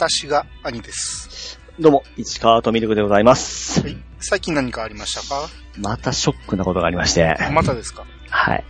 [0.00, 1.60] 私が兄です。
[1.78, 3.82] どうも、市川とミルクでございます。
[3.82, 3.98] はい。
[4.18, 5.46] 最近何かありましたか？
[5.76, 7.36] またショックなことがありまして。
[7.52, 8.06] またですか？
[8.30, 8.64] はい。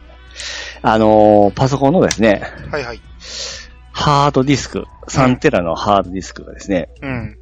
[0.82, 2.42] あのーパソコンのですね、
[2.72, 3.00] はいはい。
[3.92, 7.36] ハードディスク、3テラのハードディスクがですね、うん。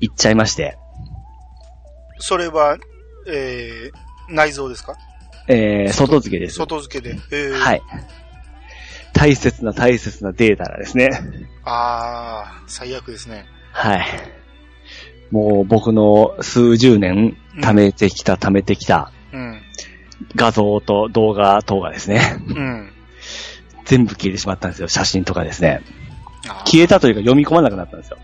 [0.00, 0.78] いっちゃいまして、
[2.20, 2.78] それは、
[3.28, 4.96] えー、内臓ですか？
[5.46, 6.56] えー、外付けです。
[6.56, 7.20] 外付けで。
[7.32, 7.52] えー、。
[7.52, 7.80] はいい。
[9.12, 11.10] 大切な大切なデータがですね、
[11.64, 13.46] あー、最悪ですね。
[13.72, 14.06] はい。
[15.30, 19.62] もう僕の数十年貯めてきた、貯めてきたうん。
[20.34, 22.92] 画像と動画等がですね、うん。
[23.84, 24.88] 全部消えてしまったんですよ。
[24.88, 25.82] 写真とかですね。
[26.64, 28.18] 消えたというか読み込まなくなったんですよ。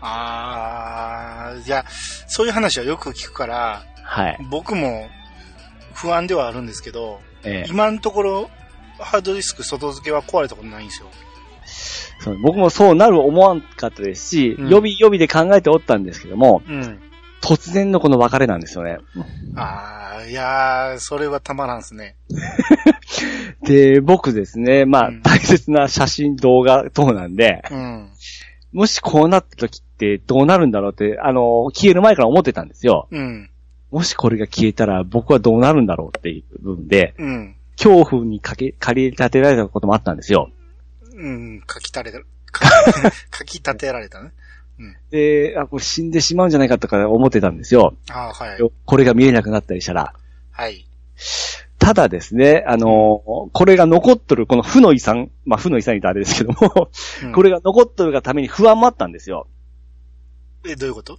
[0.00, 1.84] あー、いや、
[2.26, 4.38] そういう話はよく聞くから、はい。
[4.50, 5.08] 僕も
[5.94, 8.50] 不安ではあるんですけど、ええ今のところ、
[9.02, 11.08] ハードディスク外付けは壊れたことないんですよ。
[12.20, 17.00] そう僕もそうなる思わんかったですし、うん予備予備で考えておったんですけども、うん。
[17.40, 18.98] 突然のこの別れなんですよね。
[19.56, 22.14] あー、いやー、それはたまらんですね。
[23.66, 28.08] で、僕ですね、まあ、うん大切な写真、動画等なんで、うん。
[28.72, 33.08] もしこうなった時ってどうなるんだろうって、あの、消える前から思ってたんですよ。
[33.10, 33.50] うん。
[33.90, 37.56] もしこれが消えたら僕はどうなるんだろうっていう部分で、うん。
[37.82, 40.50] 恐怖にかけ、駆り立てられたこともあったんですよ。
[41.14, 41.62] うん。
[41.68, 44.30] 書き立てた、か 書き立てられたね。
[45.10, 47.94] で、あ、これ死んでしまうんじゃないかとか思ってたんですよ。
[48.10, 48.72] あー、はい。
[48.84, 50.14] これが見えなくなったりしたら。
[50.50, 50.86] はい。
[51.78, 56.88] ただですね、あのーこれが残っとる、この負の遺産、まあ負の遺産に言うとあれですけども、
[57.24, 59.46] うんこれが残っとるがために不安もあったんですよ。
[60.66, 61.14] え、どういうこと？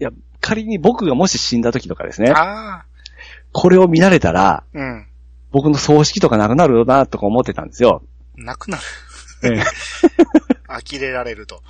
[0.00, 2.84] いや、仮に僕がもし死んだ時とかですね、あ
[3.52, 5.06] これを見られたら、ー、うん。
[5.50, 8.02] 僕の葬式とかなくなるよな、とか思ってたんですよ。
[8.36, 8.82] なくなる。
[9.44, 9.62] え
[10.68, 11.62] 呆れられると。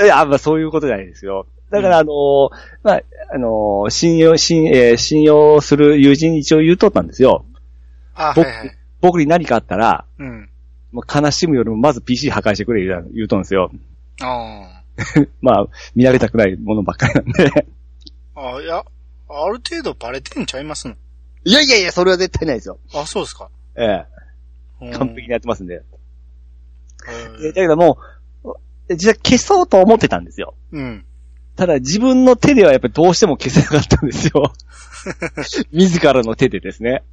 [0.00, 1.46] えいや、まあそういうことじゃないですよ。
[1.70, 2.50] だから、あのー
[2.84, 3.02] まあ、
[3.34, 7.44] あのー信用、信、えー信用する友人に一応言うとったんですよ。
[8.14, 8.78] あー、僕はいはい。
[9.00, 10.48] 僕に何かあったら、うん。
[10.92, 13.70] もう悲しむよりもまず PC 破壊してくれ言う言うとんですよ。
[14.22, 14.82] あ
[15.42, 17.48] まあ、見られたくないものばっかりなんで。
[17.48, 17.64] ー
[18.36, 18.84] あー、いや、
[19.28, 20.94] ある程度バレてんちゃいますの？
[21.46, 22.80] いやいやいや、それは絶対ないですよ。
[22.92, 23.48] あ、そうですか。
[23.76, 24.04] え
[24.80, 25.80] うんえ、完璧にやってますんで。
[27.40, 27.98] えだけども
[28.42, 30.54] う、実は消そうと思ってたんですよ。
[30.72, 31.04] うん。
[31.54, 34.52] ただ自分の手ではやっぱりどうしても消せなかったんですよ。
[35.70, 37.04] 自らの手でですね。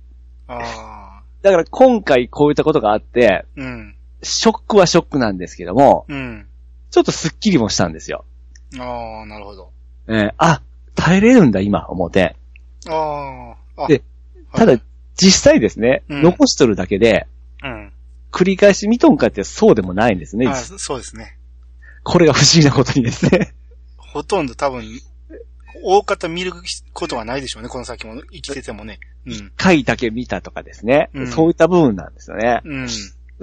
[0.47, 3.95] あだから今回こういったことがあって、ー、うん。
[4.23, 6.47] ショックはショックなんですけども、うん。
[6.89, 8.25] ちょっとスッキリもしたんですよ。
[8.79, 9.69] ああ、なるほど。
[10.07, 10.61] ええあ、
[10.95, 12.35] 耐えれるんだ今、思って。
[12.87, 13.83] ああ。
[13.83, 14.01] あで、
[14.53, 14.79] ただ、
[15.15, 17.27] 実際ですね、うん残しとるだけで、
[17.63, 17.91] うん。
[18.31, 20.47] 繰り返し見とんかってそうでもないんですね。
[20.47, 21.37] あそうですね。
[22.03, 23.53] これが不思議なことにですね。
[23.97, 24.83] ほとんど多分、
[25.83, 26.51] 大方見る
[26.93, 28.99] ことはないでしょうね、この先も生きててもね。
[29.25, 29.51] うん。
[29.55, 32.61] 回だけ見たとかですね、うんそういった部分なんですよね。
[32.65, 32.87] うん。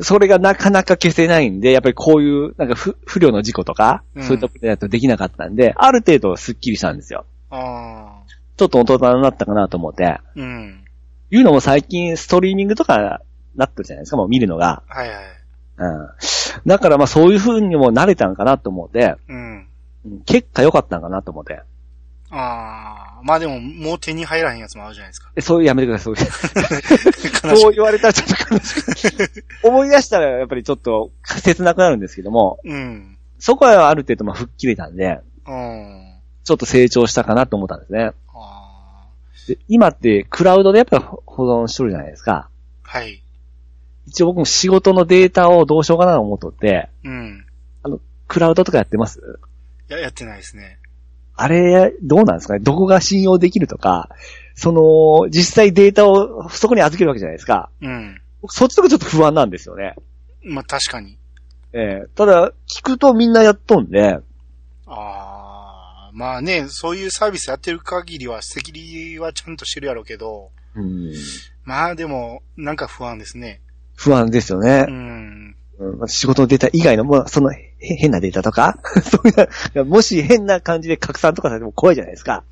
[0.02, 7.24] それがなかなか消せないんで、やっぱりこういう、なんか不不良の事故とか、うんそういったことだとできなかったんで、ある程度スッキリしたんですよ。
[7.50, 8.30] ああ。
[8.56, 10.20] ちょっと大人になったかなと思って。
[10.36, 10.79] うん。
[11.30, 13.22] いうのも最近ストリーミングとか
[13.56, 14.82] なってるじゃないですか、もう見るのが。
[14.88, 15.18] はいはい。
[15.78, 16.08] うん。
[16.66, 19.36] だからまあそういう風にも慣れたんかなと思って、うん。
[20.04, 21.60] うん結果良かったんかなと思って。
[22.30, 23.20] ああ。
[23.22, 25.30] まあでも、もう手に入らへんやつもあるじゃないですか。
[25.36, 27.56] えそういうやめてください、そう。
[27.56, 29.44] そう言われたらちょっと悲しく。
[29.62, 31.10] 思い出したらやっぱりちょっと
[31.42, 33.18] 切なくなるんですけども、うん。
[33.38, 36.14] そこはある程度まあ吹っ切れたんで、うん。
[36.44, 38.12] ちょっと成長したかなと思ったんですね。
[39.50, 39.56] ああ。
[39.56, 42.48] で今ってクラウドでやっぱり保存しとるじゃないですか。
[42.82, 43.22] はい。
[44.06, 47.46] 一応僕も仕事のデータをどうしようかなと思っとって、うん。
[48.26, 49.38] クラウドとかやってます？
[49.88, 50.78] いや、やってないですね。
[51.36, 52.60] あれ、どうなんですかね？
[52.60, 54.08] どこが信用できるとか、
[54.54, 57.70] その、実際データをそこに預けるわけじゃないですか。
[57.80, 58.20] うん。
[58.42, 59.94] 僕そっちとかちょっと不安なんですよね。
[60.42, 61.16] まあ確かに。
[61.72, 64.20] ええただ、聞くとみんなやっとんで、あ
[64.86, 65.29] あ。
[66.12, 71.12] まあね、そういうサービスやってる限りは、セキュリティはちゃんとしてるやろうけど、うん、
[71.64, 73.60] まあでも、なんか不安ですね。
[73.96, 74.90] 不安ですよねう。
[74.90, 75.56] ん。
[75.78, 78.78] うん仕事のデータ以外の、もうその、へ変なデータとか？
[79.02, 82.44] そういうのもし変な感じで拡散とかされても怖いじゃないですか。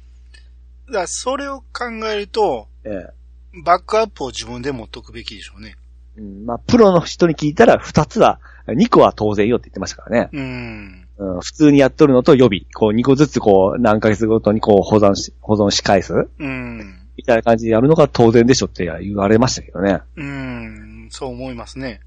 [0.87, 3.19] だからそれを考えると、ええ
[3.65, 5.77] バックアップを自分で持っとくべきでしょうね。
[6.17, 10.29] うん、まあ、プロの人に聞いたら、二つは、二個は当然よって言ってましたからね。
[10.33, 11.08] うん。
[11.19, 12.61] うん、普通にやっとるのと予備。
[12.75, 17.01] こう、二個ずつこう、何ヶ月ごとにこう、保存し、保存し返すうん。
[17.17, 20.01] みたいな感じでやるのが当然でしょって言われましたけどね。
[20.17, 21.09] うん。
[21.11, 22.01] そう思いますね。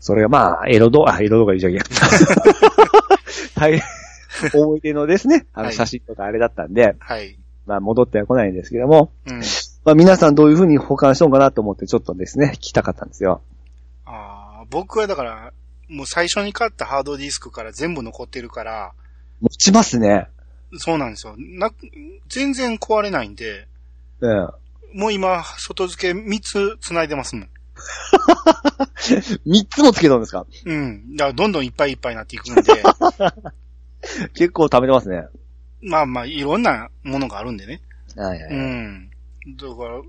[0.00, 1.78] それがまあ、エロ動、あ、エロ動画言うじゃんけ。
[3.60, 3.82] はい。
[4.54, 7.36] 思い出のですね、あはいの写真とかあれだったんで、はい。
[7.66, 9.40] まあ戻っては来ないんですけども、うん。
[9.84, 13.42] まあ皆さんどういう風に保管しようかなと思ってちょっとですね、聞きたかったんですよ。
[14.06, 15.52] あー僕はだから、
[15.88, 18.92] もう最初に買ったハードディスクから全部残ってるから、
[19.40, 20.28] 持ちますね。
[20.76, 21.34] そうなんですよ。
[21.38, 21.70] な、
[22.28, 23.66] 全然壊れないんで、
[24.20, 24.50] うん。
[24.94, 27.48] もう今、外付け3つ繋いでますもん。
[29.46, 30.46] 三つもつけたんですか？
[30.64, 31.16] うん。
[31.16, 32.62] だからどんどんいっぱいいっぱいになっていくんで、
[34.34, 35.26] 結構貯めてますね。
[35.80, 37.80] まあまあ、いろんなものがあるんでね。
[38.16, 38.52] はいはい。
[38.52, 39.10] うん。
[39.56, 40.02] だから、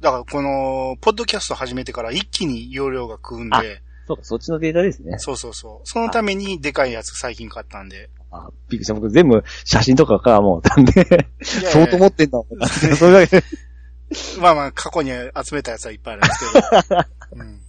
[0.00, 3.80] だからこの、ポッドキャスト始めてから一気に容量が食うんで、
[4.12, 5.18] そうか、そっちのデータですね。
[5.18, 5.88] そうそうそう。
[5.88, 8.10] そのためにでかいやつ最近買ったんで。
[8.30, 8.94] あ、びっくりした。
[8.94, 12.66] 僕全部写真とかからもうたんで、いやいや相当持ってんだもんな。
[12.68, 13.46] それだけで。
[14.40, 17.00] まあまあ、過去に集めたやつはいっぱいあるんですけど。
[17.42, 17.60] うん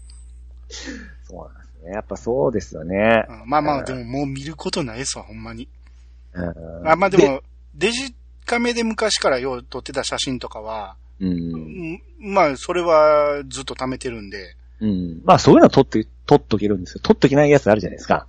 [1.23, 1.91] そうなんですね。
[1.93, 3.25] やっぱそうですよね。
[3.29, 5.69] うんまあまあ、うんでももう見ることないですわ、ほんまに。
[6.33, 7.41] うんあまあで、も、
[7.75, 8.13] デジ
[8.45, 11.29] カメで昔からよう撮ってた写真とかは、うん。
[11.29, 15.21] うんまあ、それはずっと貯めてるんで、うん。
[15.23, 17.01] まあそういうのは撮って、撮っとけるんですよ。
[17.03, 18.27] 撮っとけないやつあるじゃないですか。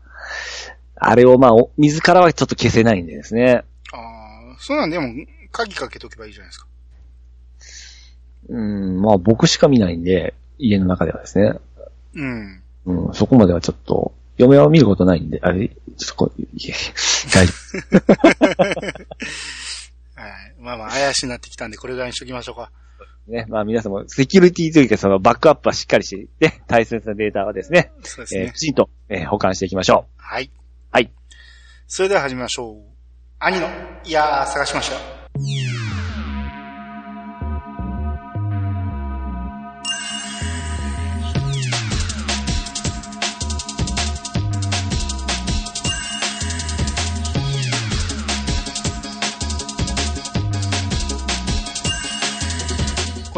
[0.97, 3.65] あれをまあ、お自らはちょっと消せないんでですね。
[3.93, 5.09] ああ、そうなんでも、
[5.53, 6.67] 鍵かけとけばいいじゃないですか。
[8.49, 11.55] うん、まあ僕しか見ないんで、家の中ではですね。
[12.15, 12.63] うん。
[12.87, 16.75] うん、そこまではちょっと、嫁は見ることないんで、あれ、ちょっとこう、いえ
[17.33, 17.53] 大丈
[20.17, 20.55] はい。
[20.61, 22.73] まあまあ、怪しになってきたんで、これぐらいにしときましょうか。
[23.27, 23.33] 夫。
[23.33, 28.59] ね、まあ皆さんも、セキュリティというかそのバックアップはしっかりして、ね、大切なデータはですね、そうですねえーき。
[28.59, 30.51] ちんと、えー保管していきましょはい。
[30.91, 31.13] はい。
[31.87, 32.95] それでは始めましょう。
[33.39, 33.69] 兄の、
[34.05, 35.14] いやー、探しました。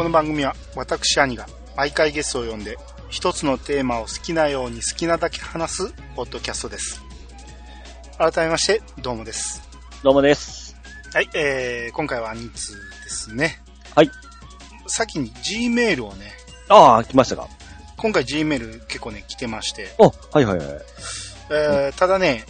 [0.07, 2.77] の番組は私兄が毎回ゲストを呼んで
[3.09, 7.01] 一つのテーマを好きなように好きなだけ話すポッドキャストです。
[8.17, 9.61] 改めまして、どうもです。
[10.01, 10.03] う。
[10.05, 10.75] どうもです。
[11.13, 12.73] はい、えー、今回は2通
[13.03, 13.61] ですね。
[13.95, 14.11] はい。
[14.87, 16.31] 先に G メールをね、
[16.69, 17.47] ああ、来ましたか。
[17.97, 20.67] 今回 G メール結構ね、来てまして、お、はいはいはい。
[21.51, 22.45] えー、ただね、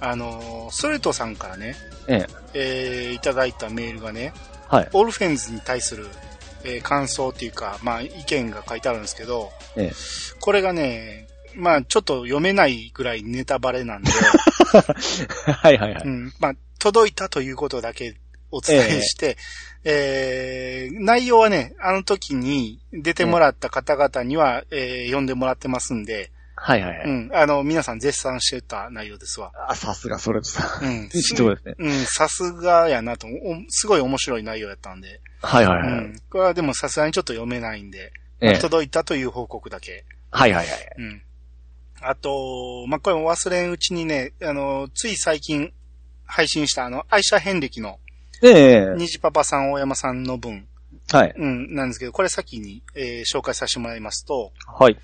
[0.00, 1.76] あのー、ストレートさんからね、
[2.06, 4.32] ええ、えー、いただいたメールがね、
[4.68, 4.88] はい。
[4.92, 6.08] オルフェンズに対する、
[6.64, 9.92] えー感想っていうか、まあ、意見が書いてあるんですけど、ええ。
[10.40, 14.10] これがね、まあ、ちょっと読めないぐらいネタバレなんで、
[15.52, 16.02] はいはいはい。
[16.04, 18.14] うん、まあ、届いたということだけ
[18.50, 19.36] お伝えして、
[19.84, 27.06] えー内容はね、あの時に出てもらった方々には、えー読んでもらってますんで、はいはいはい。
[27.06, 29.52] うん、あの、皆さん絶賛してた内容ですわ。
[29.68, 30.80] あ、さすが、それとさ。
[30.82, 31.08] うん。
[31.08, 31.74] ちょっとですね。
[31.78, 33.30] うん、さすがやなと、お
[33.68, 36.04] すごい面白い内容やったんで、はいはいうはい。
[36.06, 36.20] ん。
[36.30, 38.58] これはでもさすがにちょっと読めないんで、ええ。
[38.58, 40.04] 届いたという報告だけ。
[40.30, 40.94] はいはいはい。
[40.98, 41.22] うん。
[42.00, 45.72] あと、まあ、これも忘れんうちにね、あの、つい最近
[46.26, 47.98] 配信したあの、愛車遍歴の、
[48.42, 48.94] ええ。
[48.96, 50.66] 虹パパさん、大山さんの分、
[51.10, 51.34] はい。
[51.36, 54.96] うん、なんですけど、これ先に、えー紹介させてもらいますと、はい。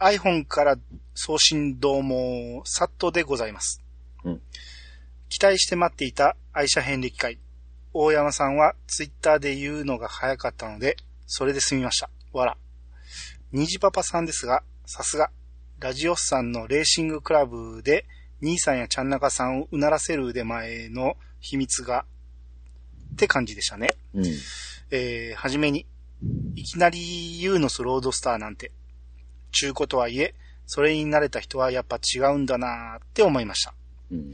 [0.00, 0.76] iPhone から
[1.14, 3.80] 送信どうも、サットでございます。
[4.24, 4.40] うん
[5.30, 7.38] 期待して待っていた愛車遍歴会。
[7.92, 10.96] 大山さんはツイッターで言うのが早かったので、
[11.26, 12.08] それで済みました。
[12.32, 12.56] わら。
[13.50, 15.30] 虹パパさんですが、さすが、
[15.80, 18.06] ラジオスさんのレーシングクラブで、
[18.42, 22.04] 兄さんやちゃんなかさんをうならせる腕前の秘密が、
[23.14, 23.88] って感じでしたね。
[24.14, 24.24] うん。
[24.92, 25.86] えー、はじめに、
[26.54, 28.70] いきなりユーノスロードスターなんて、
[29.54, 30.34] 中古とはいえ、
[30.66, 33.74] それに慣れた人はやっぱ違うんだなーって思いました。
[34.10, 34.32] うん。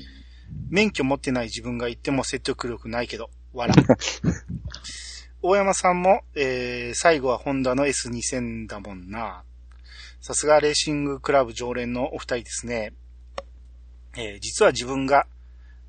[0.68, 3.74] 免許持ってない自分が言っても説得力ないけど、わら。
[5.42, 9.44] 大山さんも、えー、最後はホンダの S2000 だもんな。
[10.20, 12.92] さすがレーシングクラブ常連のお二人ですね。
[14.16, 15.26] えー実は自分が、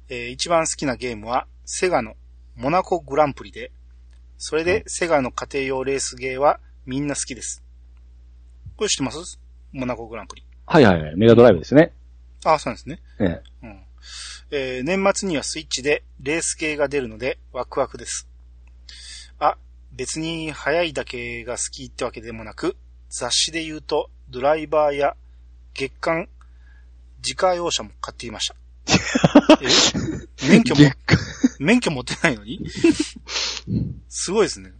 [0.09, 2.15] えー一番好きなゲームは、セガの
[2.55, 3.71] モナコグランプリで、
[4.37, 7.63] それでセガの家庭用レースゲーはみんな好きです。
[8.77, 9.39] これ知ってます？
[9.71, 10.43] モナコグランプリ。
[10.65, 11.15] はいはいはい。
[11.15, 11.93] メガドライブですね。
[12.43, 12.99] あ、そうなんですね。
[13.19, 13.41] ええ。
[13.63, 13.79] うん
[14.53, 18.27] えー年末にはスイッチでレース系が出るのでワクワクです。
[19.39, 19.57] あ、
[19.93, 22.75] 別に速いだけが好きってわけでもなく、
[23.09, 25.15] 雑誌で言うとドライバーや
[25.73, 26.27] 月間
[27.23, 28.55] 自家用車も買っていました。
[29.61, 30.49] え？
[30.49, 30.81] 免許も、
[31.59, 32.59] 免許持ってないのに？
[34.09, 34.71] すごいですね。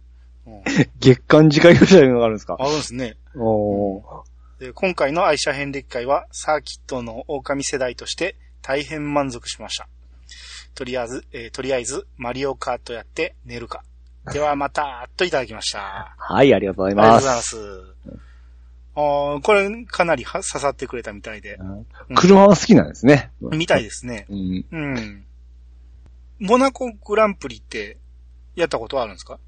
[0.46, 0.62] うん、
[0.98, 2.56] 月間自家用車いうのがあるんですか？
[2.58, 3.16] あるんですね。
[3.36, 4.22] おー。
[4.60, 9.88] えー今回の愛車編歴会はサーキットの狼世代として大変満足しました。
[10.74, 13.82] とりあえず、えーとりあえず、マリオカートやって寝るか。
[14.32, 16.14] ではまた、といただきました。
[16.16, 17.56] はい、ありがとうございありがとうます。
[17.56, 17.94] ございます。
[18.94, 21.54] あーこれかなりは刺さってくれたみたいで。
[21.54, 23.30] うん車は好きなんですね。
[23.40, 24.26] みたいですね。
[24.28, 24.64] うん。
[24.70, 25.24] うん。
[26.38, 27.96] モナコグランプリって、
[28.54, 29.38] やったことあるんですか？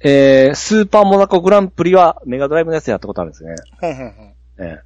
[0.00, 3.54] えー、スーパーモナコグランプリはメガドライブのやつやったことあるんですね。
[4.58, 4.78] ええ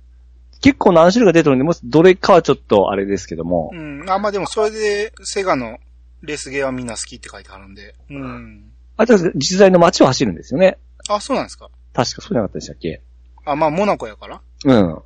[0.63, 3.71] 結構何種類が出てるんで、もしどれかはちょっとあれですけども。
[3.73, 4.09] うん。
[4.09, 5.79] あ、まあでもそれで、セガの
[6.23, 7.97] レースゲーはみんな好きって書いてあるんで。
[8.11, 8.71] うん。
[8.97, 10.79] あと実在の街を走るんですよね。
[11.09, 13.01] あ、そうなんですか確かそうじゃなかったでしたっけ？
[13.45, 15.03] あ、まあモナコやからうん。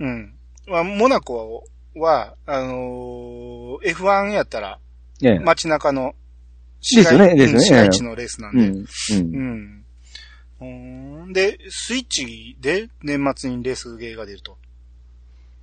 [0.00, 0.34] うん。
[0.66, 1.62] まあ、モナコ
[1.94, 4.80] は、あのー F1 やったら、
[5.22, 5.38] ええ。
[5.38, 6.16] 街中の市
[6.80, 8.68] ですよね街ですよねうん市街地のレースなんで。
[8.68, 9.84] うん。
[10.60, 10.64] う
[11.26, 11.32] ん。
[11.32, 14.56] で、スイッチで年末にレースゲーが出ると。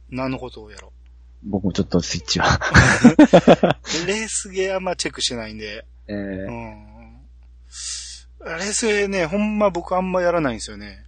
[0.09, 0.93] 何のことをやろ
[1.43, 2.47] 僕もちょっとスイッチは。
[2.55, 4.07] う。
[4.07, 5.85] レースゲーあんまチェックしてないんで。
[6.07, 7.17] えうえん。
[8.45, 11.03] レースゲーね、ほんま僕あんまやらないんですよね。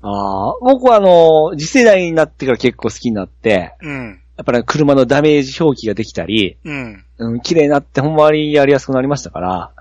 [0.00, 4.20] ああ、僕はあの、次世代になってから結構好きになって、うん。
[4.36, 7.04] やっぱり車のダメージ表記ができたり、うん。
[7.18, 9.72] うん、綺麗になってほんまにやりやすくなりましたから、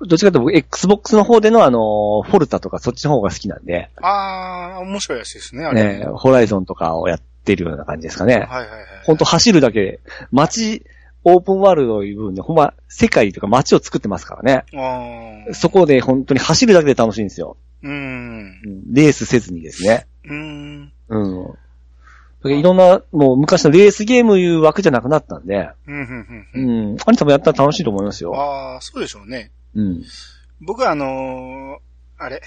[0.00, 5.98] どっちかというと僕 Xbox の方でのあの、フォルタとかそっちの方が好きなんで、あー、面白いやつですね、あれ。
[5.98, 8.34] ね、ホライゾンとかをやってるような感じですかね。
[8.34, 8.86] はいはいはい。
[9.04, 10.00] ほんと走るだけで、
[10.32, 10.84] 街、
[11.24, 14.64] オープンワールドいう部分で、ほんま、世界とか街を作ってますからね。
[15.54, 17.56] そこで本当に走るだけで楽しいんですよ。
[17.82, 18.60] うーん。
[18.64, 20.06] うんレースせずにですね。
[20.24, 20.92] うーん。
[21.08, 21.54] うん。
[22.44, 26.94] いろんな、もう昔のレースゲームいう枠じゃなくなったんで、うん、うん、ううん。
[26.94, 26.96] ん。
[27.06, 28.32] アニさんもやったら楽しいと思いますよ。
[28.34, 29.50] あー、そうでしょうね。
[29.74, 30.04] うん。
[30.60, 31.78] 僕はあのー
[32.18, 32.40] あれ、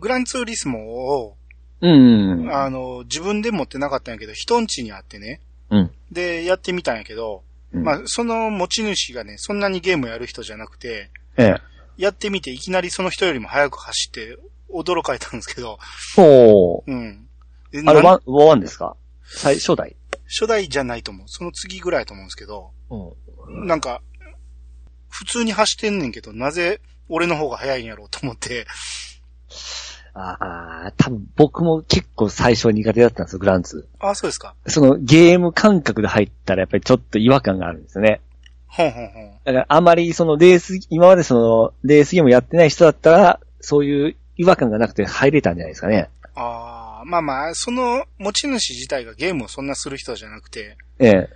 [0.00, 0.78] グランツーリスモ
[1.20, 1.36] を、
[1.80, 2.50] うん。
[2.52, 5.40] あのー自分で持ってなかったんやけど、人ん家にあってね。
[5.70, 5.90] うん。
[6.10, 11.56] で、やってみたんやけど、うんまあ、その持ち主がね、そんなにゲームやる人じゃなくて、ええ。
[11.96, 14.36] やってみていきなりその人よりも早く走って、
[14.72, 15.78] 驚かれたんですけど、
[16.16, 16.90] ほう。
[16.92, 17.26] うん。
[17.70, 18.96] であれ、 one、 one ですか？
[19.24, 21.28] 最、初代初代じゃないと思う。
[21.28, 23.66] その次ぐらいやと思うんですけど、うん。
[23.66, 24.00] なんか、
[25.08, 28.66] 普通に走ってんねんけど、なぜ俺の方が早いんやろうと思って、
[30.14, 34.54] ああ、多分僕も結構最初苦手だったんですよ、グランツあ、そうですか。
[34.64, 34.70] ー。
[34.70, 38.20] そのゲーム感覚で入ったらやっぱりちょっと違和感があるんですよね。
[38.68, 39.30] ほんほんほん。
[39.44, 46.08] だからあまりそのレース、今までそのレースゲームやってない人だったら、そういう違和感がなくて入れたんじゃないですかね。
[46.36, 51.28] ああ、まあまあ、その持ち主自体がゲームをそんなする人じゃなくて、ええ。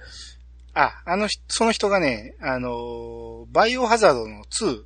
[0.74, 4.82] あ、あの人、その人がね、あのーバイオハザードの2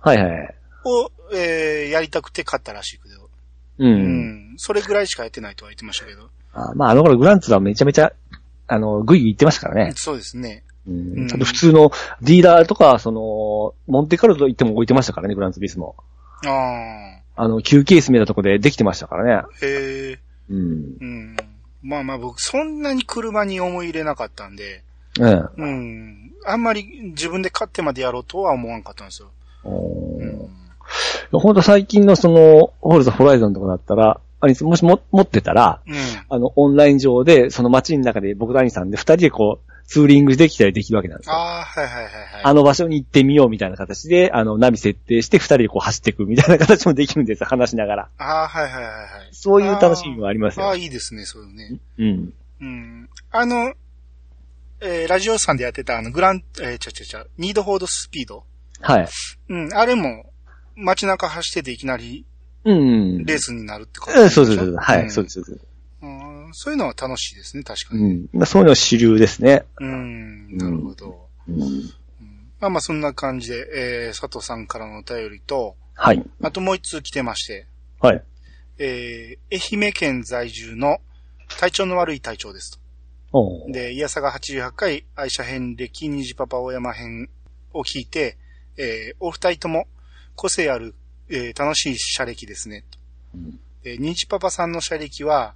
[0.00, 0.54] はいはい。
[0.84, 3.30] を、えーやりたくて買ったらしいけど、
[3.78, 3.86] う。
[3.86, 8.12] うんん、それぐらいしかやってないとは言ってましたけど、あまああの頃グランツーはめちゃめちゃ、
[8.66, 9.92] あの、グイグイ言ってましたからね。
[9.96, 10.64] そうですね。
[10.86, 11.28] ううんん。
[11.28, 11.90] ちゃんと普通の
[12.22, 15.96] ディーラーとか、その、モンテカルロ行っても置いてましたからね、グランツービスも。
[16.46, 19.46] ああ、あの、休憩室見たとこでできてましたからね。
[19.62, 20.18] へえ、
[20.50, 20.58] うん。
[21.00, 21.36] うん。
[21.82, 24.82] まあまあ僕、そんなに車に思い入れなかったんで、
[25.20, 25.48] うん。
[25.56, 29.28] うん、あんまり自分で買ってまでやろうとは思わんかったんですよ。
[29.62, 30.48] おー
[31.32, 31.40] うん。
[31.40, 35.94] ほんと最近のその、ホールズホライゾンとかだったら、あれもしも持ってたら、うん。
[36.28, 41.34] あの、オンライン上で、その街の中で僕と兄さんで二人でこう、ツーリングできたりできるわけなんですよ。
[41.34, 42.24] ああ、はいはいはいはい。
[42.44, 48.08] あの場所に行ってみようみたいな形で、あの、ナビ設定して二人でこう走っていくみたいな形もできるんですよ、話しながら。
[48.18, 49.28] ああ、はいはいはいはい。
[49.32, 50.76] そういう楽しみもありますよああ、。
[50.76, 51.80] いいですね、そういうね。
[51.98, 52.34] うん。
[52.60, 53.08] うん。
[53.30, 53.72] あの、
[54.80, 58.44] えーラジオさんでやってたあの、グラン、えー、ちゃちゃちゃ、ニードフォードスピード。
[58.82, 59.08] はい。
[59.48, 60.30] うん、あれも、
[60.76, 62.26] 街中走ってていきなり
[62.64, 63.24] うん。
[63.24, 64.76] レースになるってこうんそうです、そうです。
[64.78, 65.67] はい、そうでです、そうです。
[66.54, 68.14] そういうのは楽しいですね、確かうに。
[68.14, 68.28] ん。
[68.32, 69.64] まあそういうのは主流ですね。
[69.80, 71.28] うん、なるほど。
[71.48, 71.58] うん。
[72.60, 76.24] まあまあそんな感じで、えー、佐藤さんからのお便りと、はい。
[76.42, 77.66] あともう一通来てまして、
[78.00, 78.22] はい。
[78.78, 80.98] えー、愛媛県在住の
[81.58, 82.78] 体調の悪い隊長です
[83.32, 83.72] と。
[83.72, 87.28] で、イヤサが88回愛車編歴虹パパ大山編
[87.72, 88.36] を聞いて、
[88.76, 89.86] えー、お二人とも
[90.34, 90.94] 個性ある、
[91.28, 92.84] えー楽しい車歴ですね。
[92.90, 92.98] と
[93.34, 95.54] うんで、虹パパさんの車歴は、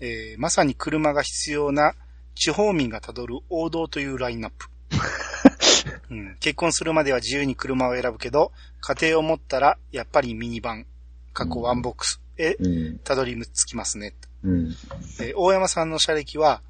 [0.00, 1.94] えーまさに車が必要な
[2.34, 4.66] 地方民がたどる王道というラインナップ。
[6.10, 10.86] うん、結婚するまでは自由に車を選ぶけど、家庭を持ったらやっぱりミニバン、
[11.32, 12.98] 過去ワンボックスへうん。
[12.98, 14.14] たどり着きますね。
[14.44, 14.76] うん。
[15.20, 16.62] えー大山さんの車歴は、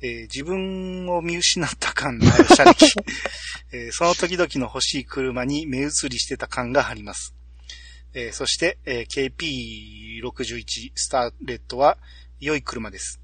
[0.00, 2.86] えー自分を見失った感のある車歴、
[3.72, 7.34] えーその時々の欲しい車に目移りしてた感があります。
[8.14, 11.98] えーそして、えー KP61 スターレッドは、
[12.40, 13.20] 良い車です。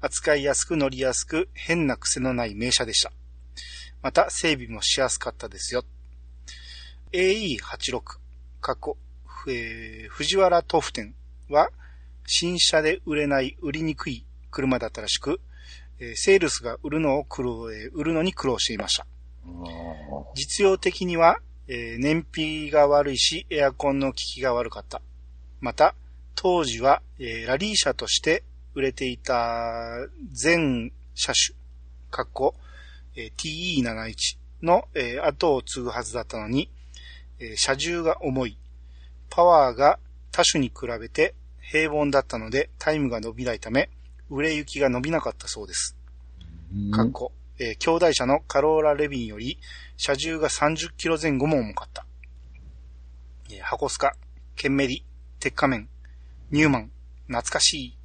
[0.00, 3.12] 扱いやすく乗りやすく変な癖のない名車でした。
[4.02, 5.84] また整備もしやすかったですよ。
[7.12, 8.02] AE86、
[8.60, 8.96] 過去、
[9.48, 11.14] えー藤原豆腐店
[11.48, 11.70] は
[12.26, 15.40] 新車で売れない、売りにくい車だったらしく、
[15.98, 19.06] えーセールスが売るのを苦労、えー売るのに苦労していました。
[20.34, 25.02] 実用的には、えー燃費が悪いし、エアコンの効きが悪かった。
[25.60, 25.94] また、
[26.40, 28.44] 当時は、えーラリー車として
[28.76, 31.56] 売れていた全車種、
[32.12, 32.54] かっこ、
[33.16, 34.14] えー TE71
[34.62, 36.70] の、えー後を継ぐはずだったのに、
[37.40, 38.56] えー車重が重い。
[39.30, 39.98] パワーが
[40.30, 43.90] 他種に比べて平凡だったのでタイムが伸びないため、
[44.30, 45.96] 売れ行きが伸びなかったそうです。
[46.92, 49.58] かっこ、えー兄弟車のカローラレビンより、
[49.96, 52.06] 車重が30キロ前後も重かった。
[53.50, 54.12] えー箱スカ、
[54.54, 55.04] ケンメリ、
[55.40, 55.88] 鉄仮面、
[56.50, 56.90] ニューマン、
[57.26, 57.98] 懐かしい。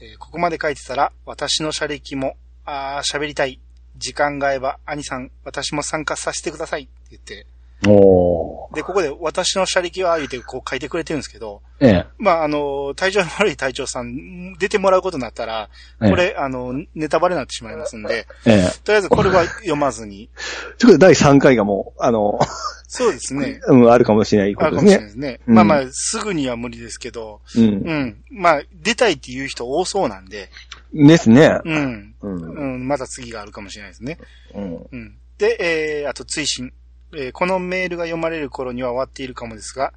[0.00, 3.60] えーここまで書いてたら、私の車歴も、あー、喋りたい。
[3.96, 6.82] 時間が合えば、兄さん、私も参加させてください。
[6.82, 7.46] って言って。
[7.86, 8.74] おー。
[8.74, 12.06] で、ここで、私の車歴は、言うて、こう書いてくれてるんですけど、ええ。
[12.18, 15.68] まあ、あの、体調の悪い隊長さん、出てもらうことになったら、
[16.00, 18.70] これ、あの、ネタバレになってしまいますんで、ええ。
[18.82, 20.28] とりあえずこれは読まずに。
[20.78, 22.40] ということで、第3回がもう、あの、
[22.88, 23.60] そうですね。
[23.68, 25.04] うん、あるかもしれないこあるかとですね。
[25.04, 25.40] もしれないですね。
[25.46, 27.62] うんまあまあ、すぐには無理ですけど、うん。
[27.62, 28.24] うん。
[28.30, 30.48] まあ、出たいっていう人多そうなんで、
[30.92, 31.60] ですね。
[31.64, 32.14] うん。
[32.22, 32.74] うん。
[32.74, 34.18] うん、まだ次があるかもしれないですね。
[34.54, 34.86] うん。
[34.90, 35.14] うん。
[35.36, 36.72] で、えー、あと追伸。
[37.14, 39.92] えーこのメールが読まれる頃には終わっているかもですが、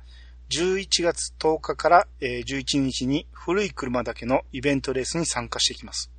[0.50, 6.12] 11月10日から、えー11日に古い車だけのイベントレースに参加してきます。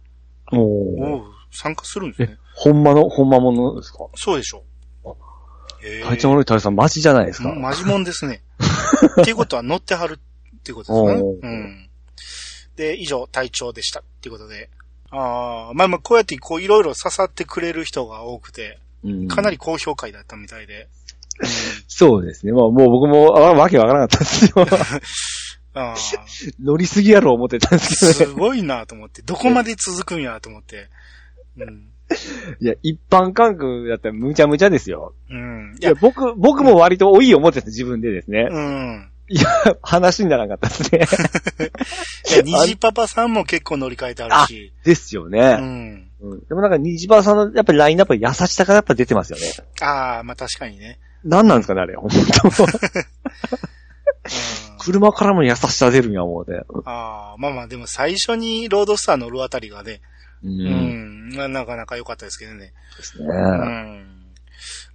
[0.53, 0.59] おー。
[0.59, 2.39] おう参加するんですね。
[2.55, 3.99] ほんまの、ほんまものですか？
[4.17, 4.65] そうでしょ
[5.05, 5.11] う。
[5.85, 7.51] えー体調悪いタイさん、マジじゃないですか。
[7.51, 8.43] うんマジもんですね。
[9.21, 10.21] っていうことは乗ってはる
[10.57, 11.91] っていうことですねうん。
[12.77, 14.71] で、以上、隊長でしたっていうことで。
[15.11, 18.83] ああ、まあまあ、こうやってこういろいろ刺さってくれる人が多くて、うん
[19.29, 20.89] かなり高評価だったみたいで。
[21.89, 22.53] そうですね。
[22.53, 24.67] まあ、もう僕も、あわけわからなかったですよ。
[25.75, 25.97] ああ、
[26.63, 28.35] 乗りすぎやろ思ってたんですけどね。
[28.35, 30.89] すごいなと思って、どこまで続くんやと思って。
[31.57, 31.89] うん。
[32.61, 35.15] いや、一般感覚だったらむちゃむちゃですよ。
[35.31, 35.77] うん。
[35.81, 38.49] いや僕、僕も割と多い思ってた自分でですね。
[38.51, 39.09] うん。
[39.29, 39.49] いや、
[39.83, 41.71] 話にならなかったですね。
[42.31, 44.73] いや、 虹パパさんも結構乗り換えてあるし。
[44.85, 45.55] ですようね。
[45.55, 46.11] ん。
[46.23, 46.41] うん。
[46.47, 49.47] でもなんか、虹パさんの、やっぱりラインナップ優しさがやっぱ出てますよね。
[49.81, 50.99] ああ、まあ確かにね。
[51.25, 51.97] 何なんですかね、あれ。
[51.97, 52.61] 本当うん
[54.79, 56.53] 車からも優しさ出るんや、思うて。
[56.85, 60.01] ああ、まあまあ、でも最初にロードスター乗るあたりがね、
[60.43, 60.49] う。
[60.49, 62.73] うんん、まあなかなか良かったですけどね。
[62.97, 63.27] ですね。
[63.27, 64.07] うん。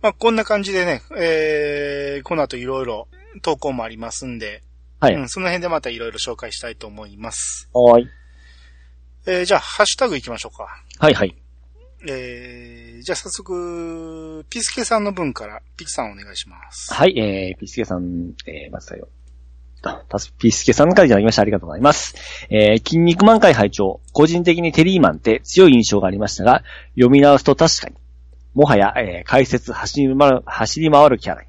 [0.02, 3.08] まあこんな感じでね、えー、この後いろいろ
[3.42, 4.64] 投稿もありますんで、
[5.00, 5.16] はい。
[5.16, 7.70] うん、その辺でまたいろいろ紹介したいと思います。
[7.74, 8.08] はい。
[9.28, 10.68] えー、じゃあ、ハッシュタグ行きましょうか。
[11.00, 11.36] はい、はい。
[12.08, 16.94] えー、じゃあ早速、ピスケさんの分から、ピチさんお願いします。
[16.94, 19.10] はい、えー、ピースケさん、えー、まずだよ。
[19.84, 21.42] あたすピースケさんからいただきました。
[21.42, 22.16] ありがとうございます。
[22.50, 26.64] えー、筋肉満開拝聴個人的にテリーマンって強い印象がありましたが、
[26.96, 27.96] 読み直すと確かに。
[28.54, 31.48] もはや、えー、解説走り回る、走り回るキャラに。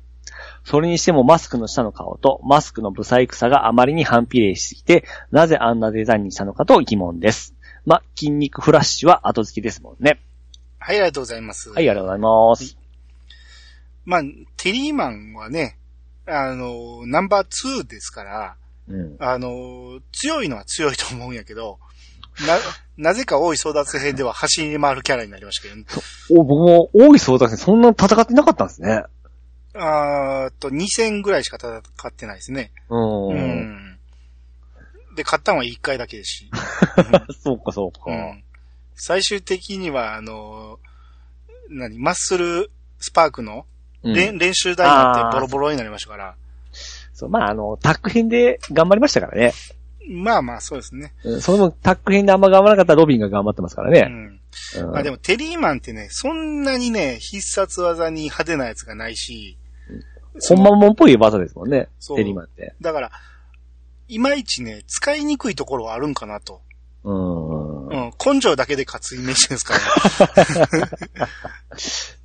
[0.64, 7.54] それにしてもマスクの下の顔とマスクのブサイクさがあまりに反比例しすぎて、なぜあんなデザインにしたのかと疑問です。
[7.88, 10.20] ま、筋肉フラッシュは後付きですもんね。
[10.78, 11.70] はい、ありがとうございます。
[11.70, 12.76] はい、ありがとうございます。
[14.04, 14.20] まあ、
[14.58, 15.78] テリーマンはね、
[16.26, 18.56] あの、ナンバー2ですから、
[18.88, 19.16] うん。
[19.18, 21.78] あの、強いのは強いと思うんやけど、
[22.46, 22.58] な、
[23.10, 25.84] なぜか多い争奪編では走り回るキャラになりましたけどね。
[26.30, 29.04] お、僕も多いそうだけど、そんな戦ってなかったんですね。
[29.74, 32.70] あーっと、2戦ぐらいしか戦ってないですね。
[32.90, 32.96] う。
[32.96, 33.87] うんん。
[35.18, 36.50] で、勝ったのは1回だけですし。
[37.42, 38.02] そうか、そうか。
[38.06, 38.44] うん。
[38.94, 40.78] 最終的には、あの、
[41.68, 43.66] 何、マッスルスパークの
[44.04, 46.34] うん練練習台になってボロボロになりましたから。
[47.12, 49.52] そう、まあ、あの、タック編で頑張りましたからね。
[50.08, 51.12] まあまあ、そうですね。
[51.24, 54.06] うんそのタック編であんま頑張らなかったらロビンが頑張ってますからね。
[54.08, 54.40] うん。
[54.84, 59.58] うんまあでも、テリーマンってね、そんなにね、必殺技に派手なやつがないし、
[60.48, 61.88] ほんまもんっぽい技ですもんね。
[61.98, 62.74] そうテリーマンって。
[62.80, 63.10] だから、
[64.08, 66.62] いまいちね、使いにくいところはあるんかなと。
[67.04, 67.86] うん。
[67.88, 69.80] うん、根性だけで勝つイメージですから、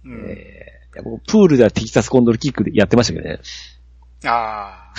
[0.06, 3.40] うん、えープールではテキサスコンドルキックでやってましたけどね。
[4.26, 4.94] ああ。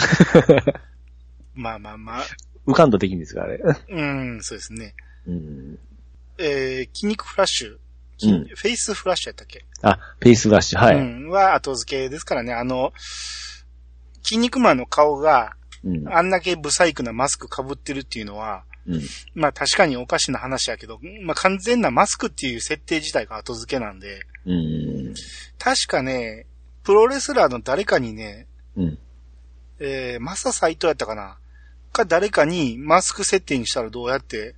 [1.55, 2.25] まあまあまあ。
[2.67, 3.61] 浮かんとできるんですから、あれ。
[3.91, 4.95] うん、そうですね。
[5.27, 5.79] うん。
[6.39, 7.73] えー、筋肉フラッシュ。
[7.73, 7.79] うん
[8.47, 9.65] フェイスフラッシュやったっけ？
[9.83, 10.97] あ、ペースフラッシュ、はい。
[10.97, 12.53] うん、は後付けですからね。
[12.53, 12.93] あの、
[14.23, 16.09] 筋肉マンの顔がうん。
[16.09, 19.03] あんだけブサイクなマスク被ってるっていうのは、うん。
[19.35, 25.15] まあ確かにおかしな話やけど、まあ完全なマスクっていう設定自体が後付けなんで、うん。
[25.59, 26.47] 確かね、
[26.83, 28.99] プロレスラーの誰かにね、うん。
[29.81, 31.37] えー、マサ斎藤やったかな？
[31.93, 34.55] か誰かにマスク設定にしたらどうやって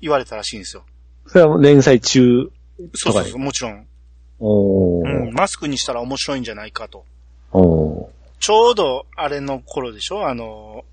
[0.00, 0.84] 言われたらしいんですよ。
[1.26, 3.86] それは連載中とかでそうそうそう、もちろん。
[4.40, 5.28] おー。
[5.28, 7.04] うん、マスクにしたら面白いんじゃないかと。
[7.52, 8.13] おー。
[8.40, 10.26] ちょうどあれの頃でしょ？
[10.26, 10.84] あの、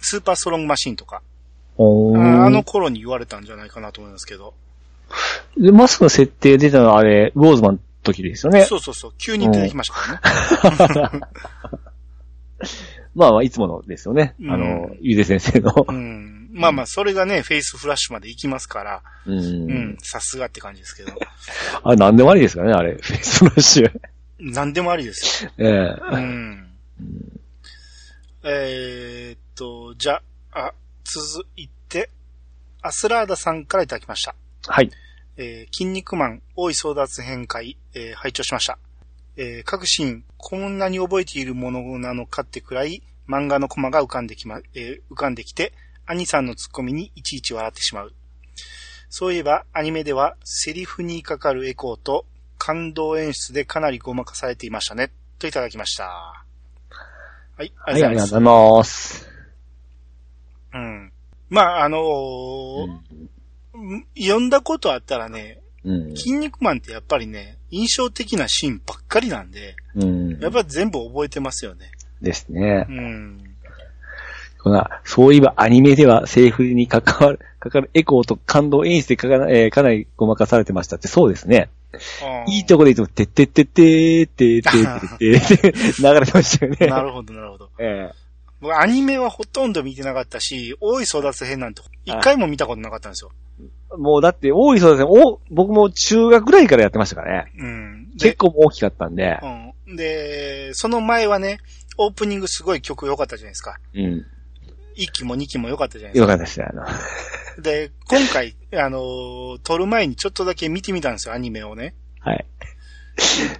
[0.00, 1.22] スーパーストロングマシンとか。
[1.80, 1.80] あ
[2.46, 4.54] あの頃に言われたんじゃないかなと思いますけど。
[5.56, 8.64] で、マスクの設定出たのはあれ、ウォーズマンの時ですよね。
[8.64, 11.20] そうそうそう、急に出てきましたからね。
[13.14, 14.34] まあまあ、いつものですよね。
[14.40, 15.86] うんあの、ゆで先生の。
[15.88, 16.50] うん。
[16.52, 19.32] まあまあ、それがね、フェイスフラッシュまで行きますから、う。
[19.32, 21.12] うんん、さすがって感じですけど。
[21.82, 22.94] あれ、なんでもありですからね、あれ。
[23.00, 24.00] フェイスフラッシュ。
[24.38, 25.50] 何でもありですよ。
[25.58, 26.68] ええうん。
[28.44, 30.22] えーっと、じゃ
[30.52, 30.72] あ、
[31.04, 32.10] 続いて、
[32.82, 34.34] アスラーダさんからいただきました。
[34.66, 34.90] はい。
[35.36, 38.78] えー筋肉マン、大井争奪編会、えー拝聴しました。
[39.36, 45.72] えー各シーン、こんなに覚えているものなのかってくらい、漫画のコマが浮かんできま、えー浮かんできて、
[46.06, 48.12] 兄さんのツッコミにいちいち笑ってしまう。
[49.10, 52.24] そういえば、アニメでは、セリフにかかるエコーと、
[52.58, 55.10] 感動演出でかなりごまかされていましたね。
[55.38, 56.04] といただきました。
[56.04, 58.20] はい、ありがとうございます。
[58.20, 59.28] りがとうございます。
[60.74, 61.12] うん。
[61.48, 62.98] まあ、あのー
[64.16, 66.16] 読んだことあったらね、うん。
[66.16, 70.38] 筋肉マンってやっぱりね、印象的なシーンばっかりなんで、うん。
[70.40, 71.92] やっぱり全部覚えてますよね。
[72.20, 72.92] ですねう。
[72.92, 73.47] ん。
[74.68, 81.70] このそういえばアニメではセリフに関わる、かかるエコーと感動演出でかか,、えーかなりごまかされてましたって、そうですね。
[82.48, 86.86] いいとこでいつも、てってってっててーってーってーってー流れてましたよね。
[86.86, 87.70] なるほど、なるほど。
[87.78, 88.10] え
[88.60, 93.30] 僕、アニメはほとんど見てなかったし、大い争奪編なんて一回も見たことなかったんですよ。
[93.32, 95.08] えもうだって多いそうですね。
[95.10, 97.52] お、僕も中学ぐらいからやってましたからね。
[97.58, 98.10] うん。
[98.16, 99.38] で結、構大きかったんで。
[99.86, 99.96] うん。
[99.96, 101.58] で、その前はね、
[101.96, 103.78] オープニングすごい曲良かったじゃないですか。
[103.94, 104.26] うん。
[104.98, 106.32] 1期も2期も良かったじゃないですか。
[106.32, 106.66] よかったですね。
[106.68, 111.94] あの、で、今回、あのー撮る前にちょっとだけ見てみたんですよ、アニメをね。
[112.20, 112.44] はい。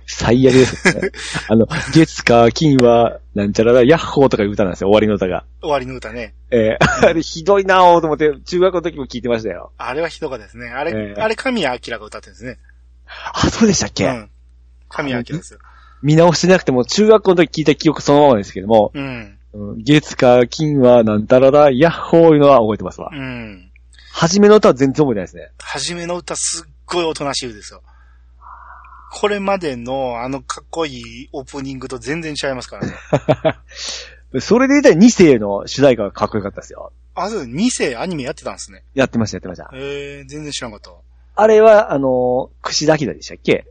[0.07, 1.11] 最悪ですよね。
[1.49, 5.45] あの、月か金は、なんちゃらだ、ヤッホーとかいう歌なんですよ、終わりの歌が。
[5.61, 6.35] 終わりの歌ね。
[6.51, 9.73] えー、あれひどいなぁと思って、中学の時も聞いてましたよ。
[9.77, 10.69] あれはひどかったですね。
[10.69, 12.59] あれ、ええあれ、神谷明が歌ってるんですね。
[13.33, 14.31] あ、そうでしたっけ、うん。
[14.89, 15.61] 神谷明ですよ。
[16.03, 19.38] 見直してなくても、中学校の時聞いた記憶そのままですけども、うん。
[19.59, 23.11] うん月か金はなんたらだ、ヤッホーいうのは覚えてますわ。
[23.13, 23.71] うん。
[24.13, 25.51] 初めの歌は全然覚えてないですね。
[25.59, 27.83] 初めの歌すっごいおとなしいですよ。
[29.11, 32.95] これまでのあのかっこいいオープニングと全然違いますからね。
[34.41, 36.93] それで言ったら2世の主題歌がかっこよかったですよ。
[37.15, 38.85] あ、そう、2世アニメやってたんですね。
[38.95, 39.71] やってました、やってました。
[39.75, 40.99] えー、全然知らんかったわ。
[41.35, 43.67] あれは、あの、串田明でしたっけ？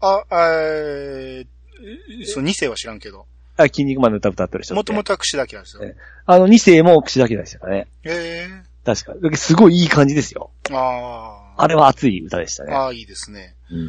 [0.00, 3.26] あ、えー、そう、2世は知らんけど。
[3.56, 4.74] あ、筋肉マンの歌歌ってる人。
[4.74, 5.84] もともとは串だけなんですよ。
[5.84, 7.86] えあの2世も串田明でしたからね。
[8.04, 8.48] え
[8.84, 9.14] 確か。
[9.14, 10.50] だすごいいい感じですよ。
[10.64, 12.74] ー、ああれは熱い歌でしたあ、ね。
[12.74, 13.54] ああ、いいですね。
[13.70, 13.78] うん。
[13.78, 13.82] う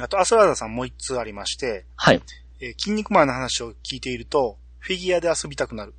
[0.00, 0.02] ん。
[0.02, 2.22] あと、アスラーダさんもう一通ありまして、はい。
[2.60, 5.94] えー筋肉マンの話を聞いていると、フィギュアで遊びたくなる。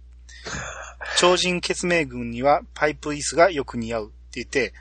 [1.17, 4.73] 超人血明軍にはパイプ椅子がよく似合うって言って、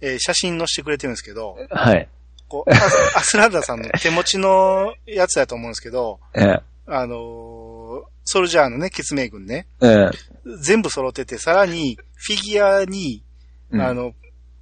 [0.00, 2.08] えー写真載せてくれてるんですけど、はい。
[2.48, 2.74] こう、ア
[3.22, 13.22] スラーダさんの手持ちのやつやと思うんですけど、ええあのーソルジャーのね、血明軍ね、ええ全部揃ってて、さらに、フィギュアに、
[13.70, 14.14] うんあの、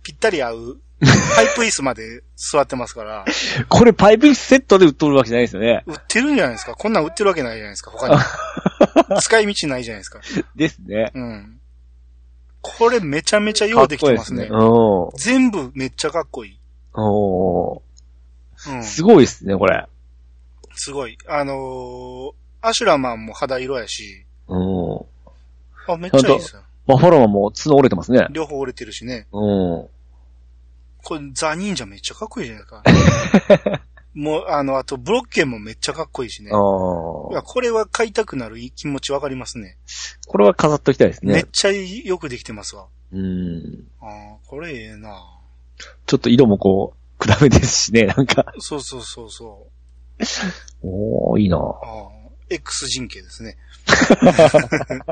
[0.02, 0.78] ぴったり合う、
[1.34, 3.24] パイプ椅子まで座ってますから、
[3.70, 5.82] これパイプセットで売っとるわけじゃないですよね。
[5.86, 6.74] 売ってるんじゃないですか？
[6.74, 7.90] こんなん売ってるわけないじゃないですか？
[7.90, 8.16] 他に。
[9.22, 10.20] 使い道ないじゃないですか？
[10.56, 11.10] ですね。
[11.14, 11.60] うん。
[12.60, 14.46] これめちゃめちゃようできてますね。
[15.16, 16.58] す全部めっちゃかっこいい。
[16.94, 17.04] うん。
[17.04, 17.83] お
[18.66, 18.83] うんー。。
[18.83, 19.87] すごいですね、これ。
[20.74, 21.16] すごい。
[21.28, 22.33] あのー
[22.66, 24.96] アシュラマンも肌色やし、うん。
[25.87, 26.62] あ、めっちゃいいですよ。
[26.87, 28.26] バファローマンも角折れてますね。
[28.30, 29.26] 両方折れてるしね。
[29.33, 29.87] うん。
[31.02, 32.83] これザ・忍者めっちゃかっこいいじゃないか。
[34.14, 36.50] もう、あの、あと、ブロッケンもめっちゃかっこいいしね。
[36.52, 37.42] あいや、あ。
[37.42, 39.76] これは買いたくなる気持ちわかりますね。
[40.26, 41.44] これは飾っときたいですめっね。
[41.52, 42.87] ちゃよくできてますわ。
[43.12, 43.85] うん。
[44.00, 45.11] ああ、これええな
[46.06, 48.52] ちょっと色もこう、暗めですしね、 なんか。
[48.58, 49.70] そうそうそうそ
[50.82, 50.87] う。
[50.87, 52.10] おー、いいなああ、
[52.50, 53.56] X 人形ですね。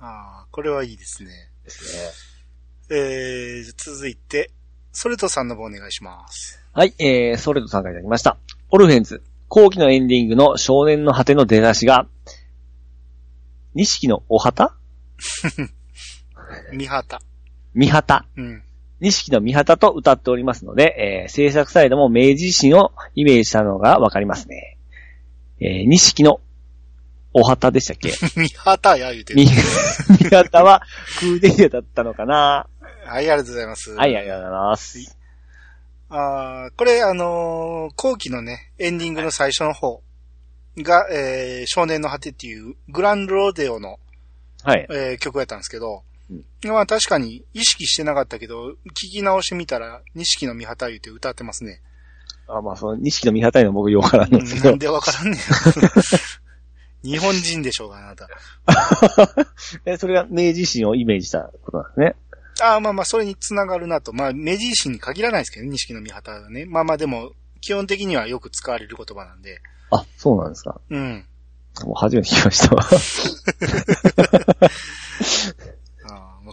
[0.00, 1.30] ああ、これはいいですね。
[1.64, 2.34] です
[2.90, 4.50] えー、続いて、
[4.92, 6.60] ソレトさんの方お願いします。
[6.72, 8.36] はい、えー、ソレトさんからいただきました。
[8.70, 12.06] オルフェンズ、後期のエンディングの少年の果ての出だしが、
[13.74, 14.76] 錦のお旗？
[16.72, 17.20] 三旗。
[17.74, 18.26] 三旗。
[18.36, 18.62] うん。
[19.00, 24.78] 錦の三旗と歌っておりますので、えー制作サイドも明治維新をイメージしたのがわかりますね。
[25.60, 26.40] えー、錦の
[27.32, 28.10] お旗でしたっけ？
[28.28, 29.46] 三旗や言うてるみ。
[29.46, 30.82] 三旗は
[31.20, 32.66] クーデリアだったのかな
[33.06, 33.90] はい、ありがとうございます。
[33.94, 35.16] はい、ありがとうございます。
[36.10, 40.02] あーこれ、あのー後期のね、エンディングの最初の方
[40.78, 43.98] が、えー少年の果てっていうグランドロデオの、
[44.62, 44.86] はい。
[44.90, 51.80] えー曲やったんですけど、うんまあ確かに意識してなかったけど、聞き直してみたら、錦の御旗言うて歌ってますね。
[52.46, 54.78] あまあ、その、錦の三旗のは僕よくわからんのですけどなん。
[54.78, 55.40] でわからんねん。
[57.02, 58.28] 日本人でしょうが、あなた。
[59.84, 62.16] え、それが明治維新をイメージしたことなんですね。
[62.62, 64.12] ああ、まあまあ、それにつながるなと。
[64.12, 66.66] まあ、明治維新に限らないですけどね、錦の御旗はね。
[66.66, 69.60] まあまあ、でも、基本的にはよく使われる言葉なんで。
[69.90, 70.80] あ、そうなんですか。
[70.90, 71.26] うん。
[71.82, 72.86] もう初めて聞きましたわ。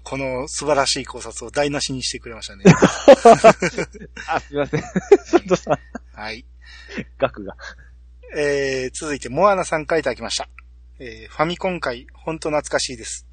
[0.04, 2.64] この素晴らしい考察を台無しにしてくれましたね。
[4.28, 4.82] あ、すいません。
[4.82, 5.80] 佐藤さん、
[6.14, 6.46] はい。
[7.18, 7.56] 額が。
[8.36, 10.50] えー、続いて、モアナさんからいただきました。
[11.00, 13.26] えー、ファミコン界、ほんと懐かしいです。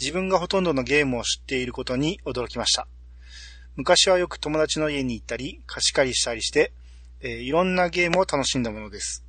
[0.00, 2.88] 自分がほとんどのゲームを知っていることに驚きました。
[3.76, 6.72] 昔はよく友達の家に行ったり、貸し借りしたりして、
[7.20, 9.24] えーいろんなゲームを楽しんだものです。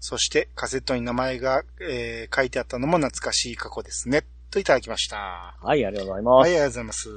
[0.00, 4.24] そして、カセットに名前が、えー書いてあったのも懐かしい過去ですね。
[4.54, 5.56] といただきました。
[5.60, 6.34] はい、ありがとうございます。
[6.34, 7.08] はい、ありがとうございます。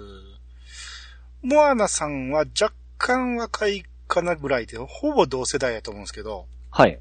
[1.43, 7.00] モアナさんは若干若いかなぐらいで、ほぼ同世代やと思うんですけど、はい。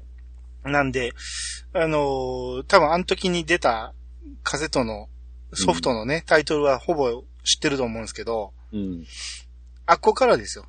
[0.63, 1.13] なんで、
[1.73, 3.93] あのー多分あの時に出た
[4.43, 5.09] カセットの
[5.53, 9.05] ソフトのね、タイトルはほぼ知ってると思うんですけど、うん。
[9.87, 10.65] あっこからですよ。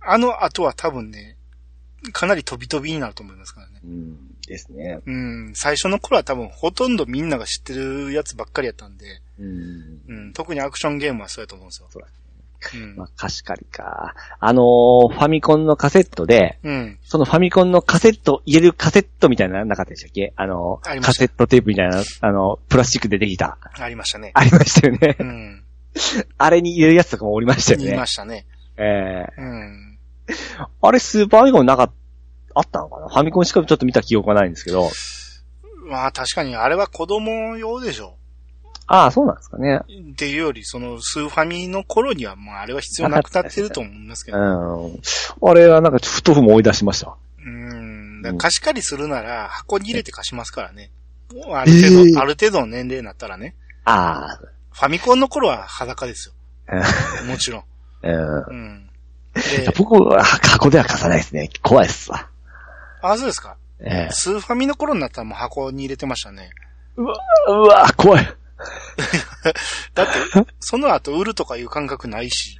[0.00, 1.36] あの後は多分ね、
[2.12, 3.80] かなり飛び飛びになると思いますからね。
[3.84, 4.31] うん。
[4.52, 5.00] ですね。
[5.06, 9.06] うん、最初の頃は多分ほとんどみんなが知ってるやつばっかりやったんで、
[9.38, 10.00] うん。
[10.08, 11.88] うん、特にアクションゲームはそうやと思うんですよ。
[11.90, 12.02] そう
[12.74, 14.14] うんまあ、貸し借りか。
[14.38, 16.98] あのーファミコンのカセットで、うん。
[17.02, 20.32] そのファミコンのカセット、入れるカセットみたいなのなかったでしたっけ？
[20.36, 23.58] あのありましたカセットテープみたいな、あの、プラスチックでできた。
[23.80, 24.30] ありましたね。
[24.34, 25.24] ありましたよねう。
[25.24, 25.64] ん。
[26.38, 28.06] あれに入れるやつとかもおりましたよね言いま。
[28.06, 28.46] したね。
[28.76, 29.98] ええうん。
[30.80, 31.92] あれスーパーファミコンなかっ
[32.54, 33.08] あったのかな？
[33.08, 34.90] ファミコンしかちょっと見た記憶がないんですけど。
[35.88, 38.16] まあ確かにあれは子供用でしょ。
[38.86, 39.80] ああ、そうなんですかね。
[40.12, 44.40] っていうより、その、スーファミの頃にはもうあれは必要なくなってると思いますけうど。
[44.40, 45.00] ん。
[45.50, 47.16] あれはなんか、ふとふも思い出しました。
[47.46, 48.38] うん。
[48.38, 50.90] 貸し借りするなら箱に入れて貸しますからね。
[51.52, 53.54] ある程度、えーある程度の年齢になったらね。
[53.84, 54.26] あ
[54.72, 56.34] ファミコンの頃は裸ですよ。
[56.66, 57.24] あ。
[57.24, 57.64] もちろん。
[58.02, 58.44] うん。
[58.44, 58.90] うん。
[59.34, 61.48] で、僕は箱では貸さないですね。
[61.62, 62.28] 怖いっすわ。
[63.02, 63.56] あ、そうですか。
[63.80, 66.50] ええスーファミの頃になったらもう箱に入れてましたね。
[66.96, 67.14] うわ、
[67.48, 68.24] うわ、怖い。
[69.94, 70.12] だって、
[70.60, 72.58] その後売るとかいう感覚ないし。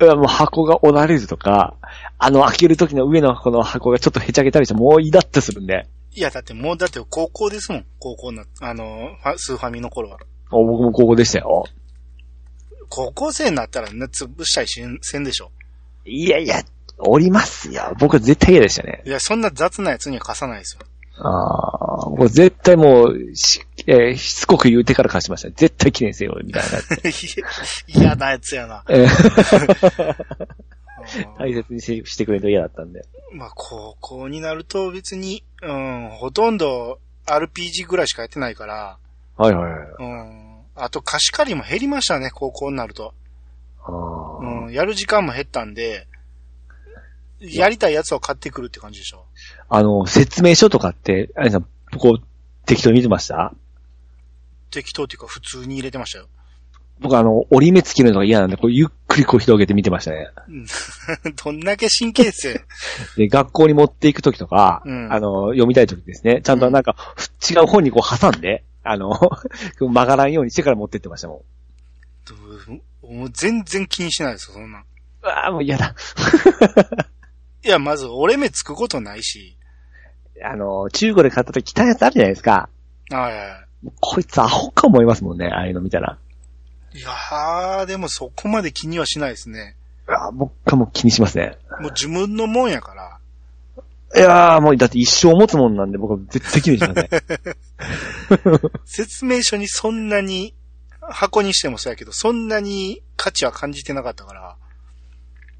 [0.00, 1.76] うわもう箱が折られるとか、
[2.18, 5.86] あの開ける時の上のこの箱がちょっとへちゃげたりしてもうイラッとするんで。
[6.12, 7.86] いや、だってもうだって高校ですもん。
[7.98, 10.18] 高校な、あの、スーファミの頃は。
[10.50, 11.64] お僕も高校でしたよ。
[12.88, 15.50] 高校生になったらね、潰したりしんせんでしょ。
[16.04, 16.62] いやいや、
[17.06, 17.94] 折りますよ。
[17.98, 19.02] 僕は絶対嫌でしたね。
[19.04, 20.86] いや、そんな雑なやつには貸さないですよ。
[21.16, 25.50] ああ、僕絶対もう、し、えーしつこく言うてから貸しました。
[25.50, 26.68] 絶対記念せよ、みたいな。
[28.00, 28.84] 嫌なやつやな。
[31.38, 33.04] 大切にししてくれると嫌だったんで。
[33.32, 38.98] まあ、高校になると別に、うん、ほとんど RPG ぐらいしかやってないから、
[39.36, 39.80] はいはいはい。
[39.98, 40.60] うん。
[40.76, 43.14] あと貸し借りも減りましたね、高校になると。
[43.86, 46.06] うん、やる時間も減ったんで、
[47.40, 49.26] やりたいやつを買ってくるって感じでしょ？
[49.68, 51.66] あの、説明書とかって、あれさん、
[51.98, 52.26] こう、
[52.66, 53.52] 適当に見てました？
[54.70, 56.26] 適当っていうか普通に入れてましたよ。
[57.00, 60.28] 僕あの、折り目つけるのが嫌なんで、こう、ゆっくりこう広げて見てましたね。
[60.48, 60.66] うん
[61.44, 62.60] どんだけ神経質
[63.18, 66.96] で、学校に持っていくときとか、うんあの、読みたいときですね、ちゃんとなんか、
[67.50, 69.10] 違う本にこう挟んで、あの、
[69.78, 71.42] 曲がらんようにしてから持ってってましたも
[73.10, 73.14] ん。
[73.16, 74.84] もう全然気にしないですよ、そんなん。
[75.22, 75.94] うわあ、もう嫌だ。
[77.64, 79.56] いや、まず折れ目つくことないし。
[80.42, 82.68] あの、中古で買ったとき汚いやつあるじゃないですか。
[83.10, 83.64] はいはいはい。
[84.00, 86.18] こいつアホか思いますもんね、ああいうの見たら。
[86.94, 89.76] いやー、でもそこまで気にはしないですね。
[90.06, 91.56] うわ僕はもう気にしますね。
[91.80, 93.18] もう自分のもんやから。
[94.16, 97.08] いやー、もうだって一生持つもんなんで僕は絶対気にしません。
[98.84, 100.54] 説明書にそんなに、
[101.00, 104.56] 箱にしてもそうやけど、そんなに価値は感じてなかったから。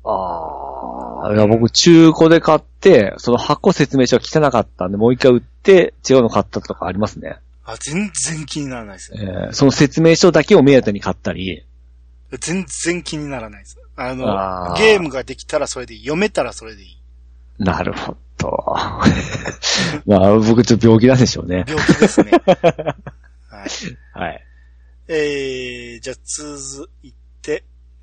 [0.04, 7.38] ああ、いや僕中古で買って、その箱説明書が汚かったんで、もう一回売って違うの買ったとかありますね。
[7.64, 9.18] あ、全然気にならないですえ。
[9.50, 11.64] ーその説明書だけを目当てに買ったり、
[12.40, 13.78] 全然気にならないです。
[13.96, 16.00] あの、あーゲームができたらそれでいい。
[16.00, 16.98] 読めたらそれでいい。
[17.58, 18.64] なるほど。
[20.06, 21.64] まあ、僕ちょっと病気なんでしょうね。
[21.66, 22.32] 病気ですね。
[23.48, 23.68] はい。
[24.12, 24.44] はい。
[25.06, 27.23] えー、じゃあ続いて、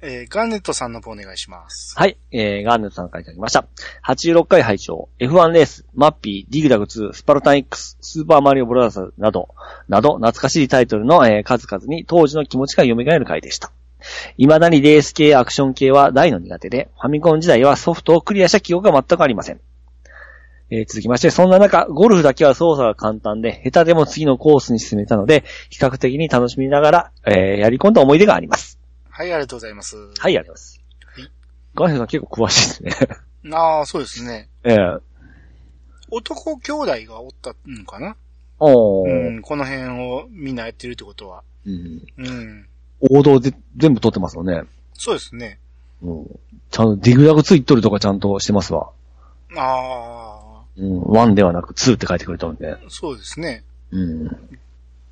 [0.04, 1.94] えー、ガーネットさんの方お願いします。
[1.96, 3.66] はい、えー、ガーネットさんからいただきました。
[4.04, 9.50] 86回拝聴 F1 レース、マッピー、ディグダグ2、スパルタン X、スーパーマリオブラザーズなど、
[9.88, 13.72] など、懐かしいタイトルの、えー数々に当時の気持ちが蘇る回でした。
[14.38, 19.60] 未だにレース系、アクション系は大の苦手で、ファミコン時代はソフトをクリアした記憶が全くありません。
[20.72, 28.81] えー続きまして、そんな中、ゴルフだけは操作が簡単で、下手でも次のコースに進めたので、比較的に楽しみながら、えーやり込んだ思い出があります。
[29.12, 29.96] はい、ありがとうございます。
[29.96, 30.82] はい、ありがとうございます。
[31.06, 31.32] はい
[31.74, 33.54] ガーネットさん結構詳しいですね。
[33.54, 34.50] ああ、そうですね。
[34.64, 34.78] ええ
[36.10, 38.18] 男兄弟がおったのかな？
[38.60, 41.44] おーうん、この辺をみんなやってるってことは。
[41.66, 42.68] うんうん。
[43.00, 44.64] 王道で全部撮ってますよね。
[44.94, 45.60] そうですね。
[46.02, 46.40] うん。
[46.70, 48.92] ちゃんとディグダグついとるとかちゃんとしてますわ。
[49.56, 51.02] あうん。
[51.04, 52.74] 1ではなく2って書いてくれたんで。
[52.74, 53.64] あ、そうですね。
[53.92, 54.28] うん。
[54.28, 54.38] でも、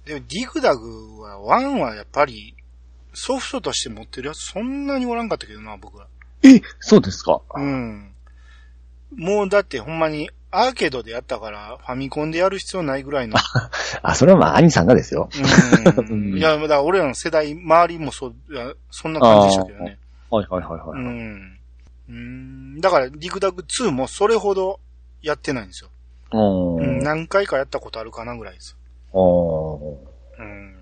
[0.06, 2.56] ディグダグは、ワンはやっぱり、
[3.14, 6.08] ソフトとして持ってるやつそんなにおらんかったけどな、僕は。
[6.44, 7.42] えそうですか？
[7.56, 8.12] うん。
[9.16, 13.38] もうだってほんまに、アーケードでやったから、ファミコンでやる必要ないぐらいの。
[14.02, 15.30] あ、それはまあ、兄さんがですよ。
[15.36, 16.02] う。
[16.12, 18.34] うんんいや、だから俺らの世代、周りもそ
[18.92, 19.98] そんな感じでしたけどね。
[20.32, 21.02] はいはいはいはい。
[21.02, 21.60] うん。
[22.10, 22.82] うん。
[22.82, 24.80] だから、ディグダグ2もそれほど
[25.22, 25.90] やってないんですよ。
[26.32, 27.00] うん。
[27.00, 28.76] 何回かやったことあるかなぐらいです。
[29.12, 29.98] おー
[30.40, 30.76] うん。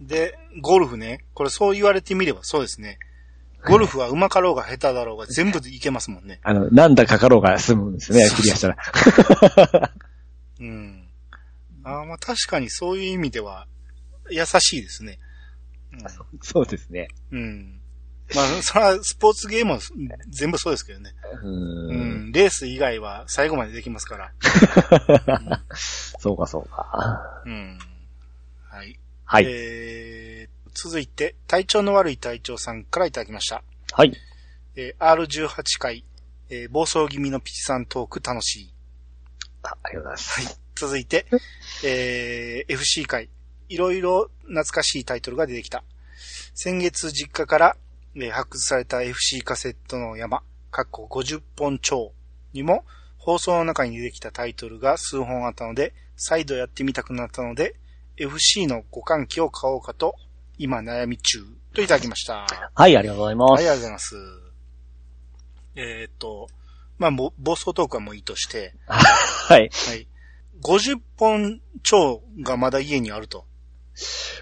[0.00, 1.24] で、ゴルフね。
[1.34, 2.98] これそう言われてみればそうですね。
[3.66, 6.40] ゴルフは上手かろうが下手だろうが全部でいけますもんね。
[6.44, 8.76] あの、なんだかかろうが済むんですね、クリアしたら。
[10.60, 11.08] うん。
[11.84, 13.66] あーまあ確かにそういう意味では
[14.30, 15.18] 優しいですね。
[16.42, 17.08] そうですね。
[17.32, 17.40] うん。
[17.40, 17.80] うん、
[18.34, 19.80] まあ、それはスポーツゲームも
[20.28, 21.14] 全部そうですけどね。
[21.42, 21.48] う。
[21.48, 22.32] うんん。
[22.32, 24.32] レース以外は最後までできますから。
[25.74, 27.42] そうかそうか。
[27.46, 27.78] うん。
[28.68, 28.98] はい。
[29.30, 29.44] はい。
[29.46, 33.62] えー、続いて、体調の悪い隊長さんからいただきました。
[33.92, 34.12] はい。
[34.74, 36.02] えー R18 回、
[36.48, 38.74] えー暴走気味のピチさんトーク楽しい。
[39.64, 40.60] あありがとうございます。
[40.76, 41.26] 続いて、
[41.84, 43.28] えー FC 回、
[43.68, 45.84] いろいろ懐かしいタイトルが出てきた。
[46.54, 47.76] 先月実家から、
[48.16, 52.12] えー発掘された FC カセットの山、かっこ50本超
[52.54, 52.82] にも、
[53.18, 57.74] 放送の中に出てきたタイトルが数本あったので、再度やってみたくなったので、
[58.18, 60.14] FC の互換機を買おうかと、
[60.58, 61.38] 今悩み中、
[61.74, 62.46] といただきました。
[62.74, 63.62] はい、ありがとうございまはい、あす。
[63.62, 64.16] りがとうございます。
[65.76, 66.48] えーっと、
[66.98, 69.70] まあ、ぼ暴走トークはもういいとして、 はい。
[69.88, 70.06] はい。
[70.62, 73.44] 50本超がまだ家にあると。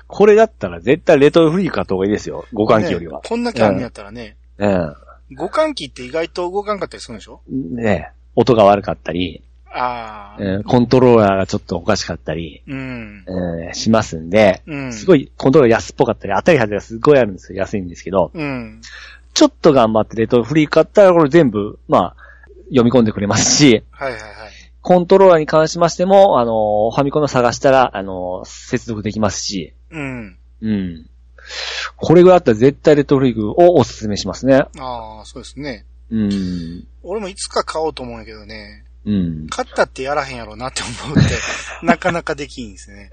[0.06, 2.46] これだったら絶対レトロフリー買った方がいいですよ。
[2.56, 3.28] 互換機よりはね。
[3.28, 4.94] こんだけあるんやったらね、うん。
[5.36, 7.42] 互換機って意外と動かんかったりするんでしょ？
[7.50, 9.42] ね音が悪かったり、
[9.76, 13.24] ああ、うんコントローラーがちょっとおかしかったり、うん。
[13.26, 14.92] うんしますんで、うん。
[14.92, 17.58] すごいコントローラー安っぽかったり、当たり外れがすごいあるんですよ。
[17.58, 18.80] 安いんですけど、うん。
[19.34, 22.16] ちょっと頑張ってレトロフリー買ったらこれ全部、まあ、
[22.68, 24.32] 読み込んでくれますし、はいはいはい。
[24.80, 30.38] コントローラーに関しましても、あの、ファミコンの探したら、あの、接続できますし、うん。
[30.62, 31.06] うん。
[31.96, 34.54] これぐらいあったら絶対レトロフリーグをお勧めしますね。
[34.78, 35.84] ああ、そうですね。
[36.10, 36.86] うん。
[37.02, 39.46] 俺もいつか買おうと思うんやけどね、うん。
[39.48, 41.34] 買ったってやらへんやろうなって思うって、
[41.86, 43.10] なかなかできんですね。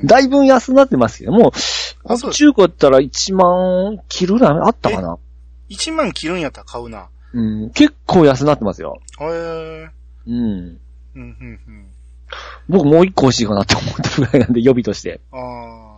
[0.00, 1.52] うんだいぶ安くなってますけども、
[2.04, 5.18] あそう中古やったら1万切るな、あったかな
[5.68, 7.08] ？1万切るんやったら買うな。
[7.34, 7.70] うん。
[7.70, 9.00] 結構安くなってますよ。
[9.20, 9.88] へえ。
[10.26, 10.34] うん。
[10.34, 10.78] うん、
[11.14, 11.86] うん、うん。
[12.68, 15.20] 僕もう一個欲しいかなって思ってるぐらいなんで、予備として。
[15.32, 15.88] ああ。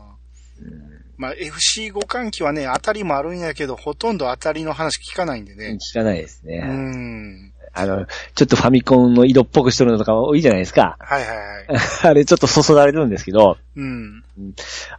[1.17, 5.77] まあ、FC 互換機はね、当たりもあるんやけど、ほとんど当たりの話聞かないんでね。
[5.93, 6.61] 聞かないですうね。
[6.61, 7.53] ん。
[7.73, 10.97] あの、ちょっとファミコンの色っぽくしてるのとか多いじゃないですか。
[10.99, 11.67] はいはいはい。
[12.03, 14.25] あれちょっとそそられるんですけど、うん。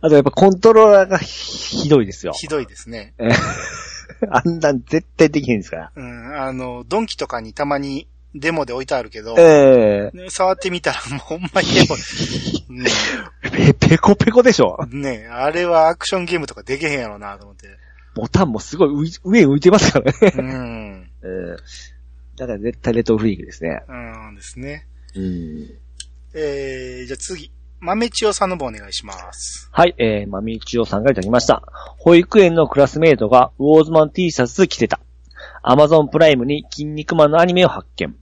[0.01, 2.33] あとやっぱコントローラーがひどいですよ。
[2.33, 3.13] ひどいですね。
[4.29, 5.91] あんなん絶対できへんですから。
[5.95, 6.41] うん。
[6.41, 11.97] あの、ドンキとかにたまにデモで置いてあるけど、えね触ってみたらもうほんまにでも、
[13.53, 17.67] え ペ、ペコペコでしょうんねあれはアクションゲームとかできへんやろうなと思って。
[18.13, 20.33] ボタンもすごい上浮いてますからね。
[20.37, 21.09] うん。
[21.23, 21.57] えー
[22.35, 23.83] だから絶対レトロフリークですね。
[23.87, 23.93] う
[24.31, 24.87] んですね。
[25.15, 25.69] うん。
[26.33, 27.51] えー、じゃあ次。
[27.83, 29.67] 豆千代さんの方お願いします。
[29.71, 31.63] はい、えー、まみちおさんがいただきました。
[31.97, 34.99] 保育園のクラスメイトがウォーズマン T シャツ着てた。
[35.63, 38.15] アマゾンプライムに筋肉マンのアニメを発見。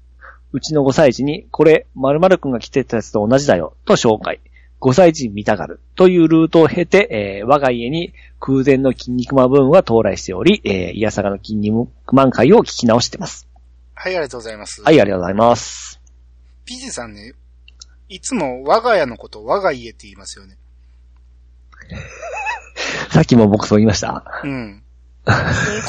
[0.53, 4.39] うちの5歳児に、これ、〇〇くんが着てたやつと同じだよ、と紹介。
[4.79, 13.48] 5歳児見たがるというルートを経て、えー我が家に空前の筋肉マンブームが到来しており、えー、イヤサガの筋肉マン会を聞き直してます。
[14.01, 14.81] はい、ありがとうございます。
[14.81, 15.99] はい、ありがとうございます。
[16.63, 17.33] ピジさんね、
[18.07, 20.57] いつも我が家のこと我が家って言いますよね。
[23.11, 24.23] さっきも僕そう言いました。
[24.45, 24.83] うん。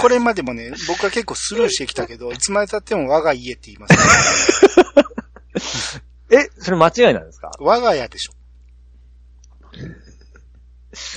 [0.00, 4.66] これまでもね、僕は結構スルーしてきたけど、 いつまで経っても我が家って言います、
[6.32, 6.36] ね。
[6.36, 7.52] え、それ間違いなんですか？
[7.60, 8.32] 我が家でしょ。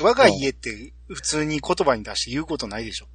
[0.04, 3.08] 我が家って普通に言葉に出して言うことないでしょ。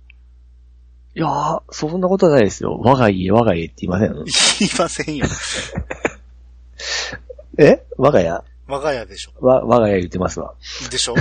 [1.19, 2.79] いやー、そんなことないですよ。
[2.79, 4.15] 我が家、我が家って言いません？
[4.61, 5.27] 言いませんよ。
[7.59, 7.85] え？
[7.97, 8.41] 我が家？
[8.69, 9.33] 我が家でしょ。
[9.45, 10.55] わ、我が家言ってますわ。
[10.91, 11.17] でしょ、う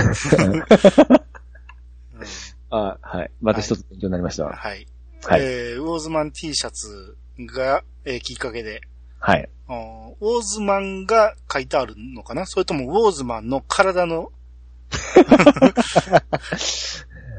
[2.70, 3.30] あはい。
[3.40, 4.54] また一つ勉強になりましたわ。
[4.54, 4.86] はい。
[5.24, 5.40] はい。
[5.42, 7.16] えーウォーズマン T シャツ
[7.56, 8.82] が、えーきっかけで、
[9.18, 9.48] はい。
[9.68, 12.46] ウォーズマンが書いてあるのかな？
[12.46, 14.30] それともウォーズマンの体の、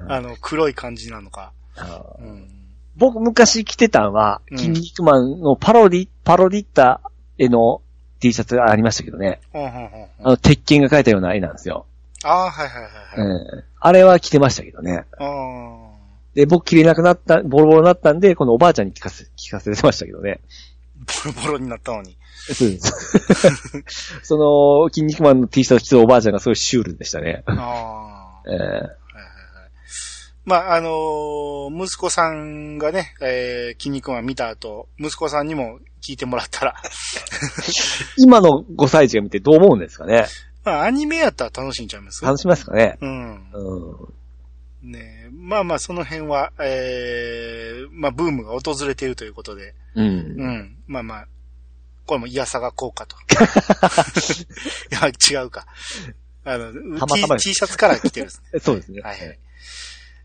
[0.10, 1.54] あの、黒い感じなのか？
[1.78, 2.50] うん。
[2.96, 7.02] 僕昔着てたんは、うん筋肉マンのパロディ、パロディった
[7.38, 7.82] 絵の
[8.20, 9.40] T シャツがありましたけどね。
[9.54, 11.86] あの、鉄拳が描いたような絵なんですよ。
[12.24, 13.28] ああ、はいはいはいはい。
[13.28, 13.64] うん。
[13.80, 15.06] あれは着てましたけどね。
[16.36, 20.42] で、僕着れなくなった、ボロボロになったんで、このおばあちゃんに聞かせ、聞かせてましたけどね。
[21.24, 22.18] ボロボロになったのに。
[22.54, 23.84] そうです。
[24.24, 27.44] その、筋肉マンの T シャツ着てるおばあちゃんがすごいシュールでしたね。
[27.46, 28.52] ああ。
[28.52, 28.99] えはいはいはい。
[30.50, 40.26] まあ、あのー息子さんがね、えー、筋肉マン見た後、息子さんにも聞いてもらったら、ー 今の5歳児が見てどう思うんですかね？
[40.66, 42.26] まあ、アニメやったら楽しいんちゃいます？
[42.26, 42.98] 楽しみますかね？
[43.00, 43.52] うん。
[43.54, 44.92] うん。
[44.92, 50.06] ねまあまあ、その辺は、えー、まあ、ブームが訪れているということで、うん。
[50.08, 50.10] う
[50.48, 50.78] ん。
[50.88, 51.28] まあまあ、
[52.08, 53.16] これもイヤサが効果と。
[54.92, 55.68] いや、違うか。
[56.44, 58.60] あの、たまたま T, T シャツから来てるんですね。
[58.64, 59.02] そうですね。
[59.02, 59.40] はいはい。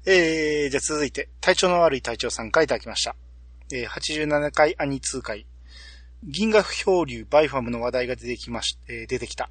[0.06, 3.16] えー、じゃあ続いて、体調の悪い隊長さんからいただきました。
[3.72, 5.46] えー、87回アニメ回。
[6.22, 9.48] 銀河漂流バイファムの話題が出てきまし、えー出てきた。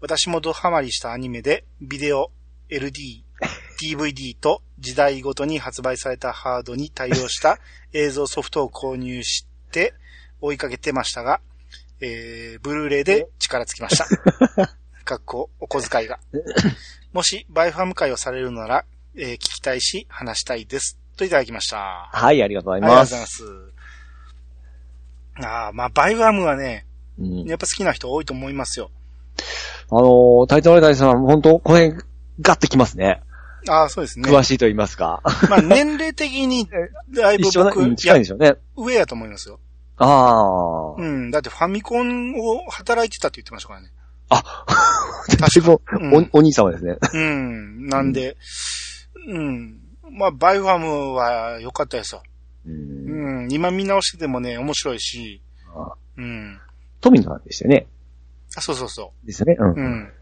[0.00, 2.30] 私もドハマりしたアニメで、ビデオ、
[2.70, 3.24] LD、
[3.82, 7.58] DVD と時代ごとに発売されたハードに対応した
[7.92, 9.94] 映像ソフトを購入して
[10.40, 11.40] 追いかけてましたが、
[12.00, 14.06] えー、ブルーレイで力尽きました。
[15.04, 16.20] かっこ、お小遣いが。
[17.12, 18.84] もし、バイファム会をされるなら、
[19.18, 20.98] えー聞きたいし、話したいです。
[21.16, 21.78] といただきました。
[21.78, 23.42] あはい、ありがとうございりがとうございます。
[23.42, 25.46] ます。
[25.46, 26.84] ああ、まあ、バイファムはね、
[27.18, 28.90] うんやっぱ好きな人多いと思いますよ。
[29.90, 32.02] あのー、タイトルライターさん、本当この辺、
[32.40, 33.22] ガッてきますね。
[33.68, 34.30] ああ、そうですね。
[34.30, 35.22] 詳しいと言いますか。
[35.48, 36.68] まあ、年齢的に、
[37.14, 38.56] だいぶ僕、近いんでしょうね。
[38.76, 39.58] 上やと思いますよ。
[39.96, 41.00] ああ。
[41.00, 41.30] うん。
[41.30, 43.90] だってファミコンを働いてたって言ってましたからね。
[44.28, 44.42] あ、
[45.38, 46.96] 確か もうんお、お兄様ですね。
[47.14, 47.86] うん。
[47.86, 48.36] なんで、
[49.26, 49.80] うん。
[50.10, 52.22] まあ、バイファムは良かったですよ。
[52.66, 53.52] うんうん。
[53.52, 55.40] 今見直しててもね、面白いし、
[55.74, 56.58] あうん。
[57.00, 57.86] 富野さんでしたよね。
[58.56, 59.56] あ、そうそうそですよね。
[59.58, 59.70] うん。
[59.70, 59.74] う。
[59.76, 60.12] うん。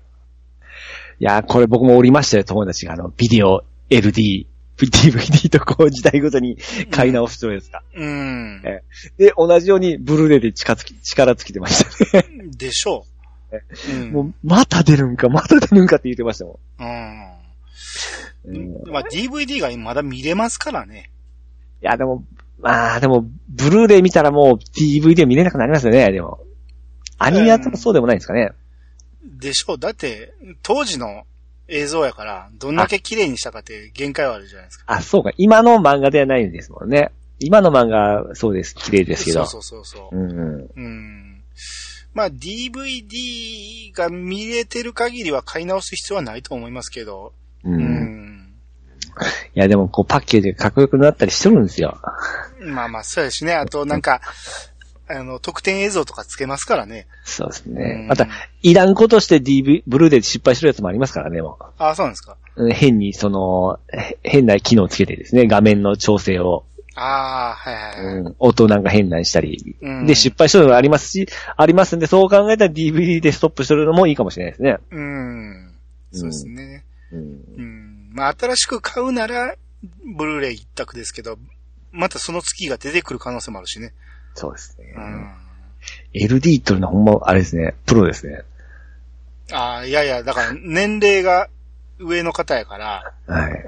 [1.21, 2.95] いやー、これ僕もおりましたよ、友達が。
[2.95, 4.47] あの、ビデオ、LD、
[4.77, 6.59] DVD とこう時代ごとに
[6.91, 7.83] 買い直す人ですか。
[7.95, 8.63] うん。
[8.65, 8.83] え
[9.17, 12.27] で、同じようにブルーレイで力つき、力つきてましたね。
[12.57, 13.07] でしょ
[13.53, 13.97] う。
[13.97, 14.13] うん。
[14.13, 17.35] もう、また出るんか、また出るんかって言ってましたもうん。
[18.53, 18.57] ん。
[18.57, 21.11] うん、いまあ、DVD がまだ見れますからね。
[21.85, 22.25] や、でも、
[22.59, 26.41] まあ、でも、ブルーレイ見たらもう DVD は見れなくなりますよね、でも。
[27.19, 28.53] アニメやってもそうでもないんですかね。
[29.23, 29.79] でしょう。
[29.79, 30.33] だって、
[30.63, 31.25] 当時の
[31.69, 34.85] 映像やから、どんだけ綺麗にしたかって限界はあるじゃないですか。
[34.89, 35.31] あ、そうか。
[35.37, 37.11] 今の漫画ではないんですもんね。
[37.39, 38.75] 今の漫画、そうです。
[38.75, 39.45] 綺麗ですけど。
[39.45, 40.17] そうそうそうそう。
[40.17, 40.71] うんうん。
[40.75, 41.43] うん。
[42.15, 47.33] まあ、DVD が見れてる限りは買い直す必要はないと思いますけど。
[47.65, 47.71] う。
[47.71, 47.94] うんん。
[49.55, 51.99] いや、でも、こう、パッケージがかっこよくなったりしてるんですよ。
[52.61, 53.55] まあまあ、そうですね。
[53.55, 54.21] あと、なんか、
[55.07, 57.07] あの、特典映像とかつけますからね。
[57.25, 57.75] そうですうん。
[57.75, 58.27] ねまた、
[58.63, 62.37] いらんことして DV、ブルーで失敗してるやつもありますからね、もああ、そうなんですか。
[62.73, 66.65] 変に、その、へ変な機能つけてですね、画面の調整を。
[66.97, 68.15] ああ、はいはいはい。
[68.21, 69.77] うん、音なんか変なにしたり。
[69.83, 74.79] うんで、失敗してるのがありますし、ありますんで、そう考えたら DVD でストップしてるのもいいかもしれないですね。
[74.91, 75.75] うん。
[76.13, 76.85] そうですね。
[77.13, 77.21] うん。
[77.21, 77.94] うん。
[78.15, 79.57] まあ、新しく買うなら、
[80.17, 81.37] ブルーレイ一択ですけど、
[81.91, 83.93] またその月が出てくる可能性もあるしね。
[84.35, 84.95] そうですね。
[84.97, 85.35] うん。
[86.15, 88.43] LD というのはほんま、あれですね、プロですね。
[89.53, 91.49] ああ、いやいや、だから年齢が
[91.99, 93.65] 上の方やから、はい。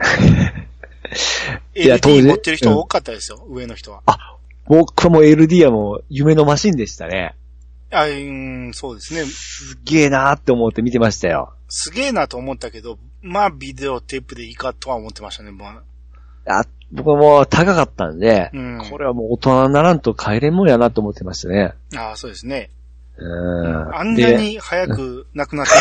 [1.75, 4.03] いや当時持ってる人多かったですよ、上の人は。
[4.67, 7.35] 僕も LD はもう夢のマシンでしたね。
[7.91, 9.25] あ、うん、そうですね。
[9.25, 11.56] すげえなーって思って見てましたよ。
[11.69, 15.83] すげえなと思ったけど、まあ、ビデオテープでいいかとは思ってましたね、ま
[16.47, 16.61] あ。
[16.61, 21.75] あ、僕も高かったんで、うんこれはもう大人にならんと帰れんもんやなと思ってましたね。
[21.97, 22.71] ああ、そうですね。
[23.17, 23.95] うん。
[23.97, 25.79] あんなでに早く亡くなってし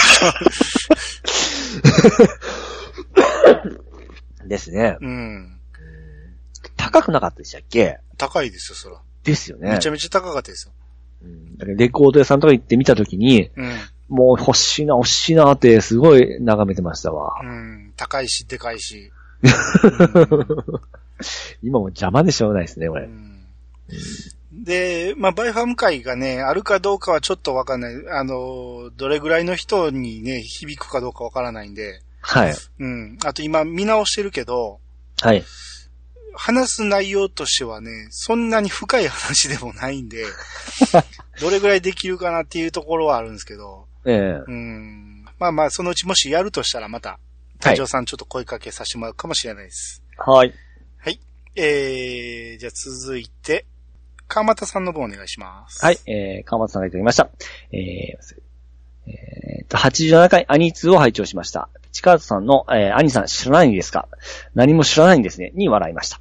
[4.41, 4.97] まですね。
[5.01, 5.05] う。
[5.05, 5.59] うん。
[6.77, 7.99] 高くなかったでしたっけ？
[8.17, 9.01] 高いですよ、そら。
[9.23, 9.71] ですよね。
[9.71, 10.73] めちゃめちゃ高かったですよ。
[11.23, 13.75] うんだレコード屋さんとか行って見たときに、うん。
[14.07, 17.39] もう欲しいな、欲しいなってすごい眺めてましたわ。
[17.43, 17.93] うん。
[17.95, 19.11] 高いし、でかいし。
[21.63, 23.05] 今も邪魔でしょうがないですね、これ。
[23.05, 23.35] うん
[24.51, 27.93] で、まあ、バイファーム会がね、あるかどうかはちょっとわかんない。
[28.09, 32.01] あの、どれぐらいの人にね、響くかどうかわからないんで。
[32.21, 32.53] はい。
[32.79, 33.17] うん。
[33.25, 34.79] あと今見直してるけど、
[35.21, 35.43] はい。
[36.33, 40.25] 話す内容としてはね、そんなに深い話でもないんで、
[41.39, 45.25] どれぐらいできるかなっていうところはあるんですけど、ええうん。
[45.39, 47.19] まあまあ、そのうちもしやるとしたらまた、
[47.59, 50.03] 隊長さんちょっと声かけさせてもらうかもしれないです。
[50.17, 50.53] はい。
[50.97, 51.19] はい。
[51.55, 53.65] えー、じゃあ続いて、
[54.27, 55.83] 川又さんの方お願いします。
[55.83, 57.29] はい、えー、川松さんがいただきました。
[57.71, 57.79] えー、
[59.07, 61.69] えーと、87回アニツを拝聴しました。
[61.83, 64.07] ピチカートさんの、えー、アニさん知らないんですか？
[64.55, 65.51] 何も知らないんですね。
[65.53, 66.19] に笑いました。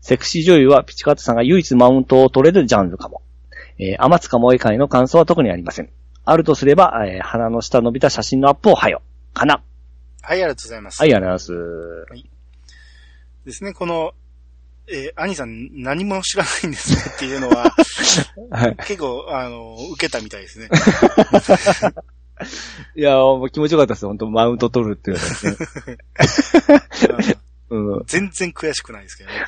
[0.00, 3.22] セクシー女優はピチカートさんが唯一マウントを取れるジャンルかも。
[3.78, 5.90] えー、天塚萌え会の感想は特にありません。
[6.30, 9.00] あるとすれば、えー、鼻の下伸びた写真のアップをはよ。
[9.32, 9.62] かな。
[10.22, 11.00] はい、ありがとうございます。
[11.00, 11.62] はい、ありがとうご
[12.14, 12.28] ざいます。
[13.46, 14.12] ですね、この、
[14.88, 17.74] えー、兄さん何も知らないんですねっていうのは、
[18.52, 18.76] はい。
[18.76, 20.68] 結構、あの、受けたみたいですね。
[22.94, 23.16] いや
[23.50, 24.06] 気持ちよかったです。
[24.06, 25.22] 本当マウント取るっていうね。
[27.70, 28.04] うん。
[28.06, 29.46] 全然悔しくないですけどね。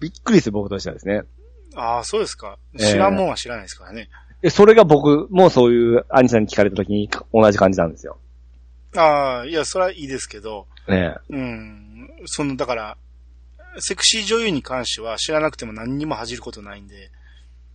[0.00, 1.24] びっくりですよ、僕としてはですね。
[1.74, 2.58] ああ、そうですか。
[2.74, 4.08] えー知らんもんは知らないですからね。
[4.42, 8.18] え、それが僕もそういう兄さんに聞かれた時に同じ感じなんですよ。
[8.96, 12.10] ああ、いや、それはいいですけど、ねうん。
[12.26, 12.96] その、だから、
[13.78, 17.10] セクシー女優に関しては知らなくても何にも恥じることないんで、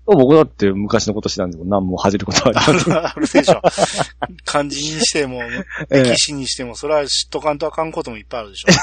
[0.05, 2.93] 僕だって昔のこと知らんでも何も恥じることはあありません。
[2.93, 3.61] る あるでしょ。
[4.45, 5.43] 漢字にしても、
[5.91, 8.67] ええ歴史にしても、それは知っとかんとあかんこともいっぱいあるでしょ。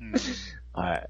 [0.00, 0.14] うん
[0.72, 1.08] はい。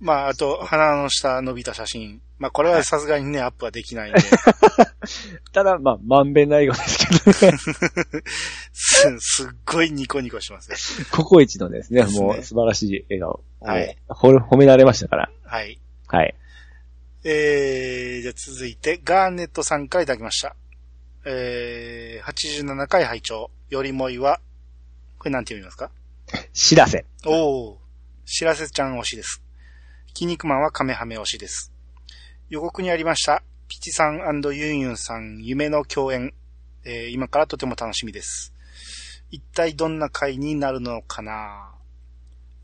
[0.00, 2.22] まあ、あと、鼻の下伸びた写真。
[2.38, 4.20] まあ、これはさすがにね、アップはできないんで、
[5.52, 7.58] ただ、まあ、まんべんないようですけどね。
[8.72, 10.76] す、すっごいニコニコしますね。
[11.10, 13.44] ココイチのですね、ですねもう素晴らしい笑顔。
[13.60, 14.30] はいほ。
[14.30, 15.30] 褒められましたから。
[15.44, 15.78] はい。
[16.06, 16.34] はい。
[17.24, 20.56] えー、じゃあ続いて、ガーネットさんからいただきました。
[21.26, 24.40] えー、87回拝聴よりもいは、
[25.18, 25.90] これなんて読みますか？
[26.54, 27.04] 知らせ。
[27.26, 27.76] おー、
[28.24, 29.42] しらせちゃん推しです。
[30.20, 31.72] 筋肉マンはカメハメ推しです。
[32.50, 34.18] 予告にありました、ピチさん
[34.52, 36.34] ユンユンさん夢の共演、
[36.84, 38.52] えー今からとても楽しみです。
[39.30, 41.72] 一体どんな回になるのかな、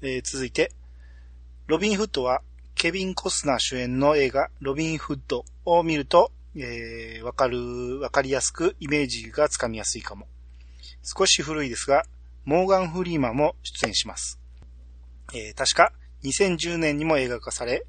[0.03, 0.71] えー続いて、
[1.67, 2.43] ロビン・フッドは
[2.75, 10.29] ケビン・コスナー主演の映画ロビン・フッドを見ると、えーわかる、わかりやすくイメージがつかみやすいかも。
[11.03, 12.05] 少し古いですが、
[12.45, 14.39] モーガン・フリーマンも出演します。
[15.33, 15.95] えー確か
[16.27, 17.87] 2010年にも映画化され、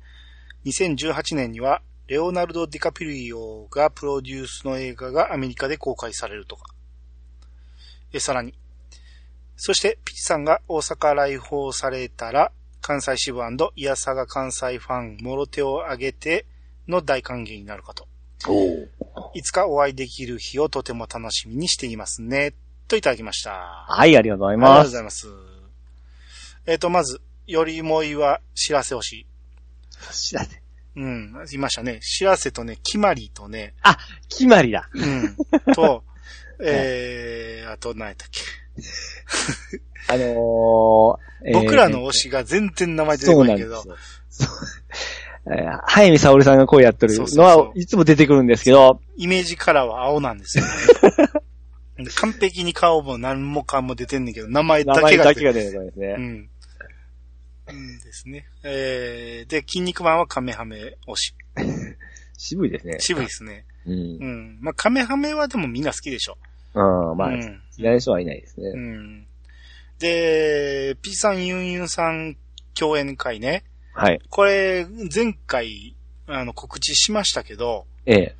[0.65, 6.73] 2018年にはレオナルド・ディカピリオがプロデュースの映画がアメリカで公開されるとか。
[8.13, 8.53] えーさらに、
[9.57, 13.41] そしてピチさんが大阪来訪されたら、関西支部
[13.75, 16.45] イヤサガ関西ファン、もろ手を挙げて
[16.87, 18.07] の大歓迎になるかと。
[19.33, 22.53] いつかお会いできる日をとても楽しみにしていますね。
[22.87, 23.51] といただきました。
[23.89, 24.87] はい、ありがとうございありがとます。
[24.87, 25.27] うございます。
[26.67, 29.25] えっ、と、まず、よりもいは知らせ欲しい。
[30.11, 30.61] 知らせ。
[30.97, 31.99] うん、いましたね。
[32.01, 33.73] 知らせとね、決まりとね、
[34.29, 34.89] 決まりだ。
[34.93, 35.05] う
[35.71, 36.03] ん、と、
[36.59, 38.41] えー、あと何やったっけ。
[40.09, 43.95] あのー、 えー僕らの推しが全然名前出てこなけどないんで
[44.29, 44.47] すよ。。
[44.47, 44.53] そ
[45.49, 52.05] うえー早見沙織さんが声やってるのは、いつも出てくるんですけど、イメージカラーは青なんですよね。
[52.05, 56.15] で 完璧に顔も何もかも出てんねんけど、名前だ名けが出て前だけが出てくるんですね。
[56.17, 56.49] うん。
[57.69, 58.45] うんですね。
[58.63, 61.35] えー、で、筋肉マンはカメハメ推し。
[62.37, 62.97] 渋いですね。
[62.99, 63.65] 渋いですね。
[63.85, 64.25] うんう。
[64.25, 64.57] ん。
[64.61, 66.37] まあ、カメハメはでもみんな好きでしょ。
[66.73, 66.79] う
[67.13, 67.61] ん、まあ、うん。
[67.77, 68.69] 嫌いな人はいないですね。
[68.69, 69.27] うん。
[69.99, 72.37] で、P さんユンユンさん
[72.75, 73.63] 共演会ね。
[73.93, 74.21] はい。
[74.29, 75.95] これ、前回、
[76.27, 78.35] あの、告知しましたけど、ええ。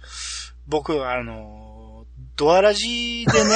[0.68, 2.06] 僕、あの、
[2.36, 3.50] ドアラジでね、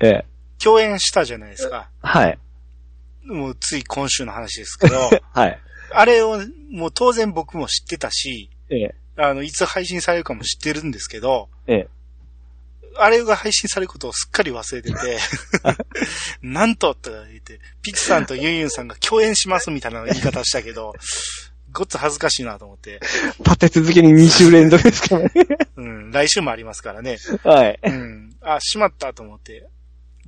[0.00, 0.24] ええ。
[0.58, 1.88] 共演したじゃないですか。
[2.02, 2.38] はい。
[3.28, 5.60] もう、つい今週の話ですけど、 はい。
[5.90, 11.88] あれを、もう当然僕も知ってたし、ええ、あの、いつ配信されるかも知ってるんですけど、ええ。
[13.00, 15.18] あれが配信されることをすっかり忘れてて、
[16.42, 20.94] なんとって言って、ピチさんとユンユンさんが共演しますみたいな言い方したけど、
[21.72, 23.00] ごっつ恥ずかしいなと思って、
[23.40, 25.30] 立て続けに2週連続ですからね。
[25.76, 27.18] うん、来週もありますからね。
[27.44, 27.78] はい。
[27.82, 28.36] うん。
[28.40, 29.66] あ、しまったと思って、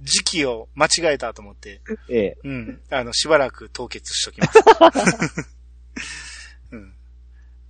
[0.02, 2.36] 時期を間違えたと思って、ええ。
[2.44, 2.80] うん。
[2.90, 4.58] あの、しばらく凍結しときます。
[6.72, 6.94] うん。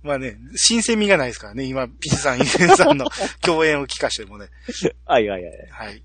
[0.03, 1.65] まあね、新鮮味がないですからね。
[1.65, 3.07] 今、ピチさん、ユンさんの
[3.41, 4.49] 共演を聞かしてもね。
[5.05, 5.53] はいはいはい。
[5.69, 6.03] はい。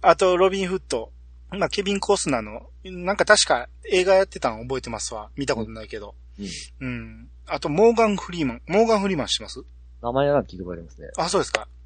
[0.00, 1.12] あと、ロビン・フット。
[1.50, 5.30] まあ、ケビン・コースナーの、なんか確か映画やってたの覚えてますわ。
[5.36, 6.14] 見たことないけど。
[6.38, 6.48] うん
[6.80, 7.28] うん。
[7.46, 8.62] あと、モーガン・フリーマン。
[8.66, 9.62] モーガン・フリーマン知ってます？
[10.02, 11.08] 名前は聞いてもらいますね。
[11.16, 11.83] あ、そうですかえ。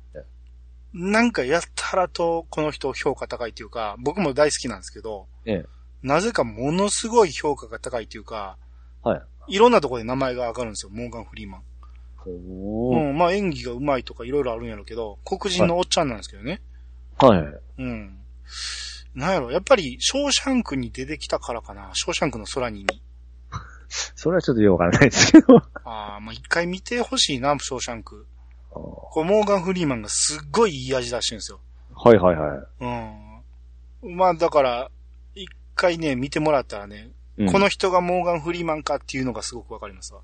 [0.93, 5.67] なんかやったらとこの人評価高いっていうか、僕も大好きなんですけど、ええ。
[6.03, 8.57] なぜかものすごい評価が高いっていうか、
[9.03, 9.23] はい。
[9.49, 11.63] いろんなところで名前が上がるんですよ、モーガン・フリーマン。
[12.27, 13.11] おー。
[13.11, 16.61] うん、まあ演技が上手いとかいろいろあるんやろうけど、黒人のおっちゃんなんですけどね。
[17.19, 17.41] はい。
[17.79, 18.19] うん。
[19.15, 23.03] なんやろ、やっぱり、ショーシャンクに出てきたからかな、ショーシャンクの空にに。
[23.89, 25.57] それはちょっとよくわからないですけど。
[25.85, 28.27] ああ、まあ一回見てほしいな、ショーシャンク。
[28.71, 31.61] はこれモーガン・フリーマンがすっごいいい味出してるんですよ。
[32.07, 34.05] いはいはい。
[34.05, 34.17] うん。
[34.17, 34.91] まあだから、
[35.35, 40.21] 一回ね、見てもらったらね、うんこの人がモーガン・フリーマンかっていうのがすごくわかりますわ。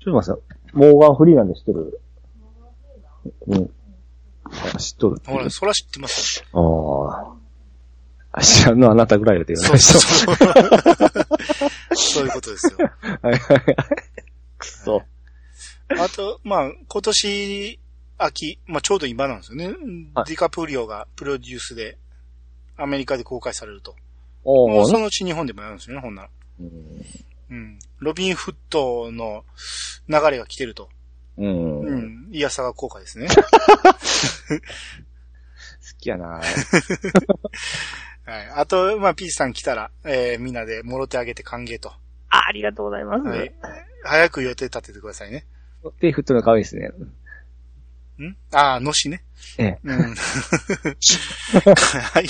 [0.00, 0.76] ちょっと待ってください。
[0.76, 2.00] モーガン・フリーなんで知ってる？
[3.46, 3.70] うん。
[4.74, 5.22] あ知っとる。
[5.24, 7.36] ほら、そら知ってますよ。
[8.34, 8.42] ああ。
[8.42, 10.36] 知らんのあなたぐらいだけどそうそうそう。
[11.94, 12.78] そういうことですよ。
[13.22, 13.76] はいはいはい。
[14.58, 15.02] くそ。
[15.98, 17.80] あと、まあ、今年、
[18.18, 19.66] 秋、まあちょうど今なんですよね。
[19.66, 19.74] はい
[20.26, 21.98] ディカプリオがプロデュースで、
[22.76, 23.96] アメリカで公開されると。
[24.44, 26.30] もうそのうち日本でもやるんですよね、ほんなら。
[26.60, 26.68] うん
[27.50, 27.78] うん。
[27.98, 29.44] ロビン・フットの
[30.08, 30.88] 流れが来てると。
[31.36, 31.46] うん。
[31.46, 32.28] 好うん。
[32.30, 33.26] イヤサガ公開ですね。
[36.00, 36.40] きやな
[38.26, 38.50] はい。
[38.54, 41.90] あと、まあ、ピーチさん来たら、えー、みんなでもろてあげて歓迎と。
[42.30, 43.24] あありがとうございます。
[43.24, 43.52] はい。
[44.04, 45.46] 早く予定立ててくださいね。
[46.00, 46.90] 手振ったの可愛いですね。
[48.20, 48.36] ん？
[48.52, 49.22] ああ、のしね。
[49.58, 49.78] ええ。
[49.82, 50.14] うん。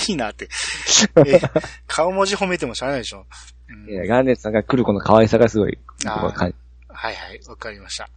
[0.09, 0.47] いいなって。
[1.27, 3.25] えー顔文字褒めてもしゃあないでしょ。
[3.69, 5.77] うんいや、ガーネットさんが来る子の可愛さがすごい。
[6.05, 6.53] あはい
[6.93, 8.09] はい、わかりました。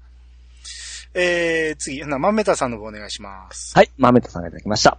[1.14, 3.72] えー、次、な、まめたさんの方お願いします。
[3.76, 4.98] はい、豆田さんがいただきました。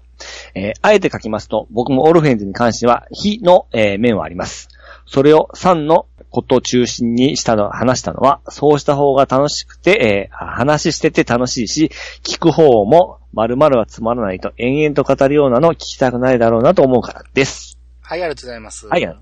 [0.54, 4.70] えーあえて書きますと、僕もオルフェンズに関しては、非の、えー面はあります。
[5.06, 11.92] それを3のことを中心にしたの、話したのは、そうした方が楽しくて、えーあ話してて楽しいし、
[12.24, 17.78] 聞く方も、〇〇はつまらないと延々と語るようなのを聞きたくないだろうなと思うからです。
[18.02, 18.88] はい、ありがとうございます。
[18.88, 19.22] はい、あの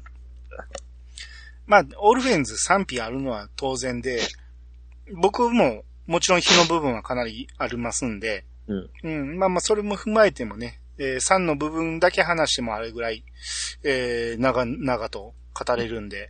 [1.65, 4.19] まあ、オルフェンズ賛否あるのは当然で、
[5.15, 8.89] 僕ももちろん火の部分はかなりありますんで、うん。
[9.03, 13.23] うん、まあまあ、それも踏まえてもね、えー、3の部分だけ話してもあれぐらい、
[13.83, 16.29] えー、長々と語れるんで、うん。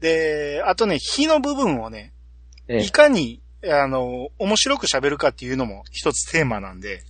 [0.00, 2.12] で、あとね、火の部分をね、
[2.68, 7.02] えいかに、あの、面白く喋るかっていうのも一つテーマなんで、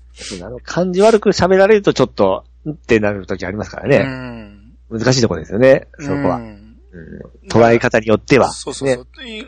[0.42, 3.98] あの感じ悪く喋られるとちょっと、んってなる時ありますからうね。
[3.98, 4.74] ん。
[4.90, 6.36] 難しいところですよね、そこは。
[6.36, 6.72] うんうん
[7.48, 8.52] 捉え方によっては。
[8.52, 9.06] そうそうそう。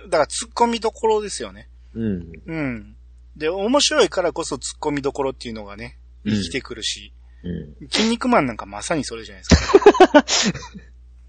[0.09, 1.69] だから突っ込みどころですよね。
[1.95, 1.95] ね。
[1.95, 2.33] うん。
[2.47, 2.97] うん。
[3.37, 7.13] で、面白いからこそ突っ込みどころっていうのがね、生きてくるし、
[7.43, 7.89] うん。
[7.89, 10.25] 筋肉マンなんかまさにそれじゃないですか。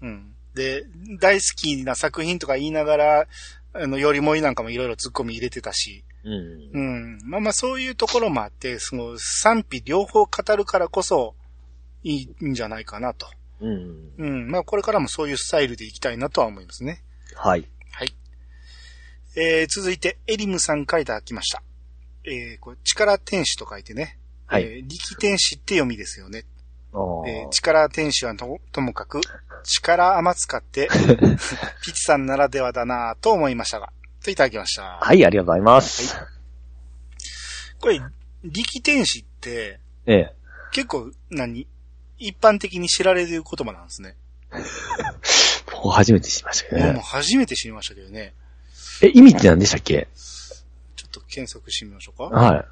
[0.02, 0.35] うん。
[0.56, 0.86] で、
[1.20, 3.26] 大好きな作品とか言いながら、
[3.74, 6.80] あの、よりもいなんかもいろいろ突っ込み入れてたし、うんう。
[6.80, 7.18] ん。
[7.24, 11.34] まあまあそういうところもあって、その賛否両方語るからこそ
[12.02, 13.28] いいんじゃないかなと。
[13.60, 14.12] うん。
[14.18, 14.50] うん。
[14.50, 17.02] まあこれからもそういうスタイルでいきたいなとは思いますね。
[17.34, 17.68] はい。
[17.92, 18.14] はい。
[19.36, 21.62] えー、続いて、エリムさんからいただきました。
[22.24, 24.18] えー、これ、力天使と書いてね。
[24.46, 26.44] はいえー力天使って読みですよね。
[27.26, 29.20] えー力天使はとともかく、
[29.64, 30.88] 力余使って、
[31.84, 33.92] ピチさんならではだなぁと思いましたが、
[34.24, 34.98] といただきました。
[35.00, 36.16] はい、ありがとうございます。
[37.80, 38.00] これ、
[38.44, 40.34] 力天使って、ええ。
[40.72, 41.66] 結構、何？
[42.18, 44.16] 一般的に知られる言葉なんですね。
[45.72, 47.02] もう初めて知りましたけどもうもうね。
[47.02, 48.32] 初めて知りましたけどね。
[49.02, 50.08] え、意味って何でしたっけ？
[50.96, 52.24] ちょっと検索してみましょうか。
[52.24, 52.66] はい。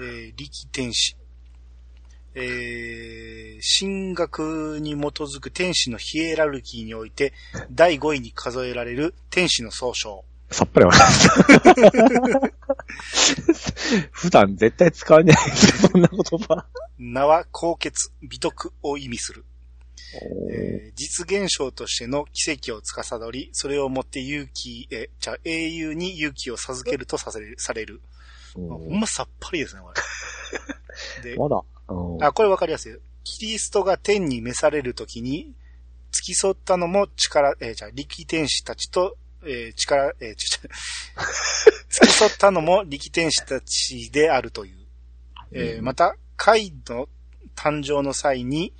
[0.00, 1.16] えー力天使。
[2.34, 7.32] えー、神学に基づく天使のヒエラルキーにおいて、
[7.72, 10.24] 第5位に数えられる天使の総称。
[10.50, 12.52] さっぱりわかんない。
[14.10, 16.66] 普段絶対使わないそんな言葉。
[16.98, 19.44] 名は高潔、美徳を意味する。
[20.52, 28.02] えー実現象としての奇跡を司り、それをもって勇気、え、じゃあ英雄に勇気を授けるとさせる、される。
[28.54, 29.92] おほんまさっぱりですね、こ
[31.22, 31.30] れ。
[31.30, 31.62] で、まだ。
[31.90, 32.96] うんあ、これわかりやすい。
[33.24, 35.52] キリストが天に召されるときに、
[36.12, 40.68] 付き添ったのも力、えーじゃあ力天使たちと、えー力、えーちょ
[41.90, 44.76] 付き添ったのも力天使たちであるという。
[45.52, 47.08] えーうんまた、貝の
[47.54, 48.72] 誕生の際に、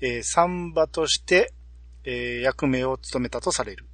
[0.00, 1.52] えー、サンバとして、
[2.04, 3.86] えー役目を務めたとされる。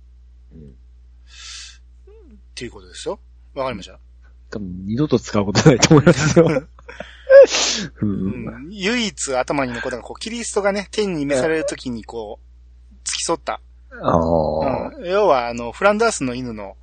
[0.53, 3.19] うんっていうことですよ。
[3.55, 3.99] わかりました、
[4.51, 6.47] 多分二度と使うことないと思いますよ。
[8.01, 13.61] ううんん、唯一頭に残ったのが、こう、キリストがね、天に召されるときにこう、付き添った。
[14.03, 14.91] ああ。
[14.97, 16.77] うん、要は、あの、フランダースの犬の、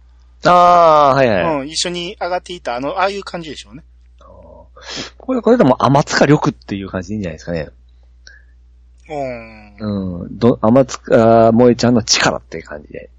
[0.44, 1.60] ああ、はいはい。
[1.62, 3.84] うん、一緒に上がっていた、あの、ああいう感じでしょうね。
[5.18, 7.70] これ、これでも天塚力っていう感じでいいんじゃないですかね。
[9.10, 10.22] うん。
[10.22, 10.38] うん。
[10.38, 13.10] ど、天塚萌えちゃんの力っていう感じで。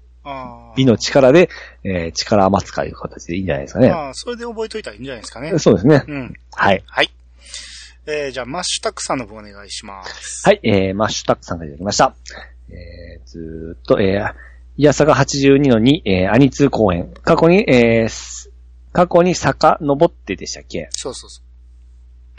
[0.75, 1.49] 美の力で、
[1.83, 3.89] えー、力天塚いう形でいいんじゃないですかね。
[3.89, 5.57] あーそれで覚えといたらいいんじゃないですかね。
[5.59, 6.03] そうですね。
[6.07, 6.33] うん。
[6.51, 6.83] はい。
[6.87, 7.11] はい。
[8.05, 10.45] えー、じゃあ、マッシュタックさんの方お願いします。
[10.45, 12.15] はい、えー、マッシュタックさんがいただきました。
[12.69, 14.33] えー、ずーっと、えー、
[14.77, 17.13] イヤサが82の2、えー、アニツー公演。
[17.23, 18.51] 過去に、えーす、
[18.91, 20.89] 過去に遡ってでしたっけ？
[20.91, 21.41] そうそうそ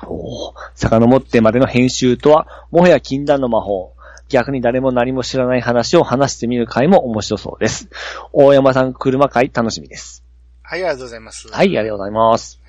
[0.07, 3.94] おー遡ってまでの編集とは、もはや禁断の魔法。
[4.35, 7.89] 逆に誰も何も知らない話を話してみる回も面白そうです。
[8.33, 10.25] 大山さん車会楽しみです。
[10.27, 10.67] う。
[10.67, 11.47] はい、ありがとうございます。
[11.47, 12.61] はい、ありがとうございます。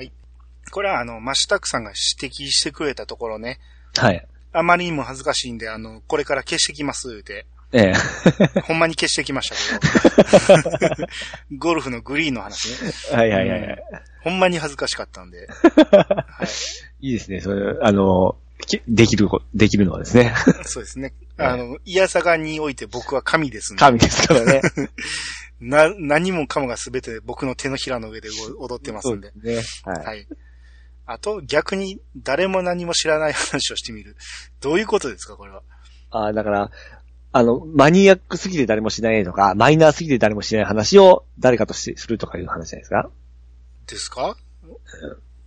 [0.70, 3.60] これは、あの、マッシュタックさんが指摘してくれたところね、
[3.98, 4.28] はい。
[4.54, 11.08] あまりにも恥ずかしいんで、あの、これから消してきますって、ええ ほんまに消してきましたけど。
[11.58, 12.92] ゴルフのグリーンの話ね。
[13.12, 13.84] はいはいはいはい。
[14.22, 15.48] ほんまに恥ずかしかったんで。
[17.02, 18.38] いいですね、それ、あの、
[18.68, 20.34] きできるこ、できるのはですね。
[20.64, 21.14] そうですね。
[21.38, 23.76] あの、いやさがにおいて僕は神です。
[23.76, 24.62] 神ですからね。
[25.60, 29.32] な、何もかもが全て僕の手のひらの上で踊ってますんで。
[29.32, 29.94] そうですね。
[29.94, 30.06] はい。
[30.06, 30.28] はい。
[31.08, 34.16] あと、逆に誰も何も知らない話をしてみる。
[34.62, 35.62] どういうことですか、これは？
[36.12, 36.72] あだから、
[37.32, 43.10] あの、マニアックすぎて誰も知らないとか、マイナーすぎて誰も知らない話を誰かとしするとかいう話じゃないですか？
[43.88, 44.38] ですか？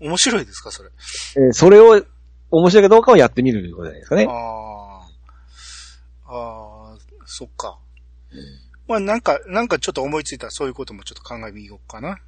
[0.01, 0.91] 面白いですか、それ？
[1.36, 2.05] えーそれを、
[2.51, 4.26] 面白いかどうかをやってみるということじゃないですかね。
[4.28, 4.68] ああ。
[7.29, 7.79] そっか。
[8.89, 12.18] まあなんか、なんかちょっと思いついたらそういうこともちょっと考えてみようかな。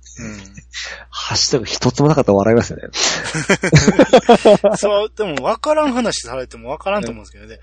[1.08, 2.88] ハッシュタグ一つもなかったら笑いますよね。
[4.68, 4.76] うん。
[4.76, 7.60] そう、でも分からん話されても分からんと思うんですけどね。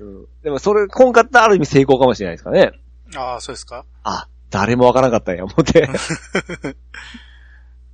[0.00, 2.72] うん、うん、でもそれ、今回ってある意味成功かもしれないですかね。
[3.14, 5.86] ああ、そうですかあ、誰もわからなかったんや、思って。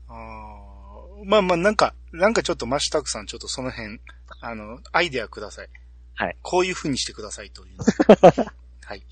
[0.09, 3.99] あーまあまあなんか、なんかちょっとマシュタクさんちょっとその辺、
[4.41, 5.68] あの、アイデアください。
[6.15, 6.37] はい。
[6.43, 7.85] こういう風にしてくださいというの。
[8.85, 9.03] はい。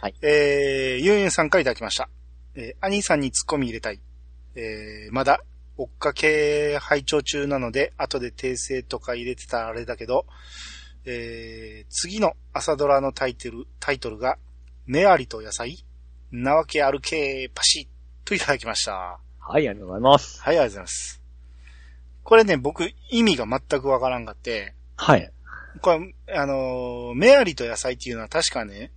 [0.00, 0.14] はい。
[0.22, 2.08] えー、ユンユンさんからいただきました。
[2.54, 4.00] えー、兄さんにツッコミ入れたい。
[4.54, 5.40] えー、まだ、
[5.76, 10.26] 追っかけ拝聴中なので、後で訂正とか入れてたらあれだけど、
[11.04, 14.38] えー、次の朝ドラのタイトル、タイトルが、
[14.86, 15.84] メアリと野菜
[16.32, 19.20] なわけあるけーパシッといただきました。
[19.38, 20.42] はい、ありがとうございます。
[20.42, 21.22] はい、ありがとうございます。
[22.24, 25.32] これね、僕、意味が全くわからんかって、はい。
[25.80, 28.90] これ、あのーメアリと野菜っていうのは確かね、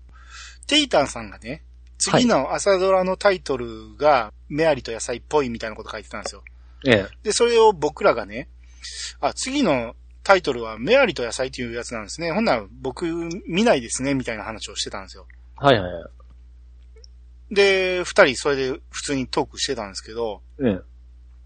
[0.68, 1.64] テイタンさんがね、
[1.98, 6.44] 次の朝ドラのタイトルが、メアリと野菜っぽいみたいなこと書いてたんですよ。
[6.88, 7.08] ええ。
[7.24, 8.50] で、それを僕らがね、
[9.20, 12.32] あ、次のタイトルはメアリと野菜っていうやつなんですね。
[12.32, 13.06] ほんなら僕
[13.48, 15.28] 見ないですね、みたいな話をしてたんですよ。
[15.56, 16.04] はいはいはい。
[17.54, 20.80] で、二人それで普通にトークしてたんですけど、ええ。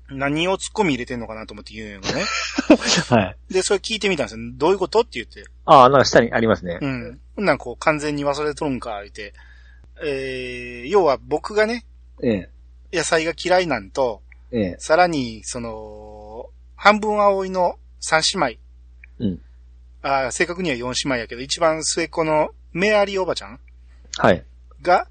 [0.09, 2.23] 何を突っ込み入れてんのかなと思って言うんよね。
[3.09, 3.53] はい。
[3.53, 4.43] で、それ聞いてみたんですよ。
[4.55, 5.43] どういうことって言って。
[5.65, 6.77] ああ、なんか下にありますね。
[6.81, 7.19] うん。
[7.37, 9.33] なんこう完全に忘れとるんか、言って。
[10.03, 11.85] えー、要は僕がね、
[12.21, 12.49] え
[12.91, 12.97] え。
[12.97, 14.75] 野菜が嫌いなんと、ええ。
[14.79, 18.59] さらに、その、半分葵の三姉妹。
[19.19, 19.41] うん。
[20.01, 23.59] あー正確には四姉妹やけど、一番末っ子のメアリーおばちゃん
[24.17, 24.45] はい。
[24.81, 25.07] が、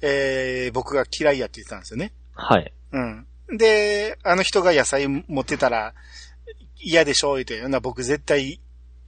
[0.00, 2.12] えー、僕が嫌いやって言ってたんですよね。
[2.34, 2.72] はい。
[2.92, 3.26] うん。
[3.56, 5.94] で、あの人が野菜持ってたら
[6.80, 8.60] 嫌でしょ、言うて、なら僕絶対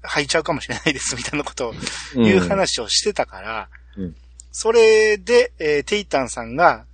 [0.03, 1.75] 吐いちゃうかもしれないです、みたいなことを
[2.21, 4.17] いう話をしてたから、うん
[4.53, 6.85] それで、えーテイタンさんが、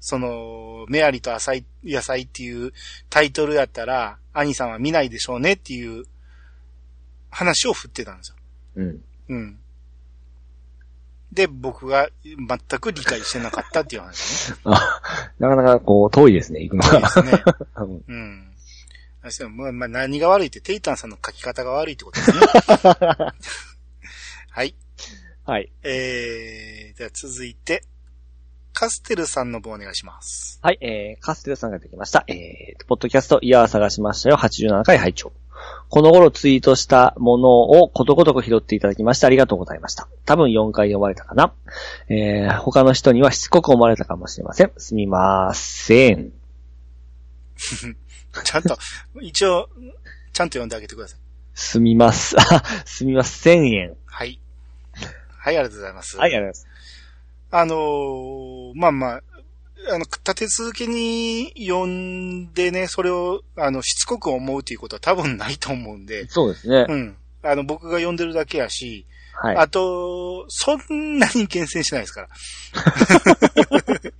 [0.00, 2.72] その、メアリと野菜、野菜っていう
[3.10, 6.04] タイトルやったら、兄さんは見ないでしょうねっていう
[7.30, 8.36] 話を振ってたんですよ。
[8.76, 9.04] うん。
[9.28, 9.58] うん。
[11.32, 14.56] で、僕が全く理解してなかったっていう話ね。
[14.64, 15.00] あ、
[15.38, 17.08] なかなかこう、遠いですね、行くのそうでが。
[17.08, 17.42] すね。
[18.08, 18.46] うん
[19.22, 22.38] まあ、まあ、何が悪いって、テイタンさんの書き方が悪いってことですね。
[24.50, 24.74] はい。
[25.44, 25.70] はい。
[25.82, 27.84] えー、では続いて、
[28.72, 30.58] カステルさんの方お願いします。
[30.62, 32.24] はい、えー、カステルさんができました。
[32.28, 34.38] えー、ポッドキャスト、イヤー探しましたよ。
[34.38, 35.32] 87回拝聴。
[35.88, 40.08] この頃ツイートしたものをことごとく拾っていただきましてありがとうございました。
[40.24, 41.52] 多分4回読まれたかな。
[42.08, 44.72] えー、他の人にはしつこく思われたかもしれません。
[44.76, 46.32] すみません。
[48.44, 48.78] ちゃんと、
[49.20, 49.68] 一応、
[50.32, 51.18] ちゃんと読んであげてください。
[51.54, 52.36] すみます。
[52.40, 53.96] あ、すみません円。
[54.06, 54.38] はい。
[55.36, 56.16] はい、ありがとうございます。
[56.16, 56.70] はい、ありがとうござい
[57.52, 59.22] あのーまあまあ、
[59.88, 66.86] あの、立て続けに読んでね、それを、あの、しつこく思うということは多分ないと思うんでそうですね。
[66.88, 67.16] うん。
[67.42, 69.56] あの、僕が読んでるだけやし、はい。
[69.56, 72.28] あと、そんなに厳選しないですから。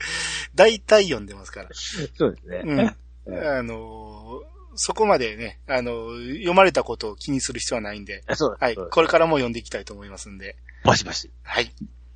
[0.55, 1.69] 大体読んでますから。
[2.17, 2.95] そうですね。
[3.27, 3.39] うん。
[3.39, 8.63] あのーそこまでね、あのー読まれたことを気にする必要はないんで、そうです。
[8.63, 8.77] はい。
[8.91, 11.31] これからも読んでいきたいと思いますんで、バシバシ。
[11.43, 11.71] はい。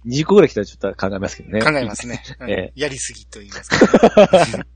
[0.06, 1.62] 20個ぐらい来たらちょっと考えますけどね。
[1.62, 2.22] 考えますね。
[2.40, 4.66] うんえやりすぎと言いますか、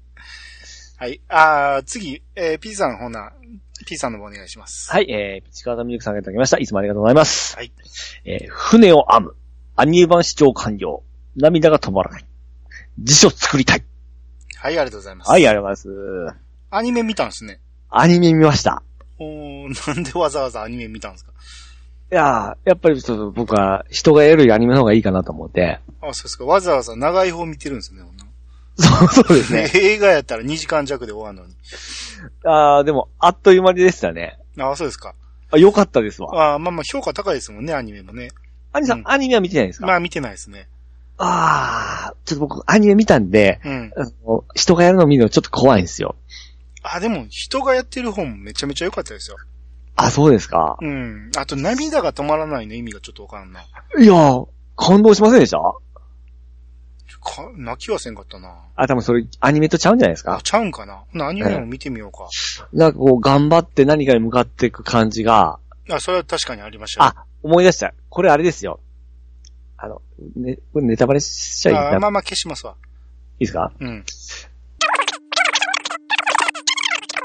[0.97, 1.21] はい。
[1.29, 3.33] あー次、えー、P さんほな、
[3.87, 4.91] P さんの方お願いします。
[4.91, 6.59] はい、えー、ピチカードミルクさんがいただきました。
[6.59, 7.57] いつもありがとうございます。
[7.57, 7.73] はい。
[8.25, 9.37] えー、船を編む。
[9.77, 11.03] アニメ版視聴完了。
[11.37, 12.25] 涙が止まらない。
[12.99, 13.85] 辞書作りたい。
[14.57, 15.31] はい、ありがとうございます。
[15.31, 15.93] はい、ありがとうござい
[16.27, 16.39] ます。
[16.71, 17.61] アニメ見たんですね。
[17.91, 18.83] アニメ見ました。
[19.21, 21.33] おーなんでわざわざアニメ見たんですか？
[22.11, 25.81] いやー、やっぱりちょっと僕は人がやるアニメの方がいいかなと思って。
[26.01, 26.45] あ、そうですか。
[26.45, 28.01] わざわざ長い方見てるんですね。
[28.77, 29.71] そう、そうですね。
[29.75, 31.55] 映画やったら2時間弱で終わるのに。
[32.45, 34.39] あー、でも、あっという間でしたね。
[34.59, 35.15] あ、そうですか。
[35.51, 36.55] あ、よかったですわ。
[36.55, 38.29] あまあまあ評価高いですもんね、アニメもね。
[38.73, 39.87] アニさん、うんアニメは見てないですか？
[39.87, 40.69] まあ見てないですね。
[41.19, 43.93] あー、ちょっと僕、アニメ見たんで、うん。
[43.97, 46.15] あの人がやるの見るのちょっと怖いんですよ。
[46.83, 49.37] あ、でも人がやってる方もめちゃめちゃ良かったですよ。
[50.01, 50.79] あ、そうですか。
[50.81, 51.31] うん。
[51.37, 53.63] あと涙が止まらないの意味がちょっとわからんな。
[53.63, 55.59] いやー、感動しませんでした？
[55.59, 58.55] か、泣きはせんかったな。
[58.77, 61.03] あ、多分それ、アニメとちゃうんじゃないですあか、ちゃうんかな。
[61.27, 62.29] アニメも見てみようか。
[62.73, 65.59] なんかこう、頑張って何かに向かっていく感じが、
[65.91, 67.11] あ、それは確かにありましたよ。
[67.17, 67.93] あ、思い出した。
[68.09, 68.79] これあれですよ。
[69.79, 70.01] あの、
[70.37, 72.77] ね、これネタバレしちゃいいな、いあまあまあ消しますわ。
[73.41, 73.73] いですか？
[73.81, 74.05] うん。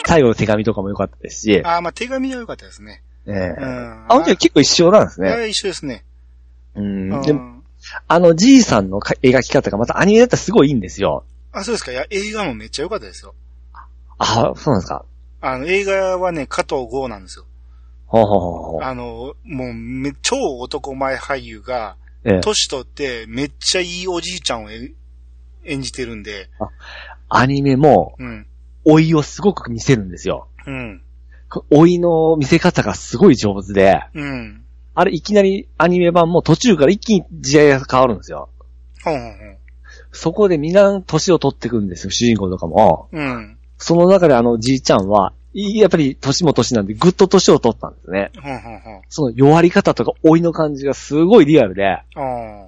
[0.05, 3.03] 最後の手紙とかも良かったですし、あまあ手紙は良かったですね。
[3.25, 4.05] ええうん。
[4.07, 5.35] あ、本当に結構一緒なんですね。
[5.45, 6.03] え一緒ですね。
[6.75, 7.13] うん。
[7.13, 7.63] うんでも、
[8.07, 11.25] あの、じいさんのか描き方がまたアニメだったらすごいいいんですよ。
[11.51, 11.91] あ、そうですか。
[11.91, 13.35] いや、映画もめっちゃ良かったですよ。
[14.17, 15.05] あ、そうなんですか。
[15.41, 17.45] あの、映画はね、加藤剛なんですよ。
[18.07, 18.83] ほうほうほうほう。
[18.83, 24.93] あの、もうめ、超男前俳優が、ええ年取ってめっちゃいいおじいちゃんをえ
[25.65, 26.49] 演じてるんで、
[27.27, 28.47] アニメも、うん。
[28.85, 30.47] 老いをすごく見せるんですよ。
[30.67, 31.01] うん。
[31.69, 34.63] 老いの見せ方がすごい上手で、うん。
[34.95, 38.49] あれいきなりアニメ版も途中から一気に時代が変わるんですよ。
[39.03, 39.33] ほんほん。
[40.11, 43.09] そこでみんな年を取ってくんですよ、主人公とかも。
[43.11, 43.57] うん。
[43.77, 48.31] その中であのじいちゃんは、いやっぱり年も年なんでぐっと年を取ったんですね。
[48.41, 49.01] ほんほんほん。
[49.09, 52.67] その弱り方とか老いの感じがすごいリアルで、ああ。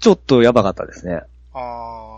[0.00, 1.22] ちょっとやばかったですね。
[1.52, 2.17] ああ。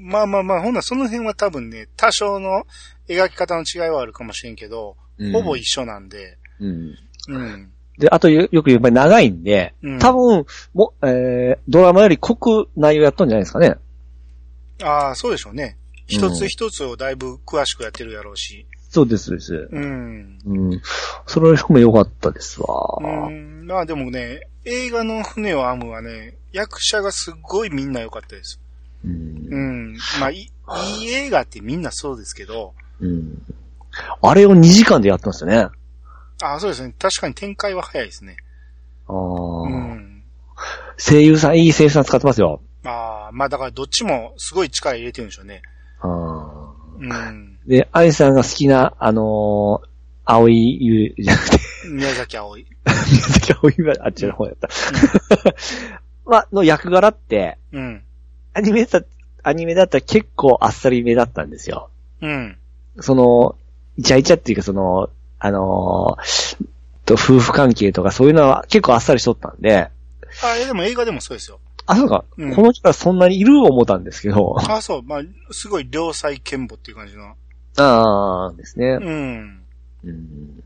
[0.00, 2.66] まあまあまあ、ほんならその辺は多分ね、多少の
[3.08, 6.96] 描き方の違いはあるかもしれんけど、うんほぼ一緒なんで、うん。
[7.28, 7.70] うん。
[7.98, 13.74] で、あとよよく言うやっぱり長いんで、うん多分、も、えー、ドラマより濃く内容やったんじゃないですかね。
[14.82, 15.76] ああ、そうでしょうね。
[16.06, 18.66] 一つ一つをだいぶ詳しくやってるやろうし。
[18.88, 19.68] そうです、そうです。
[19.70, 20.38] うん。
[20.46, 20.82] うん。
[21.26, 22.68] それも良かったですわ。
[23.00, 23.66] うん。
[23.66, 28.58] まあでもね、映画の船を編むはね、役者がすっごいみんな良かったです。
[29.04, 29.56] うんう
[29.92, 29.96] ん。
[30.20, 30.50] まあいい、
[31.00, 33.42] いい映画ってみんなそうですけど、うん。
[34.22, 35.56] あれを2時間でやってましたね。
[35.56, 35.72] あ
[36.42, 36.94] ああ、そうですね。
[36.98, 38.36] 確かに展開は早いですね。
[39.08, 40.22] あ、うん。
[40.98, 42.60] 声優さん、いい声優さん使ってますよ。
[42.84, 45.62] ああ、まあだからどっちもすごい力入れてるんでしょうね。
[46.00, 46.70] あー
[47.00, 47.58] うん。
[47.66, 49.88] で、アイさんが好きな、あのー、
[50.24, 51.58] 青い優、じゃなくて、
[51.90, 52.66] 宮崎葵。
[52.86, 54.68] 宮崎青いはあっちの方やった。
[56.26, 58.02] まあ、の役柄って、うん。
[58.54, 59.08] アニメだった、
[59.42, 61.90] アニメだったら結構あっさりめだったんですよ。
[62.20, 62.56] うん。
[63.00, 63.56] その、
[63.96, 66.66] イチャイチャっていうかその、あのー
[67.06, 69.90] と、夫婦関係とかそういうのは結構あっさりしとったんで、
[70.42, 71.58] あれでも映画でもそうですよ。
[71.86, 75.02] あ、そうか、うんこの人はそんなにいる思ったんですけど、ああ、そう。
[75.02, 77.34] まあ、すごい良妻賢母っていう感じの。
[77.78, 78.98] ああ、ですね。
[79.00, 79.62] うん。
[80.04, 80.62] うん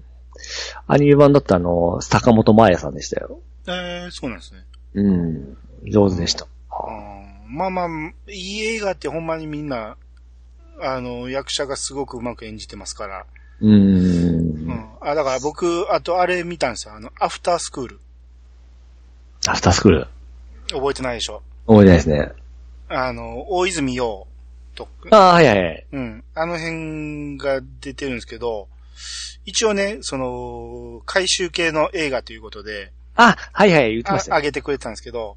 [0.86, 3.40] アニメ版だったあの、坂本真綾さんでしたよ。
[3.66, 4.64] えー、そうなんですね。
[4.94, 5.56] うん。
[5.84, 6.46] 上手でした。
[6.70, 7.88] あーまあまあ、
[8.28, 9.96] いい映画ってほんまにみんな、
[10.80, 13.26] あの、役者がすごくうまく演じてますから。
[13.60, 13.68] うー。
[13.68, 14.88] うんん。
[15.00, 16.94] あ、だから僕、あとあれ見たんですよ。
[16.94, 18.00] あの、アフタースクール。
[19.46, 20.08] アフタースクール。
[20.72, 21.42] 覚えてないでしょ？
[21.66, 22.32] 覚えてないですね。
[22.88, 24.26] あの、大泉洋
[24.74, 25.86] と、ああ、はいはいはい。
[25.92, 26.24] うん。
[26.34, 28.68] あの辺が出てるんですけど、
[29.44, 34.36] 一応ね、その、回収系の映画ということで、あ、はいはい、言ってあましたよ。
[34.38, 35.36] 上げてくれてたんですけど、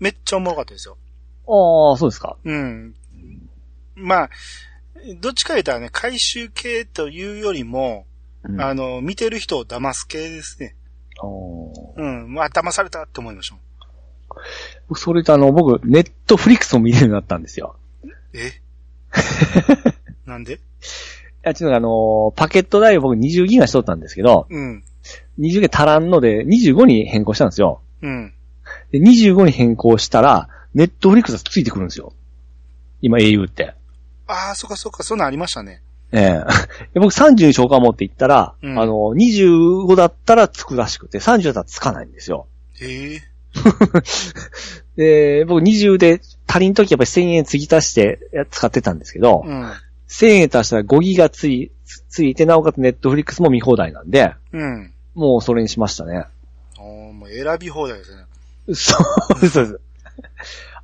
[0.00, 0.96] めっちゃおもろかったですよ。
[1.46, 2.36] ああ、そうですか。
[2.44, 2.94] うん。
[3.94, 4.30] まあ、
[5.20, 8.06] どっちか言ったらね、回収系というよりも、
[8.44, 10.74] うんあの、見てる人を騙す系ですね。
[11.96, 12.32] うん。
[12.32, 14.96] まあ、騙されたって思いましょう。
[14.96, 17.76] それとあの、僕、ネットフリックスを見れるようになったんですよ。
[18.32, 18.52] え？
[20.26, 20.54] なんで？
[20.54, 20.58] い
[21.42, 24.84] や、ちょっとあのーパケット代を僕20ギガしとったんですけど、うん。
[25.38, 27.80] 20ギガ足らんので25に変更したんですよ。
[28.02, 28.32] うん。
[28.90, 32.12] で、25に変更したら、ネットフリックスがついてくるんですよ。
[33.00, 33.74] 今 au って。
[34.26, 35.82] ああ、そっかそっか、そんなんありましたね。
[36.12, 36.44] ええ
[36.94, 42.46] で僕30に消化を持っていったら、うんあの、25だったらつくらしくて、30だったらつかないんですよ。
[42.80, 43.22] へえ。
[44.96, 49.72] で、僕20で足りんときやっぱり1000円継ぎ足してや使ってたんですけど、うん。
[50.08, 54.92] 1000円足したら5ギガつい、つついて、なおかつネットフリックスも見放題なんで、うん。
[55.14, 56.26] もうそれにしましたね。
[56.78, 58.24] おーもう選び放題ですね。
[58.74, 58.96] そ
[59.40, 59.80] うそうです。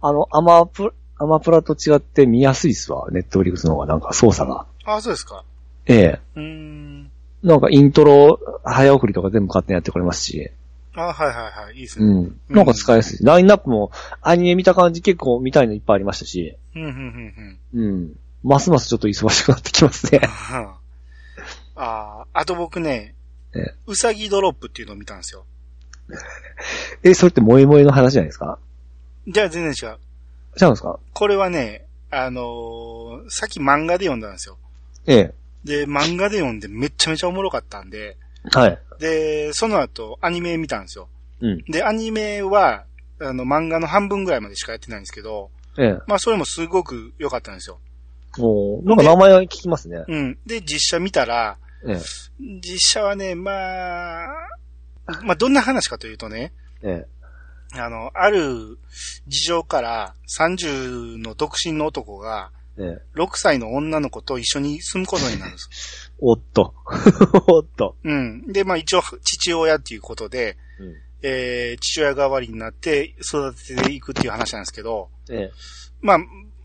[0.00, 3.06] あの、アマプ、アマプラと違って見やすいっすわ。
[3.10, 4.66] ネットフリックスの方がなんか操作が。
[4.84, 5.44] ああ、そうですか。
[5.86, 6.20] ええ。
[6.36, 7.10] うーん。
[7.42, 10.50] なんかイントロ、早送りとか全部勝手にやってくれますし。
[10.94, 11.36] ああ、はいはい
[11.66, 11.74] はい。
[11.74, 12.06] いいですね。
[12.06, 12.40] うん。
[12.48, 13.26] なんか使いやすい。
[13.26, 13.90] ラインナップも
[14.22, 16.56] アニメ見た感じ結構見たいのいっぱいありましたし。
[16.74, 17.84] うん、うん、うん、うん。
[17.92, 18.16] うん。
[18.42, 20.20] ますますちょっと忙しくなってきますね。
[21.76, 23.14] ああ、あと僕ね
[23.54, 25.44] ええ、うさぎドロップっていうのを見たんですよ。
[27.02, 28.58] え、それって萌え萌えの話じゃないですか？
[29.28, 29.98] じゃあ全然違う。
[30.60, 30.98] 違うんですか？
[31.12, 34.56] これはね、あのーさっき漫画で読んだんですよ。
[35.06, 35.34] ええ。
[35.64, 38.16] で、漫画で読んでめちゃめちゃおもろかったんで、
[38.52, 38.78] はい。
[38.98, 41.08] で、その後アニメ見たんですよ。
[41.40, 41.58] うん。
[41.64, 42.84] で、アニメは、
[43.20, 45.98] あの、漫画の半分ぐらいまでしかやってないんですけど、ええ。
[46.06, 47.78] まあそれもすごく良かったんですよ。
[48.38, 50.04] もう、なんか名前は聞きますね。
[50.08, 50.38] うん。
[50.46, 52.00] で、実写見たら、ええ。
[52.38, 54.28] 実写はね、まあ、
[55.22, 56.52] まあどんな話かというとね、
[56.82, 57.06] え
[57.74, 58.78] あの、ある
[59.28, 62.82] 事情から30の独身の男がえ。
[62.82, 63.20] ええ。
[63.20, 66.12] 6歳の女の子と一緒に住むことになるんです。
[66.18, 66.74] おっと。
[67.48, 67.96] おっと。
[68.04, 68.52] うん。
[68.52, 70.94] で、まあ一応父親っていうことで、うん。
[71.22, 75.52] えー、父親代わりになって育てていくっていう話なんですけど、ええ。
[76.00, 76.18] まあ、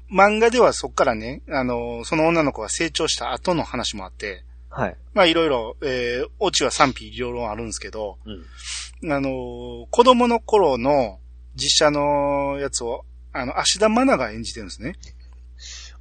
[0.10, 4.46] 漫画ではそっからね、あの、その女の子が成長した後の話もあって、
[4.76, 4.98] はい。
[5.14, 9.12] まあいろいろ、えー、オチは賛否両論あるんですけど、うん。
[9.12, 11.20] あの、子供の頃の
[11.56, 14.96] 実写のやつを、あの、芦田愛菜が演じてるんですね。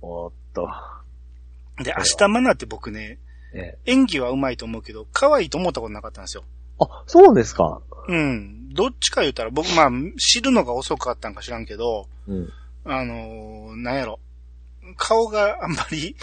[0.02, 0.68] おっと。
[1.84, 3.18] で、は芦田愛菜って僕ね、
[3.54, 3.92] ええ。
[3.92, 6.42] 演技は上手いと思うけど、可愛いと思ったことなかったんですよ。
[6.80, 7.80] あ、そうですか。
[8.08, 8.74] うん。
[8.74, 12.48] どっちか言ったら、僕、まあ、知るのが遅かったんか知らんけど、うん。
[12.84, 14.18] あのーなんやろ。
[14.96, 16.16] 顔があんまり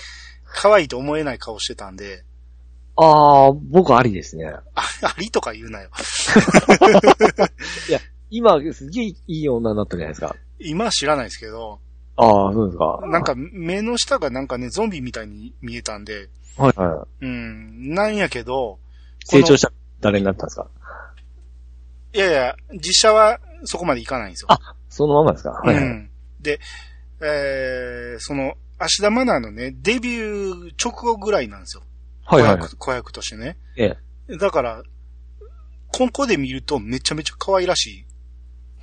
[0.46, 2.24] 可愛いと思えない顔してたんで、
[3.04, 4.46] ああ、僕ありですね。
[4.46, 4.62] あ、
[5.02, 5.90] ありとか言うなよ。
[8.30, 10.36] 今、すげえいい女になったじゃないですか。
[10.60, 11.80] 今は知らないですけど、
[12.18, 13.00] ああ、そうですか。
[13.08, 18.78] なんか目の下がなんかね、ゾンビみたいに見えたんで、はいはうん、なんやけど、
[19.24, 19.26] い。
[19.38, 20.68] 成長した誰になったんですか？
[22.14, 24.48] いやいや、実写はそこまでいかないんですよ。
[24.52, 25.52] あそのままですか？
[25.52, 25.84] はいはい。
[25.84, 26.10] うん。
[26.40, 26.60] で、
[27.22, 31.84] えー、その、芦田愛菜のね、デビュー直後ぐらいなんですよ。
[32.36, 32.60] はいはいはい。
[32.60, 33.58] 子役子役としてね。
[33.78, 33.98] え
[34.30, 34.38] え。
[34.38, 34.84] だから、
[35.92, 38.06] ここで見るとめちゃめちゃ可愛らしい。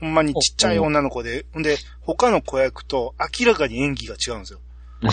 [0.00, 4.60] ほんまにちっちゃい女の子で、ほんで、他の子役と明らかに演技が違うんですよ。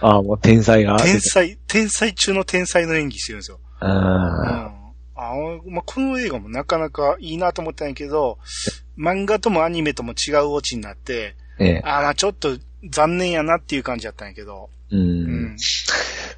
[0.00, 0.98] ああ、もう天才が。
[0.98, 3.60] 天才、天才中の天才の演技してるんですよ。
[3.82, 3.88] うん。
[3.88, 4.72] あ
[5.14, 5.34] あ
[5.66, 8.38] まあ、この映画もなかなかいいなと思ったんやけど、
[8.98, 11.64] 漫画ともアニメとも違うオチになって、あ。
[11.64, 11.82] ええ。
[11.84, 12.56] あまあちょっと
[12.88, 14.96] 残念やなっていう感じだったんやけど、う。
[14.96, 15.56] うんん。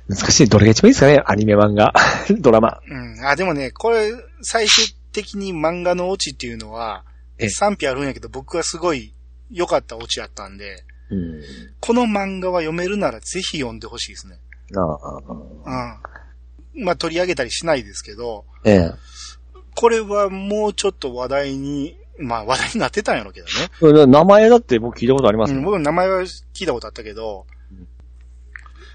[0.08, 0.48] 難しい。
[0.48, 1.92] どれが一番いいですかねアニメ漫画。
[2.40, 2.80] ドラマ。
[2.86, 3.26] うん。
[3.26, 4.12] あ、でもね、これ、
[4.42, 7.04] 最終的に漫画のオチっていうのは
[7.38, 9.12] ええ、賛否あるんやけど、僕はすごい
[9.50, 11.42] 良かったオチやったんで、うん。
[11.80, 14.38] この漫画は読めるならぜひ読んでほしいですね。
[14.76, 15.18] ああ。
[16.74, 16.84] うん。
[16.84, 18.92] まあ取り上げたりしないですけど、ええ。
[19.74, 24.06] これはもうちょっと話題に、まあ話題になってたんやろうけどね。
[24.06, 25.62] 名前だって僕聞いたことありますうん。
[25.62, 27.88] 僕名前は聞いたことあったけどうん、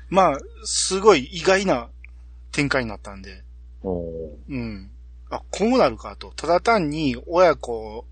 [0.10, 1.90] まあ、すごい意外な
[2.52, 3.44] 展開になったんで、
[3.84, 4.90] うん。
[5.30, 6.32] あ、こうなるかと。
[6.36, 8.06] ただ単に親子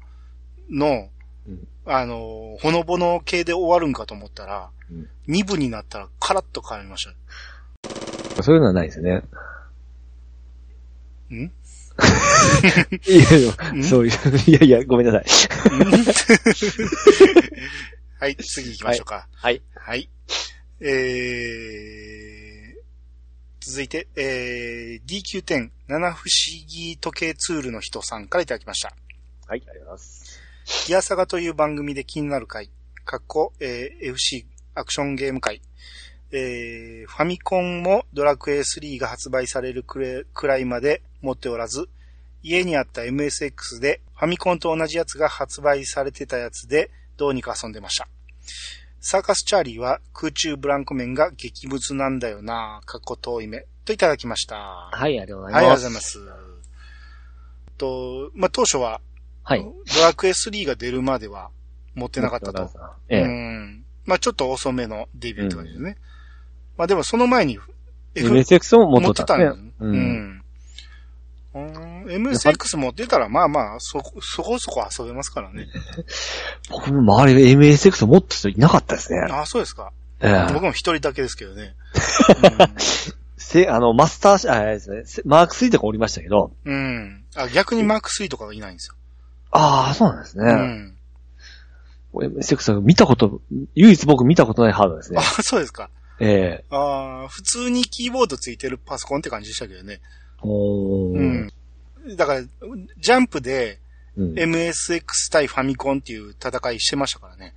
[0.70, 1.10] の、
[1.48, 7.08] うんあの、ほのぼの系で終わるんかと思ったら、うん二部になったらカラッと変わりまし
[8.36, 8.44] た。
[8.44, 9.24] そういうのはないですよね。
[11.36, 11.52] ん？
[13.08, 14.14] いやいや、んそういう、
[14.48, 15.26] いやいや、ごめんなさい。
[18.20, 19.28] はい、次行きましょうか。
[19.34, 19.62] はい。
[19.76, 20.10] はい。
[20.82, 22.80] えー、
[23.62, 26.24] 続いて、えー、DQ10、七不思
[26.68, 28.94] 議時計ツールの人さんからいただきました。
[29.48, 30.42] はい、ありがとうございます。
[30.88, 32.70] ギアサガという番組で気になる回、
[33.06, 35.62] かっこ、えー FC アクションゲーム回、
[36.32, 41.90] えーファミコンもドラクエ3が発売されるくらいまで持っておらず、
[42.42, 48.08] 家にあった MSX でファミコンと同じやつが発売されてたやつでどうにか遊んでました。
[49.02, 54.56] サーカスチャーリーは空中ブランコ面が激物なんだよなかっこ遠い目といただきました。
[54.56, 55.62] ははい、ありがとうごい、ざいます。
[55.62, 56.20] ありがとうございます。
[57.78, 59.02] と、まあ、当初は
[59.46, 59.64] はい。
[59.64, 61.52] ドラクエ3が出るまでは
[61.94, 62.68] 持ってなかったと。
[63.10, 63.22] ええ。
[63.22, 63.86] うん。
[64.06, 65.98] まあちょっと遅めのデビューって感じですね。
[66.78, 67.60] まあでもその前に
[68.16, 69.54] F MSX も持持ってたんだよ。。
[69.54, 69.88] う。
[69.88, 70.45] うんん。
[71.56, 75.68] うん MSX 持ってたらまあまあそこ、 そこそこ遊べますからね。
[76.70, 79.20] 僕も周りで MSX を持った人いなかったですね。
[79.32, 79.92] ああ、そうですか。
[80.20, 81.76] ええ僕も一人だけですけどね。
[83.38, 86.74] せ、あの、マスターシ、あ、ですね、せマーク3とかおりましたけど、うん。
[86.74, 87.24] うん。
[87.36, 88.96] あ、逆にマーク3とかがいないんですよ。
[89.52, 90.54] ああ、そうなんですうね。
[90.54, 90.98] ん。
[92.14, 93.42] MSX は見たこと、
[93.76, 95.24] 唯一僕見たことないハードですねあ。
[95.44, 95.90] そうですか。
[96.20, 100.00] ええああ、普通にキーボードついてるパソコンって感じでしたけどね。
[100.46, 101.52] うん。
[102.16, 103.80] だから、ジャンプで
[104.18, 107.54] うん MSX 対ファミコンっていう戦いしてましたからね。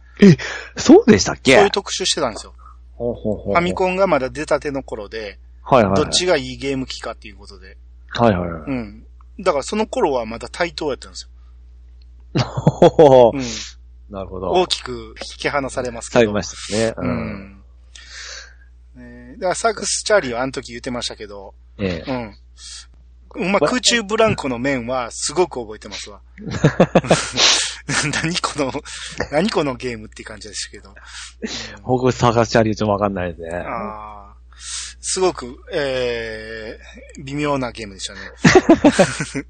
[0.76, 1.55] そうでしたっけ？
[1.55, 2.55] そういう特集してたんですよ。
[2.97, 6.03] ほうほうほうファミコンがまだ出たての頃で、はいはいはい。
[6.03, 7.76] どっちがいいゲーム機かっていうことで。
[8.09, 8.62] はいはいはい。
[8.62, 9.05] うん。
[9.41, 11.28] だからその頃はまだ対等やったんです
[12.34, 13.32] ほほほよ。
[13.36, 13.43] うん。
[14.11, 14.51] なるほど。
[14.51, 16.20] 大きく引き離されますけど。
[16.20, 16.95] されましたね。
[16.97, 17.07] う。
[17.07, 17.62] ん。
[18.97, 22.11] ねだからサークスチャーリーはあの時言ってましたけど、ええ。
[22.11, 22.39] うん。
[23.36, 26.20] まあ、空中ブランコの面はすごく覚えてますわ。
[28.22, 28.72] 何この、
[29.30, 30.94] 何このゲームって感じでしたけど。
[31.82, 33.56] 僕、サーカスチャーリーちょっとわかんないですね。
[33.56, 34.36] ああ、
[35.00, 38.20] すごく、えー、微妙なゲームでしたね。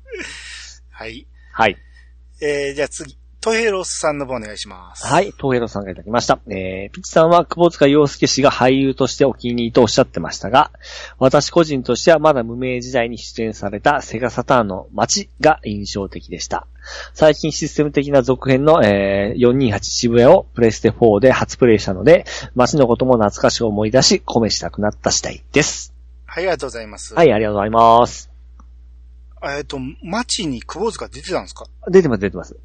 [0.91, 1.27] はい。
[1.53, 1.77] はい。
[2.41, 5.07] えー、じゃあ次、トヘロスさんの方お願いします。
[5.07, 6.41] はい、東平野さんがいただきました。
[6.49, 10.73] えー、ピッチさんは久保塚洋介氏が俳優としてお気に入りとおっしゃってましたが、
[11.19, 16.67] 私個人としてはまだ無名時代に出演されたセガサターンの街が印象的でした。
[17.15, 22.25] 最近システム的な続編の、えー、428渋谷をプレステ4で初プレイしたので、
[22.57, 25.95] 街のことも懐かしく思い出し、込めしたくなった次第です。
[26.27, 27.15] はい、ありがとうございます。
[27.15, 28.31] はい、ありがとうございます。
[29.57, 31.67] えっ、と、街に久保塚出てたんですか？
[31.89, 32.57] 出てます、出てます。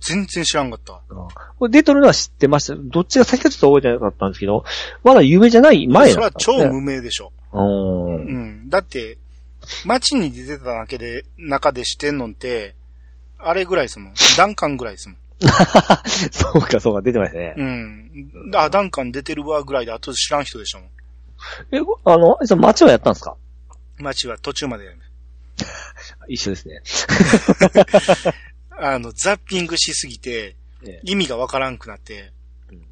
[0.00, 1.00] 全然知らんかった。
[1.08, 1.28] うん
[1.58, 2.74] これ出とるのは知ってました？
[2.76, 4.64] どっちが先かちょっと覚えてなかったんですけど、
[5.04, 6.70] まだ有名じゃない前それはだったんですね。
[6.70, 7.32] 超無名でしょ。
[7.52, 8.18] うーんう。
[8.64, 8.68] ん。
[8.68, 9.16] だって、
[9.84, 12.74] 街に出てただけで、中でしてんのって、
[13.38, 14.14] あれぐらいですもん。
[14.36, 15.18] ダンカンぐらいですもん。
[16.32, 17.54] そうか、そうか、出てましたね。
[17.56, 18.10] うん。
[18.54, 20.88] あ、ダンカン出てるわぐらいで、あと知らん人でしたもん。
[21.72, 23.36] え、あの、その街はやったんですか？
[23.98, 24.98] 街は途中までやる。
[26.28, 26.82] 一緒ですね。
[28.78, 32.32] あの、ザッピングしすぎて、え意味がわからんくなって、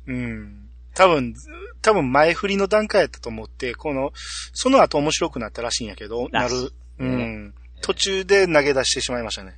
[0.06, 0.68] うん。
[0.94, 1.34] 多分、
[1.82, 4.12] 多分前振りの段階やったと思って、この、
[4.52, 6.72] その後面白くなったらしいんやけど、なる。
[6.98, 7.54] うん。
[7.82, 9.54] 途中で投げ出してしまいましたね。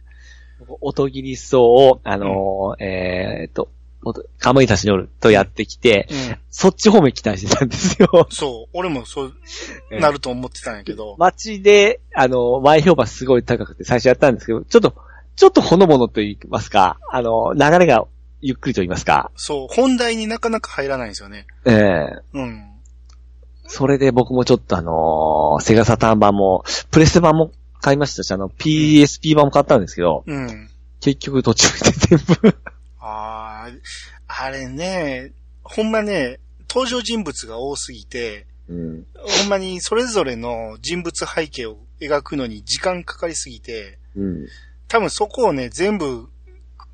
[0.80, 3.68] 音切り層を、あのーえーっと、
[4.02, 6.38] 音かまいたちの夜とやってきて、うん。
[6.50, 8.26] そっち方面期待してたんですよ。
[8.30, 8.70] そう。
[8.72, 9.34] 俺もそう
[9.90, 14.94] ええなると思ってたんやけど、街で、あの、前評判すごい高くて最初やったんですけど、ちょっと、
[15.36, 18.06] ちょっとほのぼのと言いますか、あの、流れが
[18.40, 21.46] ゆっくりと言いますか、そう、本題になかなか入らないんですよね。
[21.66, 22.70] ええうん。
[23.68, 30.70] それで僕もちょっとあのーセガサターン版も、プレステ版も買いましたし、あの、PSP 版も買ったんですけど、うん。
[31.00, 32.56] 結局途中で全部
[32.98, 35.32] ああ、あれね、
[35.62, 39.06] ほんまね、登場人物が多すぎて、うん。
[39.14, 44.46] ほんまにそれぞれの人物背景を描くのに時間かかりすぎて、うん。
[44.88, 46.28] 多分そこをね、全部、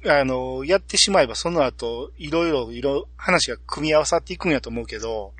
[0.07, 5.33] あの、やってしまえばその後、いろいろ、いろ、話が組み合わさっていくんやと思うけど、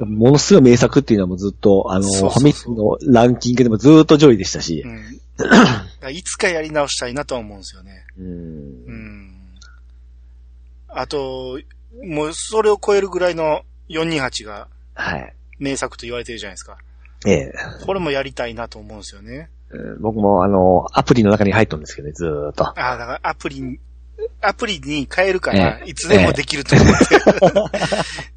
[0.00, 6.12] ものすごい名作っていうのはもうずっと、あの、そうそうそうファミ通のランキングでもずっと上位でしたしう、ん。
[6.12, 8.04] いつかやり直したいなとは思うんですよね。
[8.18, 8.30] うんう
[8.92, 9.34] ん。
[10.88, 11.60] あと、
[12.04, 15.34] もうそれを超えるぐらいの428がはい。
[15.58, 16.78] 名作と言われてるじゃないですか。
[17.24, 17.52] ええ
[17.86, 19.48] これもやりたいなと思うんですよね。
[19.72, 22.64] うん僕もあの、アプリの中に入っとるんですけどね、ずーっと。
[22.66, 23.78] ああ、だからアプリに、
[24.40, 27.16] アプリに変えるから、ええいつでもできると思って、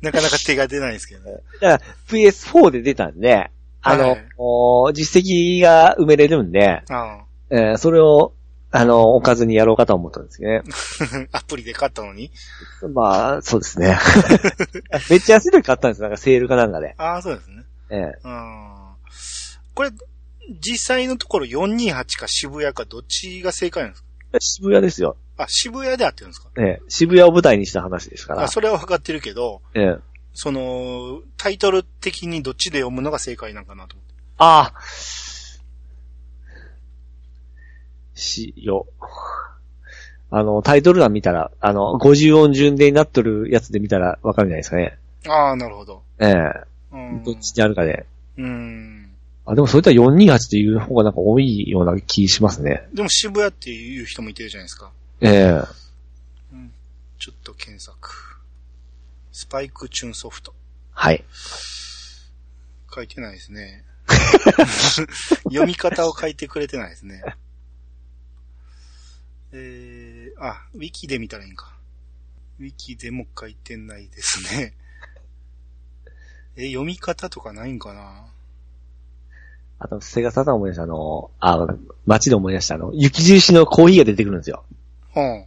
[0.02, 1.38] なかなか手が出ないですけどね。
[1.62, 3.52] だから PS4 で出たんで、
[3.82, 8.34] あの、はいお実績が埋めれるんで、あえーそれを、
[8.72, 10.64] あの、置かずにやろうかと思ったんですけどね。
[11.32, 12.32] あ アプリで買ったのに？
[12.94, 13.98] まあ、そうですね。
[15.10, 16.96] めっちゃ安い時買ったんですなんかセールかなんかで。
[16.98, 17.64] ああ、そうですね。
[17.90, 18.76] ええうん。
[19.76, 19.92] これ、
[20.60, 24.08] 実際のところ428か渋谷かどっちが正解なんですか？
[24.40, 25.18] 渋谷ですよ。
[25.38, 26.50] あ、渋谷で合ってるんですか？
[26.58, 28.48] ええ渋谷を舞台にした話ですからあ、。
[28.48, 29.98] それは分かってるけど、ええ
[30.38, 34.14] その、タイトル的にどっちで読むのが正解なんかなと思って。
[34.38, 34.82] ああ。
[38.14, 38.86] しよ。
[40.32, 44.98] あの、タイトル欄見たら、あの、50音順でなっとるやつで見たらわかるんじゃないですかね。
[45.28, 46.04] ああ、なるほど。
[46.20, 46.34] ええ
[46.92, 47.24] うん。
[47.24, 48.06] どっちにあるかで。
[48.38, 49.05] うん。
[49.46, 52.88] あ、でもそれとは428っていう方がなんか多いような気しますね。
[52.94, 54.92] でも渋谷っていう人もいてるじゃないですか。
[55.22, 55.86] ええ
[57.18, 58.38] ちょっと検索。
[59.32, 60.54] スパイクチューンソフト。
[60.92, 61.24] はい。
[62.94, 63.84] 書いてないですね。
[65.46, 67.24] 読み方を書いてくれてないですね。
[69.52, 71.76] えー、あ、ウィキで見たらいいんか。
[72.60, 74.74] ウィキでも書いてないですね。
[76.56, 78.28] え、読み方とかないんかな
[79.80, 81.68] あと、セガサタン思い出したあの、あ、
[82.06, 84.64] 街で思い出したあの、雪印のコーヒーが出てくるんですよ。
[85.16, 85.46] うん。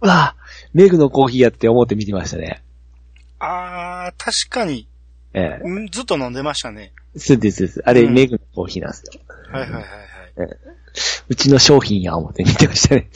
[0.00, 0.36] うわ
[0.72, 2.62] メグのコーヒーやって思って見てましたね。
[3.38, 4.88] あー、確かに、
[5.32, 6.92] ええんずっと飲んでましたね。
[7.16, 7.82] そうです、そうです。
[7.84, 9.22] あれ、うんメグのコーヒーなんですよ。
[9.50, 10.48] はいはいはいはい。
[11.28, 13.08] うちの商品や思って見てましたね。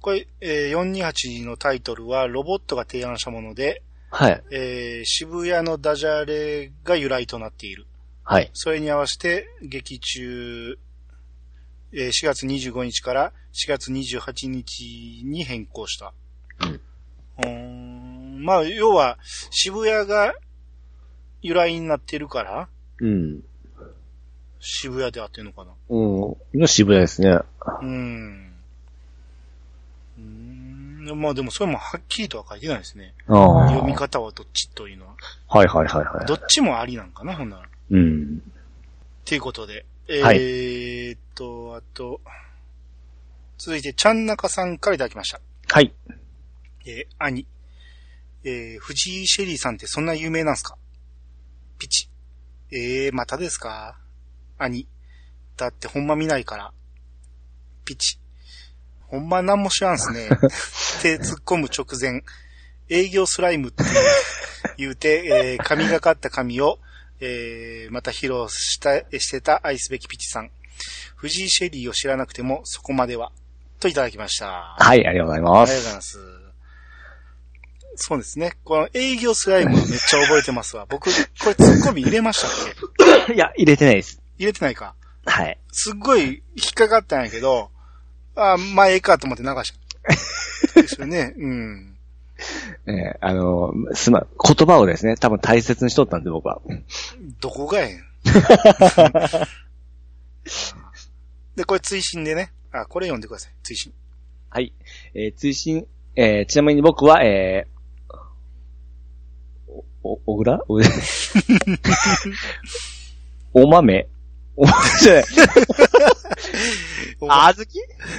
[0.00, 4.42] これ、えー428のタイトルはロボットが提案したもので、はい。
[4.50, 7.86] えー渋谷のダジャレが由来となっている。
[8.30, 8.50] はい。
[8.52, 10.78] それに合わせて、劇中、
[11.92, 16.12] えー4月25日から4月28日に変更した。
[16.60, 16.80] うん
[17.38, 19.16] うーんまあ、要は、
[19.50, 20.34] 渋谷が
[21.40, 22.68] 由来になってるから、
[23.00, 23.40] うん。
[24.60, 25.70] 渋谷で合ってるのかな。
[25.88, 26.36] うん。
[26.52, 27.30] 今渋谷ですね。
[27.30, 28.52] うーん。
[30.18, 33.14] うーんまあでもそれもはっきりとは書いてないですね。
[33.26, 33.68] ああ。
[33.70, 35.14] 読み方はどっちというのは。
[35.48, 36.26] はいはいはいはい。
[36.26, 37.68] どっちもありなんかな、ほんなら。
[37.90, 38.42] うん。
[38.46, 38.52] っ
[39.24, 39.84] ていうことで。
[40.08, 42.20] えはいーっと、あと、
[43.58, 45.40] 続いて、ちゃんなかさんからいただきました。
[45.70, 45.92] はい。
[46.86, 47.46] えー兄。
[48.44, 50.76] えー藤井シェリーさんってそんな有名なんすか？
[51.78, 52.08] ピチ。
[52.70, 53.98] えー、またですか？
[54.58, 54.86] 兄。
[55.56, 56.72] だってほんま見ないから。
[57.84, 58.18] ピチ。
[59.08, 60.26] ほんまなんも知らんすね。
[60.28, 60.28] っ
[61.02, 62.22] て突っ込む直前、
[62.88, 63.82] 営業スライムって
[64.76, 66.78] 言うて、えー神がかった髪を、
[67.20, 70.50] えーまた披露した、してた愛すべきピチさん。
[71.16, 73.32] 藤井シェリーを知らなくてもそこまでは。
[73.80, 74.76] といただきました。
[74.78, 75.72] はい、ありがとうございあます。
[75.72, 76.18] りがとうございます。
[78.00, 78.52] そうですね。
[78.64, 80.86] この営業スライムめっちゃ覚えてますわ。
[80.88, 81.10] 僕、こ
[81.48, 82.50] れツッコミ入れましたっ
[83.26, 83.34] け？
[83.34, 84.20] いや、入れてないです。
[84.38, 84.94] 入れてないか。
[85.26, 85.58] はい。
[85.72, 86.22] すっごい
[86.54, 87.70] 引っかかったんやけど、
[88.36, 89.72] あ、まあええかと思って流し
[90.74, 90.80] た。
[90.80, 91.34] ですよね。
[91.36, 91.97] うん。
[92.86, 96.60] えーあのーすま、言葉をですね、多分大切にしとったんで僕は。
[97.40, 98.02] どこがええん？
[101.56, 102.52] で、これ追伸でね。
[102.72, 103.52] あ、これ読んでください。
[103.62, 103.92] 追伸。
[104.50, 104.72] はい。
[105.14, 105.86] えー追伸、
[106.16, 108.14] えーちなみに僕は、えー、
[110.02, 110.60] お、お、小倉？
[113.54, 114.08] おお豆？
[114.56, 115.24] お豆じゃない。
[117.28, 117.78] あずき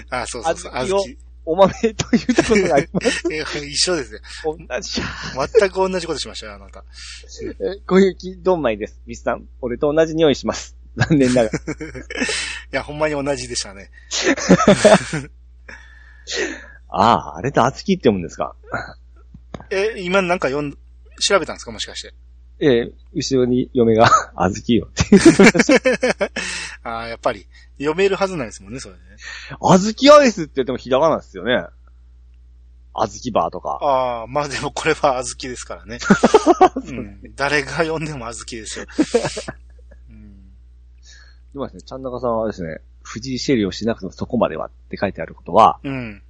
[0.10, 0.72] あ、そうそうそう。
[0.74, 1.18] あずき。
[1.52, 3.24] お豆と言ったことがあります。
[3.34, 4.20] え一緒ですね。
[4.44, 5.02] 同じ。
[5.60, 6.84] 全く同じことしましたよ、あなた。
[7.42, 9.02] えー小雪どんまいです。
[9.08, 10.76] ミスさん、俺と同じ匂いします。
[10.96, 11.60] 残念ながら。
[11.60, 11.62] い
[12.72, 13.90] や、ほんまに同じでしたね。
[16.90, 18.56] ああ、あれとあずきって読むんですか？
[19.72, 20.74] え、今なんか読ん、
[21.20, 21.72] 調べたんですか？
[21.72, 22.14] もしかして。
[22.60, 25.04] えー後ろに嫁が、 あずきよって。
[26.84, 29.00] ああ、やっぱり、読めるはずないですもんね、それね。
[29.62, 31.66] あずきアイスって言ってもひらがなですよね。
[32.94, 33.80] あずきバーとか。
[33.82, 36.00] ああ、まあでもこれは小豆ですからね。
[36.86, 38.86] うん、誰が読んでも小豆ですよ。
[40.10, 40.50] うん、
[41.54, 46.22] でもですね、ちゃんなかさんはですね、藤井シェリーをしなくてもそこまではって書いてあることは、うん。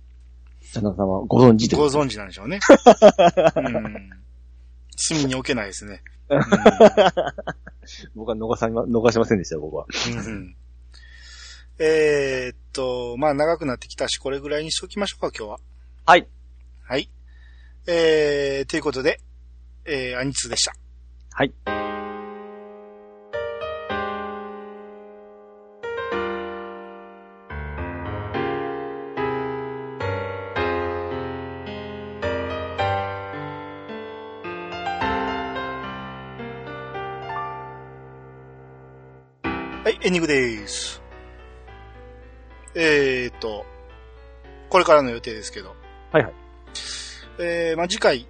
[0.72, 2.60] ちゃんなかさんはご存知でご存知なんでしょうね。
[3.56, 4.10] うん。
[4.96, 6.04] 隅に置けないですね。
[8.16, 9.86] 僕は逃さま、逃しませんでしたよ、僕は。
[10.12, 10.56] うんうん
[11.82, 15.60] えーっと、まあ長くなってきたし、これぐらいにしときましょうか、今日は。
[16.06, 16.28] はい。
[16.84, 17.10] はい。
[17.88, 19.22] えー、ということで、
[19.86, 20.74] えー、アニツーでした。
[21.32, 21.79] はい。
[40.10, 41.04] エンディングです。
[42.74, 43.64] えーっと、
[44.68, 45.76] これからの予定ですけど。
[46.12, 46.34] はいはい。
[47.38, 48.28] えー、まあ、次回、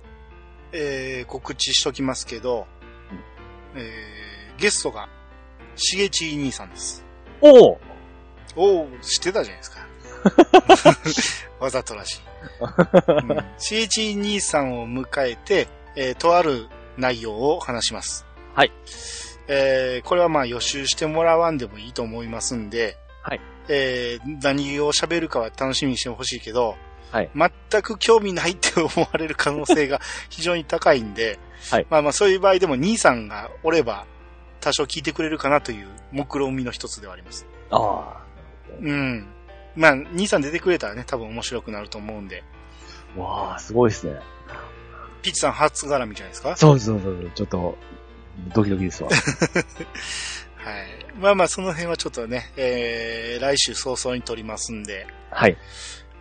[0.73, 2.67] えー、告知しときますけど、
[3.75, 5.07] えー、ゲストが、
[5.77, 7.05] しげち兄さんです。
[7.39, 7.79] おお
[8.57, 9.87] おー、知ってたじゃないですか。
[11.63, 12.19] わざとらしい。
[12.59, 18.25] うん、しげち兄さんを迎えて、えー、とある内容を話します。
[18.53, 18.73] はい。
[19.51, 23.41] えー、これはまあ予習してもらわんでもいいと思いますんで、はい。
[23.67, 26.77] えー、何を喋るかは楽しみにしてほしいけど、
[27.11, 27.29] はい。
[27.35, 29.99] 全く興味ないって思われる可能性が
[30.29, 31.39] 非常に高いんで、
[31.71, 34.05] はいまあまあそういう場合でも兄さんがおれば
[34.61, 37.45] 多少聞いてくれるかなという目論見の一つではあります。
[37.71, 38.23] あ
[38.81, 39.27] うん。
[39.75, 42.43] まあ、兄さん出てくれたらね、多分面白くなると思うんで、
[43.17, 43.19] あ。
[43.21, 44.19] わあ、すごいですね。
[45.21, 46.55] ピッチさん初絡みじゃないですか？
[46.55, 47.31] そうそうそうそう。
[47.33, 47.77] ちょっと、
[48.53, 49.09] ドキドキですわ。
[50.55, 50.99] はい。
[51.19, 55.57] まあまあその辺はちょっとね、えー、来週早々に撮りますんで、はい。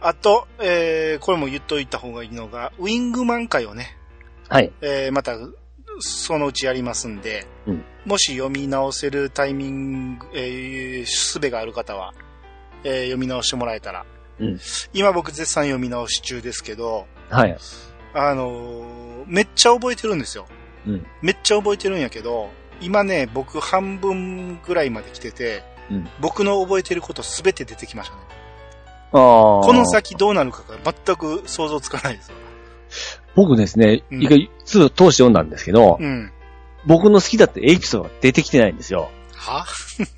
[0.00, 3.96] あと、えー、これも言っといた方がいいのが、ウィングマン会をね、
[4.48, 4.72] はい。
[4.80, 5.36] えー、また、
[6.00, 12.14] そのうちやりますんで、うんもし読み直せるタイミング、えー、術がある方は、
[12.82, 14.06] えー読み直してもらえたら。
[14.40, 14.60] うん
[14.94, 17.58] 今僕絶賛読み直し中ですけど、はい。
[18.14, 20.46] あのーめっちゃ覚えてるんですよ。
[20.88, 21.06] うん。
[21.22, 22.50] めっちゃ覚えてるんやけど、
[22.80, 26.08] 今ね、僕半分ぐらいまで来てて、うん。
[26.20, 28.22] 僕の覚えてることすべて出てきましたね。
[29.10, 32.36] この先どうなるかが全く想像つかないですわ。
[33.34, 36.32] 僕ですね、うん一回、通通して読んだんですけど、うん。
[36.86, 39.10] 僕の好きだったエピソードが出てきてないんですよ。
[39.34, 39.66] は？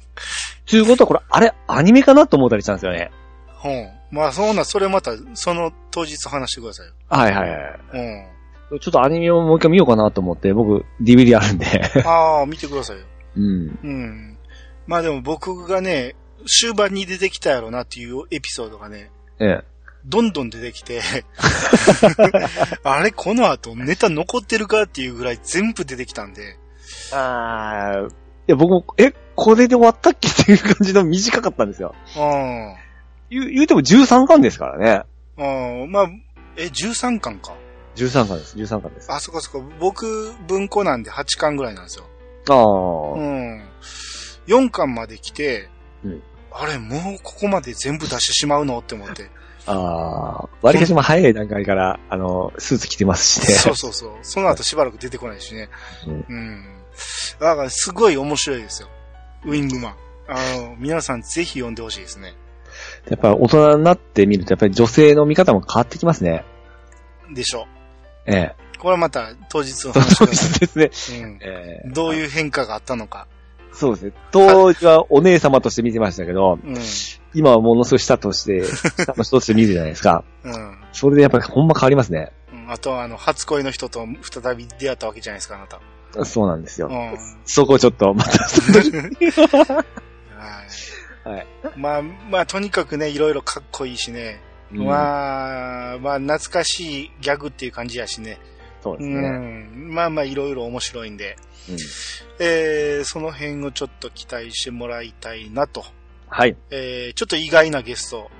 [0.66, 3.10] ということはこれ、あれ、アニメかなと思ったりしたんですよね。
[3.48, 3.90] ほん。
[4.10, 6.92] まあ、そんな、それまた、その当日話してくださいよ。
[7.08, 7.80] はいはいはい。
[7.92, 8.26] うん。
[8.78, 11.66] ちょっとアニメをもう一回見ようかなと思って、僕、DVD あるんで。
[12.06, 13.04] ああ、見てくださいよ。
[13.36, 13.78] うん。
[13.82, 14.38] うん。
[14.86, 16.14] まあでも僕がね、
[16.46, 19.10] 終盤に出てきたやろなっていうエピソードがね、
[19.40, 19.64] ええ。
[20.04, 21.00] どんどん出てきて、
[22.84, 26.56] あれ、この後ネタ残ってるかっていうぐらい全部出てきたんで、
[27.12, 28.10] ああ、い
[28.46, 31.94] や僕も、え、これで終わったっけっていう感じの短かったんですよ。
[32.16, 32.74] うん。
[33.30, 35.02] 言う、言うても13巻ですからね。
[35.38, 35.92] うん。
[35.92, 36.10] まあ、
[36.56, 37.54] え、13巻か。
[37.96, 39.10] 13巻です、13巻です。
[39.10, 39.62] ああ、そこそこ。
[39.78, 42.04] 僕、文庫なんで8巻ぐらいなんですよ。
[42.48, 43.14] あー。
[43.14, 43.64] うん。
[44.46, 45.68] 4巻まで来て、
[46.04, 46.22] うん
[46.52, 49.30] あれ、もうここまで全部出してしまうのって思って。
[49.66, 53.54] ああ、割かしも早い段階から、あの、スーツ着てますしね。
[53.54, 54.12] そうそうそう。
[54.22, 55.68] その後しばらく出てこないしね。
[56.06, 56.64] うんうん。
[57.38, 58.88] だから、すごい面白いですよ。
[59.44, 59.94] ウィングマン。
[60.28, 62.34] あの、皆さんぜひ読んでほしいですね。
[63.08, 66.44] やっぱり大人になってみると、やっぱり女性の見方も変わってきますね。
[67.32, 67.66] でしょ
[68.26, 68.54] ええ。
[68.76, 68.78] う。
[68.78, 71.18] これはまた当日の話くださですね。
[71.18, 71.22] い。
[71.22, 71.38] うん。
[71.42, 73.26] ええどういう変化があったのか。
[73.72, 74.12] そうですね。
[74.32, 76.76] 当時はお姉様として見てましたけど、うん。
[77.34, 80.24] 今はものすごい下として、下の人として見るじゃないですか。
[80.44, 80.78] うん。
[80.92, 82.32] それでやっぱりほんま変わりますね。
[82.52, 85.80] うんあとは、あの、初恋の人と再び出会ったわけじゃないですか、あなた。
[86.24, 86.88] そうなんですよ。
[86.88, 87.18] うん。
[87.44, 88.30] そこをちょっと、また、
[89.58, 89.82] は
[91.24, 91.28] い。
[91.28, 91.46] はい。
[91.76, 94.40] まあ、まあ、とにかくね、いろいろかっこいいしね。
[94.72, 98.38] うんまあ、まあ、懐かしいギャグっていう感じやしね。
[98.80, 99.28] うそうですね。
[99.28, 99.94] ん。
[99.94, 101.36] まあまあ、いろいろ面白いんで、
[101.68, 101.76] うん
[102.38, 105.84] えー、その辺をちょっと期待してもらいたいなと。
[106.28, 106.56] はい。
[106.70, 108.30] えー、ちょっと意外なゲスト。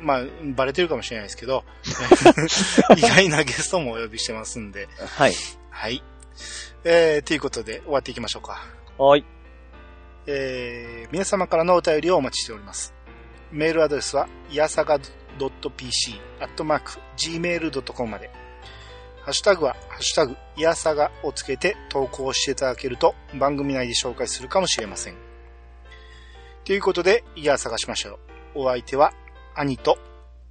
[0.00, 0.22] まあ、
[0.54, 1.64] バレてるかもしれないですけど、
[2.96, 4.88] 意外なゲストもお呼びしてますんで。
[5.16, 5.34] はい。
[5.70, 6.02] はい。
[6.84, 8.66] えー、ということで、終わっていきましょうか。
[8.98, 9.24] はい。
[10.26, 12.94] えー、皆様からのお便りをお待ちしております。
[13.50, 14.98] メールアドレスは、いやさが
[15.38, 18.30] .pc、アットマーク、gmail.com まで。
[19.22, 25.16] ハッシュタグは、ハッシュタグ、いやさがをつけて投稿していただけると、番組内で紹介するかもしれません。
[26.64, 28.18] ということで、いやさがしましょ
[28.54, 28.62] う。
[28.62, 29.12] お相手は、
[29.54, 29.98] 兄と、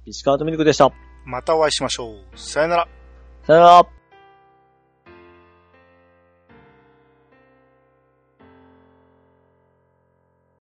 [0.06, 0.90] 石川とミルクでした。
[1.24, 2.38] またお会いしましょう。
[2.38, 2.88] さよなら。
[3.46, 3.93] さよなら。